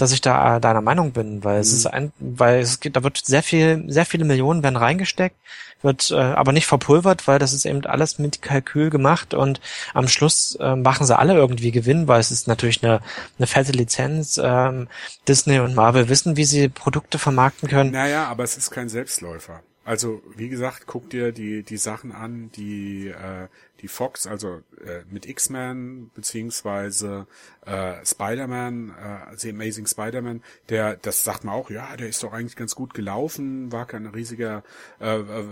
dass 0.00 0.12
ich 0.12 0.20
da 0.20 0.56
äh, 0.56 0.60
deiner 0.60 0.80
Meinung 0.80 1.12
bin, 1.12 1.44
weil 1.44 1.56
mhm. 1.56 1.60
es 1.60 1.72
ist 1.72 1.86
ein, 1.86 2.12
weil 2.18 2.60
es 2.60 2.80
geht, 2.80 2.96
da 2.96 3.02
wird 3.02 3.18
sehr 3.18 3.42
viel, 3.42 3.84
sehr 3.88 4.06
viele 4.06 4.24
Millionen 4.24 4.62
werden 4.62 4.76
reingesteckt, 4.76 5.36
wird 5.82 6.10
äh, 6.10 6.16
aber 6.16 6.52
nicht 6.52 6.66
verpulvert, 6.66 7.26
weil 7.26 7.38
das 7.38 7.52
ist 7.52 7.64
eben 7.64 7.84
alles 7.86 8.18
mit 8.18 8.42
Kalkül 8.42 8.90
gemacht 8.90 9.34
und 9.34 9.60
am 9.94 10.08
Schluss 10.08 10.56
äh, 10.60 10.76
machen 10.76 11.06
sie 11.06 11.18
alle 11.18 11.34
irgendwie 11.34 11.70
Gewinn, 11.70 12.08
weil 12.08 12.20
es 12.20 12.30
ist 12.30 12.48
natürlich 12.48 12.82
eine, 12.82 13.00
eine 13.38 13.46
fette 13.46 13.72
Lizenz. 13.72 14.40
Ähm, 14.42 14.88
Disney 15.28 15.58
und 15.58 15.74
Marvel 15.74 16.08
wissen, 16.08 16.36
wie 16.36 16.44
sie 16.44 16.68
Produkte 16.68 17.18
vermarkten 17.18 17.68
können. 17.68 17.92
Naja, 17.92 18.26
aber 18.26 18.44
es 18.44 18.56
ist 18.56 18.70
kein 18.70 18.88
Selbstläufer. 18.88 19.62
Also 19.84 20.22
wie 20.36 20.48
gesagt, 20.48 20.84
guck 20.86 21.10
dir 21.10 21.32
die 21.32 21.62
die 21.62 21.78
Sachen 21.78 22.12
an, 22.12 22.50
die 22.54 23.08
äh, 23.08 23.48
die 23.80 23.88
Fox, 23.88 24.26
also 24.26 24.60
äh, 24.84 25.02
mit 25.10 25.26
X-Men 25.26 26.10
beziehungsweise 26.14 27.26
äh, 27.70 28.04
Spider-Man, 28.04 28.90
äh, 28.90 29.36
The 29.36 29.50
Amazing 29.50 29.86
Spider-Man, 29.86 30.42
der, 30.68 30.96
das 30.96 31.22
sagt 31.22 31.44
man 31.44 31.54
auch, 31.54 31.70
ja, 31.70 31.96
der 31.96 32.08
ist 32.08 32.22
doch 32.22 32.32
eigentlich 32.32 32.56
ganz 32.56 32.74
gut 32.74 32.94
gelaufen, 32.94 33.70
war 33.70 33.86
kein 33.86 34.06
riesiger, 34.06 34.64
äh, 35.00 35.20
äh, 35.20 35.44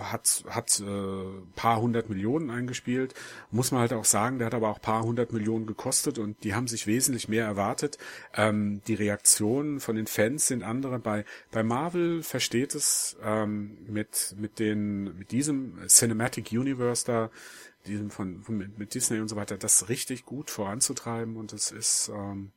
hat 0.00 0.44
hat 0.48 0.80
äh, 0.80 0.84
paar 1.54 1.80
hundert 1.80 2.08
Millionen 2.08 2.50
eingespielt, 2.50 3.14
muss 3.50 3.72
man 3.72 3.82
halt 3.82 3.92
auch 3.92 4.06
sagen, 4.06 4.38
der 4.38 4.46
hat 4.46 4.54
aber 4.54 4.70
auch 4.70 4.80
paar 4.80 5.02
hundert 5.02 5.32
Millionen 5.32 5.66
gekostet 5.66 6.18
und 6.18 6.42
die 6.44 6.54
haben 6.54 6.66
sich 6.66 6.86
wesentlich 6.86 7.28
mehr 7.28 7.44
erwartet. 7.44 7.98
Ähm, 8.34 8.80
die 8.86 8.94
Reaktionen 8.94 9.80
von 9.80 9.96
den 9.96 10.06
Fans 10.06 10.46
sind 10.46 10.62
andere. 10.62 10.98
Bei 10.98 11.24
bei 11.50 11.62
Marvel 11.62 12.22
versteht 12.22 12.74
es 12.74 13.16
ähm, 13.22 13.76
mit 13.86 14.34
mit 14.38 14.58
den 14.58 15.18
mit 15.18 15.30
diesem 15.30 15.86
Cinematic 15.88 16.52
Universe 16.52 17.04
da 17.04 17.30
diesem 17.86 18.10
von, 18.10 18.42
von 18.42 18.56
mit 18.76 18.94
Disney 18.94 19.20
und 19.20 19.28
so 19.28 19.36
weiter, 19.36 19.56
das 19.56 19.88
richtig 19.88 20.24
gut 20.24 20.50
voranzutreiben 20.50 21.36
und 21.36 21.52
es 21.66 22.06
ist, 22.06 22.10
ähm, 22.14 22.52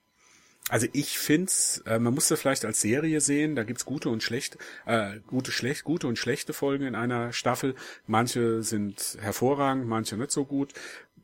also 0.69 0.87
ich 0.93 1.17
find's, 1.17 1.81
äh, 1.85 1.97
man 1.99 2.13
muss 2.13 2.27
das 2.27 2.39
vielleicht 2.39 2.63
als 2.63 2.81
Serie 2.81 3.21
sehen, 3.21 3.55
da 3.55 3.63
gibt's 3.63 3.85
gute 3.85 4.09
und 4.09 4.21
schlechte, 4.21 4.59
äh, 4.85 5.19
gute, 5.25 5.51
schlecht, 5.51 5.83
gute 5.83 6.07
und 6.07 6.17
schlechte 6.17 6.53
Folgen 6.53 6.85
in 6.85 6.95
einer 6.95 7.33
Staffel. 7.33 7.75
Manche 8.05 8.61
sind 8.61 9.17
hervorragend, 9.19 9.87
manche 9.87 10.15
nicht 10.15 10.31
so 10.31 10.45
gut. 10.45 10.73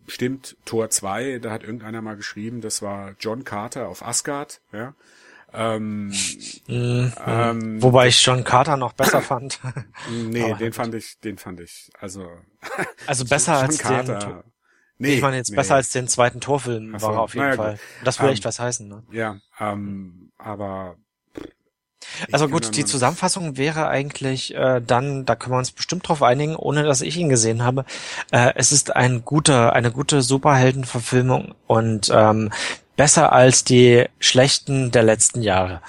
Stimmt, 0.07 0.55
Tor 0.65 0.89
2, 0.89 1.39
da 1.39 1.51
hat 1.51 1.63
irgendeiner 1.63 2.01
mal 2.01 2.15
geschrieben, 2.15 2.61
das 2.61 2.81
war 2.81 3.15
John 3.19 3.43
Carter 3.43 3.87
auf 3.87 4.05
Asgard, 4.05 4.61
ja. 4.71 4.93
Ähm, 5.53 6.11
mhm. 6.67 7.13
ähm, 7.25 7.81
Wobei 7.81 8.07
ich 8.07 8.23
John 8.23 8.43
Carter 8.43 8.77
noch 8.77 8.93
besser 8.93 9.21
fand. 9.21 9.59
nee, 10.11 10.43
Aber 10.43 10.55
den 10.55 10.73
fand 10.73 10.93
ich, 10.95 11.19
den 11.21 11.37
fand 11.37 11.61
ich, 11.61 11.91
also. 11.99 12.29
Also 13.07 13.25
besser 13.25 13.53
John 13.53 13.65
als 13.65 13.77
Carter. 13.77 14.19
den. 14.19 14.54
Nee, 14.97 15.15
ich 15.15 15.21
meine 15.21 15.35
jetzt 15.37 15.49
nee. 15.49 15.55
besser 15.55 15.75
als 15.75 15.89
den 15.89 16.07
zweiten 16.07 16.39
Torfilm 16.39 16.97
so, 16.97 17.07
war 17.07 17.13
er 17.15 17.21
auf 17.21 17.33
jeden 17.33 17.45
naja, 17.47 17.57
Fall. 17.57 17.71
Gut. 17.71 17.79
Das 18.03 18.19
würde 18.19 18.29
um, 18.29 18.33
echt 18.33 18.45
was 18.45 18.59
heißen, 18.59 18.87
ne? 18.87 19.03
Ja, 19.11 19.37
ähm, 19.59 20.31
aber 20.37 20.97
also 22.31 22.47
gut, 22.47 22.75
die 22.75 22.85
Zusammenfassung 22.85 23.57
wäre 23.57 23.87
eigentlich 23.87 24.53
äh, 24.55 24.81
dann, 24.81 25.25
da 25.25 25.35
können 25.35 25.53
wir 25.53 25.59
uns 25.59 25.71
bestimmt 25.71 26.07
drauf 26.07 26.23
einigen, 26.23 26.55
ohne 26.55 26.83
dass 26.83 27.01
ich 27.01 27.17
ihn 27.17 27.29
gesehen 27.29 27.63
habe. 27.63 27.85
Äh, 28.31 28.53
es 28.55 28.71
ist 28.71 28.95
ein 28.95 29.25
guter, 29.25 29.73
eine 29.73 29.91
gute 29.91 30.21
Superheldenverfilmung 30.21 31.55
und 31.67 32.09
ähm, 32.13 32.51
besser 32.95 33.33
als 33.33 33.63
die 33.63 34.05
schlechten 34.19 34.91
der 34.91 35.03
letzten 35.03 35.41
Jahre. 35.41 35.81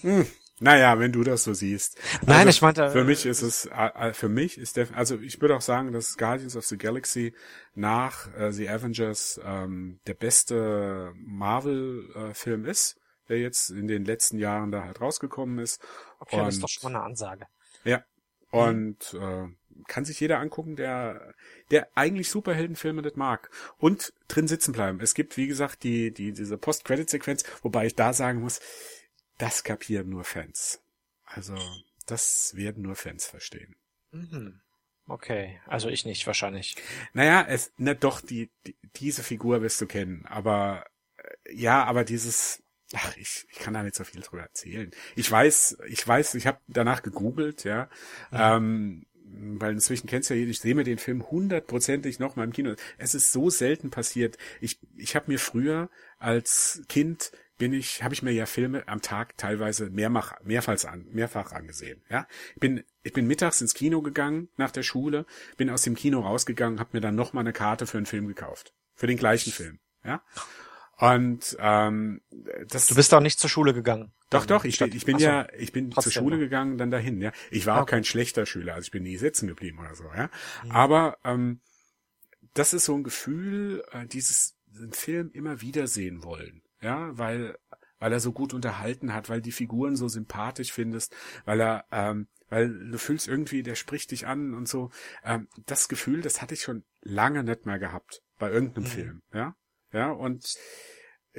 Hm. 0.00 0.26
Naja, 0.60 0.98
wenn 1.00 1.10
du 1.10 1.24
das 1.24 1.44
so 1.44 1.52
siehst. 1.52 1.98
Nein, 2.22 2.46
also 2.46 2.50
ich 2.50 2.62
meinte. 2.62 2.90
Für 2.90 3.04
mich 3.04 3.26
ist 3.26 3.42
es, 3.42 3.66
äh, 3.66 4.08
äh, 4.08 4.12
für 4.12 4.28
mich 4.28 4.56
ist 4.56 4.76
der, 4.76 4.86
also 4.94 5.18
ich 5.18 5.40
würde 5.40 5.56
auch 5.56 5.60
sagen, 5.60 5.92
dass 5.92 6.16
Guardians 6.16 6.56
of 6.56 6.64
the 6.64 6.78
Galaxy 6.78 7.34
nach 7.74 8.32
äh, 8.36 8.52
The 8.52 8.68
Avengers 8.68 9.40
ähm, 9.44 9.98
der 10.06 10.14
beste 10.14 11.12
Marvel-Film 11.16 12.66
äh, 12.66 12.70
ist, 12.70 13.00
der 13.28 13.40
jetzt 13.40 13.70
in 13.70 13.88
den 13.88 14.04
letzten 14.04 14.38
Jahren 14.38 14.70
da 14.70 14.84
halt 14.84 15.00
rausgekommen 15.00 15.58
ist. 15.58 15.82
Okay, 16.20 16.36
Und, 16.36 16.46
das 16.46 16.54
ist 16.54 16.62
doch 16.62 16.68
schon 16.68 16.92
mal 16.92 16.98
eine 16.98 17.06
Ansage. 17.06 17.46
Ja. 17.82 18.04
Und 18.50 19.14
äh, 19.14 19.48
kann 19.88 20.04
sich 20.04 20.20
jeder 20.20 20.38
angucken, 20.38 20.76
der, 20.76 21.34
der 21.72 21.88
eigentlich 21.96 22.30
Superheldenfilme 22.30 23.02
nicht 23.02 23.16
mag. 23.16 23.50
Und 23.78 24.12
drin 24.28 24.46
sitzen 24.46 24.70
bleiben. 24.70 25.00
Es 25.00 25.14
gibt, 25.14 25.36
wie 25.36 25.48
gesagt, 25.48 25.82
die, 25.82 26.12
die, 26.12 26.32
diese 26.32 26.56
Post-Credit-Sequenz, 26.56 27.44
wobei 27.62 27.86
ich 27.86 27.96
da 27.96 28.12
sagen 28.12 28.40
muss, 28.40 28.60
das 29.38 29.64
kapieren 29.64 30.08
nur 30.08 30.24
Fans. 30.24 30.80
Also, 31.24 31.56
das 32.06 32.52
werden 32.54 32.82
nur 32.82 32.96
Fans 32.96 33.26
verstehen. 33.26 33.76
Mhm. 34.10 34.60
Okay, 35.06 35.60
also 35.66 35.88
ich 35.88 36.06
nicht 36.06 36.26
wahrscheinlich. 36.26 36.76
Naja, 37.12 37.44
es, 37.46 37.72
na 37.76 37.94
doch, 37.94 38.20
die, 38.20 38.50
die 38.66 38.76
diese 38.96 39.22
Figur 39.22 39.60
wirst 39.60 39.80
du 39.80 39.86
kennen, 39.86 40.24
aber 40.26 40.86
äh, 41.16 41.54
ja, 41.54 41.84
aber 41.84 42.04
dieses, 42.04 42.62
ach, 42.94 43.14
ich, 43.16 43.46
ich 43.50 43.58
kann 43.58 43.74
da 43.74 43.82
nicht 43.82 43.96
so 43.96 44.04
viel 44.04 44.22
drüber 44.22 44.42
erzählen. 44.42 44.90
Ich 45.14 45.30
weiß, 45.30 45.78
ich 45.88 46.06
weiß, 46.06 46.36
ich 46.36 46.46
habe 46.46 46.60
danach 46.68 47.02
gegoogelt, 47.02 47.64
ja, 47.64 47.90
mhm. 48.30 48.38
ähm, 48.38 49.06
weil 49.58 49.72
inzwischen 49.72 50.06
kennst 50.06 50.30
du 50.30 50.34
ja, 50.34 50.46
ich 50.46 50.60
sehe 50.60 50.74
mir 50.74 50.84
den 50.84 50.98
Film 50.98 51.30
hundertprozentig 51.30 52.18
noch 52.18 52.36
mal 52.36 52.44
im 52.44 52.52
Kino. 52.52 52.74
Es 52.96 53.14
ist 53.14 53.32
so 53.32 53.50
selten 53.50 53.90
passiert. 53.90 54.38
Ich, 54.60 54.78
ich 54.96 55.16
habe 55.16 55.30
mir 55.30 55.38
früher 55.38 55.90
als 56.18 56.82
Kind 56.88 57.32
bin 57.58 57.72
ich, 57.72 58.02
habe 58.02 58.14
ich 58.14 58.22
mir 58.22 58.32
ja 58.32 58.46
Filme 58.46 58.86
am 58.88 59.00
Tag 59.00 59.36
teilweise 59.36 59.90
mehrfach, 59.90 60.40
mehrfach, 60.42 60.84
an, 60.84 61.06
mehrfach 61.12 61.52
angesehen. 61.52 62.02
Ja, 62.10 62.26
ich 62.54 62.60
bin, 62.60 62.84
ich 63.02 63.12
bin 63.12 63.26
mittags 63.26 63.60
ins 63.60 63.74
Kino 63.74 64.02
gegangen 64.02 64.48
nach 64.56 64.70
der 64.70 64.82
Schule, 64.82 65.26
bin 65.56 65.70
aus 65.70 65.82
dem 65.82 65.94
Kino 65.94 66.20
rausgegangen, 66.20 66.80
habe 66.80 66.90
mir 66.92 67.00
dann 67.00 67.14
noch 67.14 67.32
mal 67.32 67.40
eine 67.40 67.52
Karte 67.52 67.86
für 67.86 67.96
einen 67.96 68.06
Film 68.06 68.26
gekauft, 68.26 68.74
für 68.94 69.06
den 69.06 69.16
gleichen 69.16 69.52
Film. 69.52 69.78
Ja, 70.04 70.22
und 70.96 71.56
ähm, 71.58 72.20
das. 72.68 72.86
Du 72.86 72.94
bist 72.94 73.12
auch 73.14 73.20
nicht 73.20 73.38
zur 73.38 73.50
Schule 73.50 73.74
gegangen. 73.74 74.12
Doch, 74.30 74.46
doch. 74.46 74.64
Ich, 74.64 74.80
ich 74.80 75.04
bin 75.04 75.16
Achso, 75.16 75.26
ja, 75.26 75.48
ich 75.56 75.72
bin 75.72 75.92
zur 75.92 76.10
Schule 76.10 76.38
gegangen, 76.38 76.78
dann 76.78 76.90
dahin. 76.90 77.20
Ja, 77.20 77.32
ich 77.50 77.66
war 77.66 77.76
okay. 77.76 77.82
auch 77.82 77.86
kein 77.86 78.04
schlechter 78.04 78.46
Schüler, 78.46 78.74
also 78.74 78.86
ich 78.86 78.90
bin 78.90 79.02
nie 79.02 79.16
sitzen 79.16 79.46
geblieben 79.48 79.78
oder 79.78 79.94
so. 79.94 80.04
Ja, 80.16 80.30
mhm. 80.64 80.70
aber 80.70 81.18
ähm, 81.24 81.60
das 82.54 82.72
ist 82.72 82.84
so 82.84 82.94
ein 82.94 83.04
Gefühl, 83.04 83.84
äh, 83.92 84.06
dieses 84.06 84.56
den 84.66 84.92
Film 84.92 85.30
immer 85.32 85.60
wieder 85.60 85.86
sehen 85.86 86.24
wollen. 86.24 86.62
Ja, 86.84 87.16
weil 87.16 87.56
weil 87.98 88.12
er 88.12 88.20
so 88.20 88.32
gut 88.32 88.52
unterhalten 88.52 89.14
hat, 89.14 89.30
weil 89.30 89.40
die 89.40 89.50
Figuren 89.50 89.96
so 89.96 90.08
sympathisch 90.08 90.72
findest, 90.72 91.16
weil 91.46 91.58
er, 91.58 91.86
ähm, 91.90 92.28
weil 92.50 92.90
du 92.90 92.98
fühlst 92.98 93.26
irgendwie, 93.26 93.62
der 93.62 93.76
spricht 93.76 94.10
dich 94.10 94.26
an 94.26 94.52
und 94.52 94.68
so. 94.68 94.90
Ähm, 95.24 95.48
das 95.64 95.88
Gefühl, 95.88 96.20
das 96.20 96.42
hatte 96.42 96.52
ich 96.52 96.60
schon 96.60 96.84
lange 97.00 97.42
nicht 97.44 97.64
mehr 97.64 97.78
gehabt 97.78 98.22
bei 98.38 98.50
irgendeinem 98.50 98.84
mhm. 98.84 98.88
Film. 98.88 99.22
Ja, 99.32 99.56
ja, 99.92 100.10
und 100.10 100.54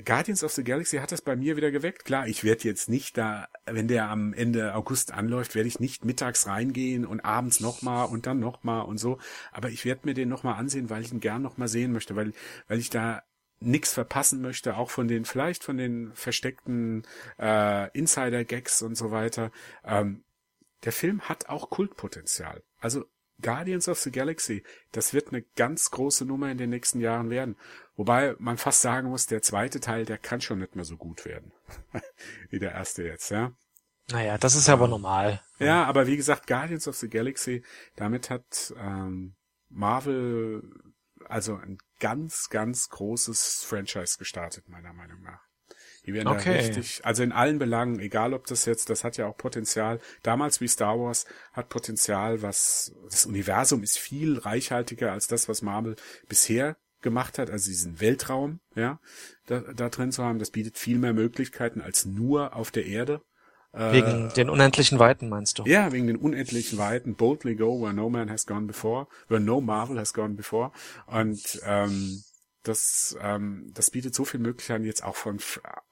Guardians 0.03 0.43
of 0.43 0.53
the 0.53 0.63
Galaxy 0.63 0.97
hat 0.97 1.11
das 1.11 1.21
bei 1.21 1.35
mir 1.35 1.55
wieder 1.55 1.69
geweckt. 1.71 2.03
Klar, 2.03 2.27
ich 2.27 2.43
werde 2.43 2.63
jetzt 2.63 2.89
nicht 2.89 3.17
da, 3.17 3.47
wenn 3.65 3.87
der 3.87 4.09
am 4.09 4.33
Ende 4.33 4.73
August 4.73 5.13
anläuft, 5.13 5.55
werde 5.55 5.67
ich 5.67 5.79
nicht 5.79 6.03
mittags 6.03 6.47
reingehen 6.47 7.05
und 7.05 7.21
abends 7.21 7.59
nochmal 7.59 8.07
und 8.07 8.25
dann 8.25 8.39
nochmal 8.39 8.85
und 8.85 8.97
so. 8.97 9.19
Aber 9.51 9.69
ich 9.69 9.85
werde 9.85 10.01
mir 10.05 10.15
den 10.15 10.29
nochmal 10.29 10.55
ansehen, 10.55 10.89
weil 10.89 11.03
ich 11.03 11.13
ihn 11.13 11.21
gern 11.21 11.43
nochmal 11.43 11.67
sehen 11.67 11.93
möchte, 11.93 12.15
weil, 12.15 12.33
weil 12.67 12.79
ich 12.79 12.89
da 12.89 13.23
nichts 13.59 13.93
verpassen 13.93 14.41
möchte, 14.41 14.77
auch 14.77 14.89
von 14.89 15.07
den, 15.07 15.25
vielleicht 15.25 15.63
von 15.63 15.77
den 15.77 16.13
versteckten 16.13 17.03
äh, 17.39 17.89
Insider-Gags 17.97 18.81
und 18.81 18.95
so 18.95 19.11
weiter. 19.11 19.51
Ähm, 19.83 20.23
der 20.83 20.91
Film 20.91 21.21
hat 21.21 21.49
auch 21.49 21.69
Kultpotenzial. 21.69 22.63
Also 22.79 23.05
Guardians 23.41 23.89
of 23.89 23.99
the 23.99 24.11
Galaxy, 24.11 24.63
das 24.91 25.13
wird 25.13 25.29
eine 25.29 25.41
ganz 25.55 25.91
große 25.91 26.25
Nummer 26.25 26.51
in 26.51 26.57
den 26.57 26.69
nächsten 26.69 27.01
Jahren 27.01 27.29
werden. 27.29 27.57
Wobei 27.95 28.35
man 28.39 28.57
fast 28.57 28.81
sagen 28.81 29.09
muss, 29.09 29.25
der 29.25 29.41
zweite 29.41 29.79
Teil, 29.79 30.05
der 30.05 30.17
kann 30.17 30.41
schon 30.41 30.59
nicht 30.59 30.75
mehr 30.75 30.85
so 30.85 30.97
gut 30.97 31.25
werden. 31.25 31.51
wie 32.49 32.59
der 32.59 32.71
erste 32.71 33.03
jetzt, 33.03 33.31
ja. 33.31 33.51
Naja, 34.11 34.37
das 34.37 34.55
ist 34.55 34.67
ja 34.67 34.75
aber 34.75 34.87
normal. 34.87 35.41
Ja, 35.57 35.83
aber 35.85 36.05
wie 36.05 36.15
gesagt, 36.15 36.47
Guardians 36.47 36.87
of 36.87 36.95
the 36.95 37.09
Galaxy, 37.09 37.63
damit 37.95 38.29
hat 38.29 38.73
ähm, 38.77 39.35
Marvel 39.69 40.61
also 41.27 41.55
ein 41.55 41.77
ganz, 41.99 42.49
ganz 42.49 42.89
großes 42.89 43.63
Franchise 43.63 44.17
gestartet, 44.17 44.67
meiner 44.69 44.93
Meinung 44.93 45.21
nach. 45.21 45.41
Die 46.05 46.13
werden 46.13 46.27
Okay. 46.27 46.43
da 46.43 46.51
richtig, 46.51 47.03
also 47.03 47.23
in 47.23 47.31
allen 47.31 47.57
Belangen, 47.57 47.99
egal 47.99 48.33
ob 48.33 48.45
das 48.45 48.65
jetzt, 48.65 48.89
das 48.89 49.03
hat 49.03 49.17
ja 49.17 49.25
auch 49.25 49.37
Potenzial, 49.37 49.99
damals 50.21 50.61
wie 50.61 50.67
Star 50.67 50.99
Wars 50.99 51.25
hat 51.51 51.69
Potenzial, 51.69 52.43
was, 52.43 52.93
das 53.09 53.25
Universum 53.25 53.81
ist 53.81 53.97
viel 53.97 54.37
reichhaltiger 54.37 55.11
als 55.11 55.27
das, 55.27 55.49
was 55.49 55.63
Marvel 55.63 55.95
bisher 56.27 56.77
gemacht 57.01 57.39
hat, 57.39 57.49
also 57.49 57.69
diesen 57.69 57.99
Weltraum, 57.99 58.59
ja, 58.75 58.99
da, 59.47 59.61
da 59.61 59.89
drin 59.89 60.11
zu 60.11 60.23
haben, 60.23 60.39
das 60.39 60.51
bietet 60.51 60.77
viel 60.77 60.97
mehr 60.99 61.13
Möglichkeiten 61.13 61.81
als 61.81 62.05
nur 62.05 62.55
auf 62.55 62.71
der 62.71 62.85
Erde. 62.85 63.21
Wegen 63.75 64.31
den 64.35 64.49
unendlichen 64.49 64.99
Weiten, 64.99 65.27
meinst 65.29 65.59
du? 65.59 65.63
Ja, 65.65 65.91
wegen 65.91 66.07
den 66.07 66.17
unendlichen 66.17 66.77
Weiten. 66.77 67.15
Boldly 67.15 67.55
go 67.55 67.81
where 67.81 67.93
no 67.93 68.09
man 68.09 68.29
has 68.29 68.45
gone 68.45 68.67
before, 68.67 69.07
where 69.27 69.41
no 69.41 69.59
Marvel 69.59 69.99
has 69.99 70.13
gone 70.13 70.35
before. 70.35 70.71
Und 71.07 71.59
ähm, 71.65 72.23
das, 72.67 73.15
ähm, 73.21 73.71
das 73.73 73.91
bietet 73.91 74.15
so 74.15 74.25
viel 74.25 74.39
Möglichkeiten 74.39 74.85
jetzt 74.85 75.03
auch 75.03 75.15
von 75.15 75.39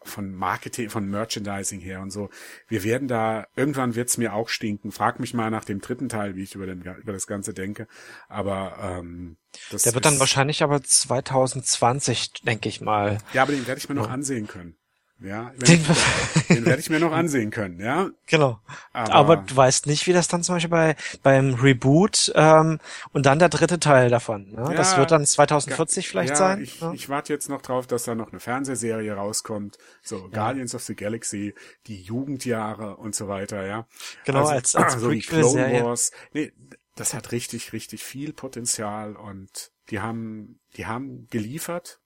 von 0.02 0.34
Marketing, 0.34 0.90
von 0.90 1.08
Merchandising 1.08 1.80
her 1.80 2.02
und 2.02 2.12
so. 2.12 2.30
Wir 2.68 2.84
werden 2.84 3.08
da 3.08 3.48
irgendwann 3.56 3.96
wird's 3.96 4.18
mir 4.18 4.34
auch 4.34 4.50
stinken. 4.50 4.92
Frag 4.92 5.20
mich 5.20 5.34
mal 5.34 5.52
nach 5.52 5.66
dem 5.66 5.82
dritten 5.82 6.10
Teil, 6.10 6.36
wie 6.36 6.44
ich 6.44 6.56
über 6.56 6.66
den 6.66 6.82
über 6.82 7.14
das 7.14 7.28
Ganze 7.28 7.54
denke. 7.54 7.88
Aber 8.28 8.78
ähm, 8.82 9.38
das 9.72 9.84
Der 9.84 9.94
wird 9.94 10.06
dann 10.06 10.20
wahrscheinlich 10.20 10.64
aber 10.64 10.82
2020, 10.82 12.34
denke 12.44 12.70
ich 12.70 12.82
mal. 12.82 13.20
Ja, 13.34 13.44
aber 13.44 13.52
den 13.52 13.68
werde 13.68 13.80
ich 13.80 13.90
mir 13.90 13.96
noch 13.96 14.10
ansehen 14.10 14.48
können. 14.48 14.76
Ja, 15.24 15.52
Den- 15.52 15.80
ich, 15.82 16.48
den 16.48 16.66
werde 16.66 16.82
ich 16.82 16.90
mir 16.90 17.00
noch 17.00 17.14
ansehen 17.14 17.50
können. 17.50 17.80
Ja, 17.80 18.10
Genau. 18.28 18.60
Aber- 18.92 19.14
Aber, 19.14 19.38
du 19.38 19.56
weißt 19.56 19.88
nicht, 19.88 20.06
wie 20.06 20.12
das 20.14 20.28
dann 20.28 20.44
zum 20.44 20.56
Beispiel 20.56 20.70
bei 20.70 20.96
beim 21.22 21.54
Reboot 21.54 22.32
ähm, 22.36 22.80
und 23.14 23.26
dann 23.26 23.40
der 23.40 23.48
dritte 23.50 23.80
Teil 23.80 24.10
davon. 24.10 24.52
Ne? 24.52 24.74
das 24.76 24.92
Ja, 24.94 24.98
wird 24.98 25.12
dann 25.12 25.26
2040 25.26 26.10
vielleicht 26.10 26.32
ja, 26.32 26.36
sein. 26.36 26.62
Ich, 26.62 26.82
ne? 26.82 26.92
ich 26.94 27.08
warte 27.08 27.32
jetzt 27.32 27.48
noch 27.48 27.62
drauf, 27.62 27.88
dass 27.88 28.04
da 28.04 28.16
noch 28.16 28.32
eine 28.32 28.42
Fernsehserie 28.42 29.14
rauskommt, 29.14 29.78
so 30.02 30.30
Guardians 30.30 30.76
of 30.76 30.84
the 30.84 30.96
Galaxy, 30.96 31.56
die 31.88 32.02
Jugendjahre 32.02 32.98
und 32.98 33.16
so 33.16 33.30
weiter, 33.30 33.66
ja. 33.66 33.88
Genau, 34.26 34.46
als- 34.48 34.76
als 34.76 34.94
so 35.00 35.10
die 35.10 35.22
Clone. 35.22 35.84
Wars. 35.84 36.12
Nee, 36.34 36.52
das 36.96 37.14
hat 37.14 37.32
richtig, 37.32 37.72
richtig 37.72 38.04
viel 38.04 38.34
Potenzial 38.34 39.16
und 39.16 39.72
die 39.90 40.02
haben, 40.02 40.60
die 40.76 40.86
haben 40.86 41.28
geliefert 41.30 42.02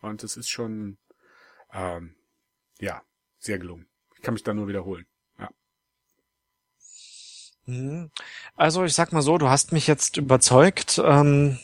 und 0.00 0.24
es 0.24 0.36
ist 0.38 0.48
schon, 0.48 0.96
ähm, 1.72 2.14
ja, 2.84 3.02
sehr 3.38 3.58
gelungen. 3.58 3.86
Ich 4.14 4.22
kann 4.22 4.34
mich 4.34 4.42
da 4.42 4.54
nur 4.54 4.68
wiederholen. 4.68 5.06
Ja. 5.38 5.48
Mhm. 7.66 8.10
Also 8.56 8.84
ich 8.84 8.94
sag 8.94 9.12
mal 9.12 9.22
so, 9.22 9.38
du 9.38 9.48
hast 9.48 9.72
mich 9.72 9.86
jetzt 9.86 10.18
überzeugt. 10.18 11.00
Ähm, 11.02 11.58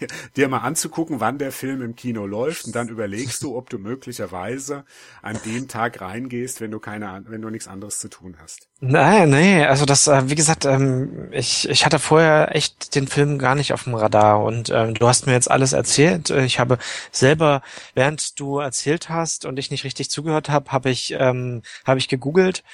dir, 0.00 0.08
dir 0.36 0.48
mal 0.48 0.58
anzugucken, 0.58 1.20
wann 1.20 1.38
der 1.38 1.52
Film 1.52 1.82
im 1.82 1.96
Kino 1.96 2.26
läuft 2.26 2.66
und 2.66 2.74
dann 2.74 2.88
überlegst 2.88 3.42
du, 3.42 3.56
ob 3.56 3.70
du 3.70 3.78
möglicherweise 3.78 4.84
an 5.22 5.38
dem 5.44 5.68
Tag 5.68 6.00
reingehst, 6.00 6.60
wenn 6.60 6.70
du 6.70 6.78
keine, 6.80 7.24
wenn 7.28 7.42
du 7.42 7.50
nichts 7.50 7.68
anderes 7.68 7.98
zu 7.98 8.08
tun 8.08 8.36
hast. 8.40 8.68
Nein, 8.82 9.28
nee, 9.28 9.62
also 9.64 9.84
das, 9.84 10.06
äh, 10.06 10.30
wie 10.30 10.34
gesagt, 10.34 10.64
ähm, 10.64 11.28
ich, 11.32 11.68
ich 11.68 11.84
hatte 11.84 11.98
vorher 11.98 12.54
echt 12.56 12.94
den 12.94 13.08
Film 13.08 13.38
gar 13.38 13.54
nicht 13.54 13.74
auf 13.74 13.84
dem 13.84 13.94
Radar 13.94 14.42
und 14.42 14.70
ähm, 14.70 14.94
du 14.94 15.06
hast 15.06 15.26
mir 15.26 15.34
jetzt 15.34 15.50
alles 15.50 15.74
erzählt. 15.74 16.30
Äh, 16.30 16.46
Ich 16.46 16.58
habe 16.58 16.78
selber, 17.12 17.60
während 17.94 18.40
du 18.40 18.58
erzählt 18.58 19.10
hast 19.10 19.44
und 19.44 19.58
ich 19.58 19.70
nicht 19.70 19.84
richtig 19.84 20.08
zugehört 20.10 20.48
habe, 20.48 20.72
habe 20.72 20.88
ich, 20.88 21.14
ähm, 21.18 21.60
habe 21.86 21.98
ich 21.98 22.08
gegoogelt. 22.08 22.64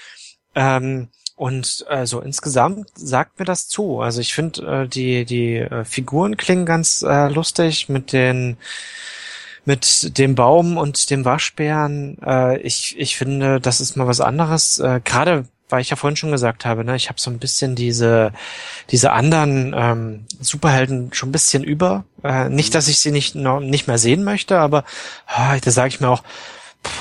Ähm, 0.54 1.08
und 1.36 1.84
äh, 1.90 2.06
so 2.06 2.20
insgesamt 2.20 2.88
sagt 2.94 3.38
mir 3.38 3.44
das 3.44 3.68
zu. 3.68 4.00
Also 4.00 4.20
ich 4.20 4.34
finde, 4.34 4.84
äh, 4.84 4.88
die, 4.88 5.26
die 5.26 5.56
äh, 5.56 5.84
Figuren 5.84 6.36
klingen 6.36 6.64
ganz 6.64 7.02
äh, 7.02 7.28
lustig 7.28 7.88
mit 7.88 8.12
den 8.12 8.56
mit 9.66 10.16
dem 10.16 10.36
Baum 10.36 10.76
und 10.76 11.10
dem 11.10 11.24
Waschbären. 11.24 12.18
Äh, 12.24 12.58
ich, 12.60 12.96
ich 12.98 13.16
finde, 13.16 13.60
das 13.60 13.80
ist 13.80 13.96
mal 13.96 14.06
was 14.06 14.20
anderes. 14.20 14.78
Äh, 14.78 15.00
Gerade 15.04 15.44
weil 15.68 15.80
ich 15.80 15.90
ja 15.90 15.96
vorhin 15.96 16.16
schon 16.16 16.30
gesagt 16.30 16.64
habe, 16.64 16.84
ne, 16.84 16.94
ich 16.94 17.08
habe 17.08 17.20
so 17.20 17.28
ein 17.28 17.40
bisschen 17.40 17.74
diese 17.74 18.32
diese 18.90 19.12
anderen 19.12 19.74
ähm, 19.76 20.24
Superhelden 20.40 21.12
schon 21.12 21.30
ein 21.30 21.32
bisschen 21.32 21.64
über. 21.64 22.04
Äh, 22.22 22.48
nicht, 22.48 22.74
dass 22.74 22.88
ich 22.88 23.00
sie 23.00 23.10
nicht 23.10 23.34
noch 23.34 23.60
nicht 23.60 23.88
mehr 23.88 23.98
sehen 23.98 24.24
möchte, 24.24 24.58
aber 24.58 24.84
ah, 25.26 25.56
da 25.58 25.70
sage 25.70 25.88
ich 25.88 26.00
mir 26.00 26.08
auch, 26.08 26.22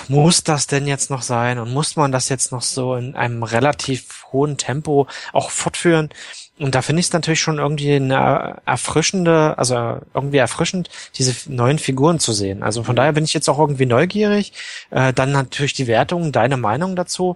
muss 0.07 0.43
das 0.43 0.67
denn 0.67 0.87
jetzt 0.87 1.09
noch 1.09 1.21
sein 1.21 1.59
und 1.59 1.73
muss 1.73 1.95
man 1.95 2.11
das 2.11 2.29
jetzt 2.29 2.51
noch 2.51 2.61
so 2.61 2.95
in 2.95 3.15
einem 3.15 3.43
relativ 3.43 4.25
hohen 4.31 4.57
Tempo 4.57 5.07
auch 5.33 5.49
fortführen? 5.49 6.09
Und 6.57 6.73
da 6.73 6.81
finde 6.81 7.01
ich 7.01 7.07
es 7.07 7.13
natürlich 7.13 7.41
schon 7.41 7.57
irgendwie 7.57 7.95
eine 7.95 8.61
erfrischende, 8.65 9.57
also 9.57 9.99
irgendwie 10.13 10.37
erfrischend, 10.37 10.89
diese 11.15 11.51
neuen 11.51 11.79
Figuren 11.79 12.19
zu 12.19 12.31
sehen. 12.33 12.63
Also 12.63 12.83
von 12.83 12.95
daher 12.95 13.11
bin 13.13 13.25
ich 13.25 13.33
jetzt 13.33 13.49
auch 13.49 13.59
irgendwie 13.59 13.85
neugierig. 13.85 14.53
Äh, 14.89 15.11
dann 15.13 15.31
natürlich 15.31 15.73
die 15.73 15.87
Wertung, 15.87 16.31
deine 16.31 16.57
Meinung 16.57 16.95
dazu 16.95 17.35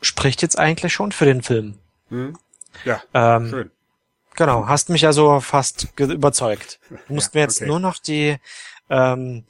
spricht 0.00 0.42
jetzt 0.42 0.58
eigentlich 0.58 0.92
schon 0.92 1.12
für 1.12 1.24
den 1.24 1.42
Film. 1.42 1.78
Hm? 2.10 2.38
Ja, 2.84 3.02
Ähm, 3.14 3.48
schön. 3.48 3.70
Genau, 4.36 4.66
hast 4.66 4.88
mich 4.88 5.06
also 5.06 5.40
fast 5.40 5.88
überzeugt. 5.98 6.80
Du 6.90 6.96
musst 7.14 7.34
Ja, 7.34 7.40
mir 7.40 7.42
jetzt 7.42 7.60
okay. 7.60 7.66
nur 7.66 7.80
noch 7.80 7.98
die 7.98 8.36
ähm, 8.90 9.44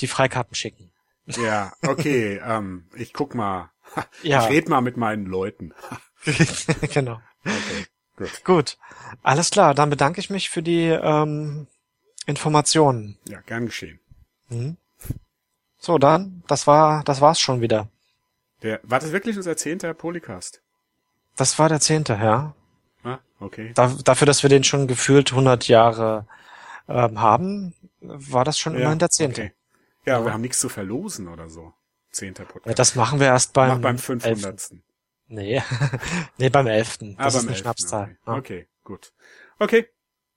die 0.00 0.06
Freikarten 0.06 0.54
schicken. 0.54 0.89
Ja, 1.36 1.72
okay, 1.86 2.40
ähm, 2.44 2.86
ich 2.94 3.12
guck 3.12 3.34
mal. 3.34 3.70
Ja. 4.22 4.44
Ich 4.44 4.50
red 4.50 4.68
mal 4.68 4.82
mit 4.82 4.96
meinen 4.96 5.26
Leuten. 5.26 5.74
genau. 6.92 7.20
Okay, 7.44 7.86
gut. 8.16 8.44
Gut, 8.44 8.78
alles 9.24 9.50
klar. 9.50 9.74
Dann 9.74 9.90
bedanke 9.90 10.20
ich 10.20 10.30
mich 10.30 10.48
für 10.48 10.62
die 10.62 10.84
ähm, 10.84 11.66
Informationen. 12.26 13.18
Ja, 13.28 13.40
gern 13.40 13.66
geschehen. 13.66 13.98
Mhm. 14.48 14.76
So, 15.78 15.98
dann, 15.98 16.44
das 16.46 16.68
war, 16.68 17.02
das 17.02 17.20
war's 17.20 17.40
schon 17.40 17.62
wieder. 17.62 17.88
Der, 18.62 18.80
war 18.82 19.00
das 19.00 19.10
wirklich 19.12 19.36
unser 19.36 19.56
zehnter 19.56 19.92
Polycast? 19.94 20.62
Das 21.36 21.58
war 21.58 21.68
der 21.68 21.80
zehnte, 21.80 22.12
ja. 22.12 22.54
Ah, 23.02 23.18
okay. 23.40 23.72
Da, 23.74 23.96
dafür, 24.04 24.26
dass 24.26 24.42
wir 24.42 24.50
den 24.50 24.62
schon 24.62 24.86
gefühlt 24.86 25.32
100 25.32 25.66
Jahre 25.68 26.26
ähm, 26.86 27.20
haben, 27.20 27.74
war 28.00 28.44
das 28.44 28.58
schon 28.58 28.74
immerhin 28.74 28.98
der 28.98 29.10
zehnte. 29.10 29.42
Okay. 29.42 29.52
Ja, 30.06 30.18
ja. 30.18 30.24
wir 30.24 30.32
haben 30.32 30.40
nichts 30.40 30.60
zu 30.60 30.68
verlosen 30.68 31.28
oder 31.28 31.48
so. 31.48 31.74
Zehnter 32.10 32.44
Podcast. 32.44 32.66
Ja, 32.66 32.74
das 32.74 32.94
machen 32.94 33.20
wir 33.20 33.26
erst 33.28 33.52
beim, 33.52 33.68
Mach 33.68 33.78
beim 33.78 33.98
500. 33.98 34.44
11. 34.44 34.80
Nee. 35.28 35.62
nee, 36.38 36.48
beim 36.48 36.66
11. 36.66 36.98
Ah, 37.16 37.24
das 37.24 37.24
ah, 37.24 37.26
ist 37.26 37.34
beim 37.34 37.40
eine 37.42 37.50
11. 37.50 37.58
Schnapszahl. 37.58 38.18
Okay. 38.24 38.38
okay, 38.38 38.68
gut. 38.82 39.12
Okay. 39.58 39.88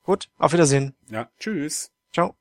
Gut, 0.03 0.30
auf 0.38 0.51
Wiedersehen. 0.51 0.95
Ja, 1.07 1.30
tschüss. 1.39 1.91
Ciao. 2.11 2.36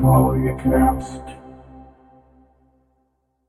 Follow 0.00 0.34
your 0.34 0.56
caps. 0.58 1.31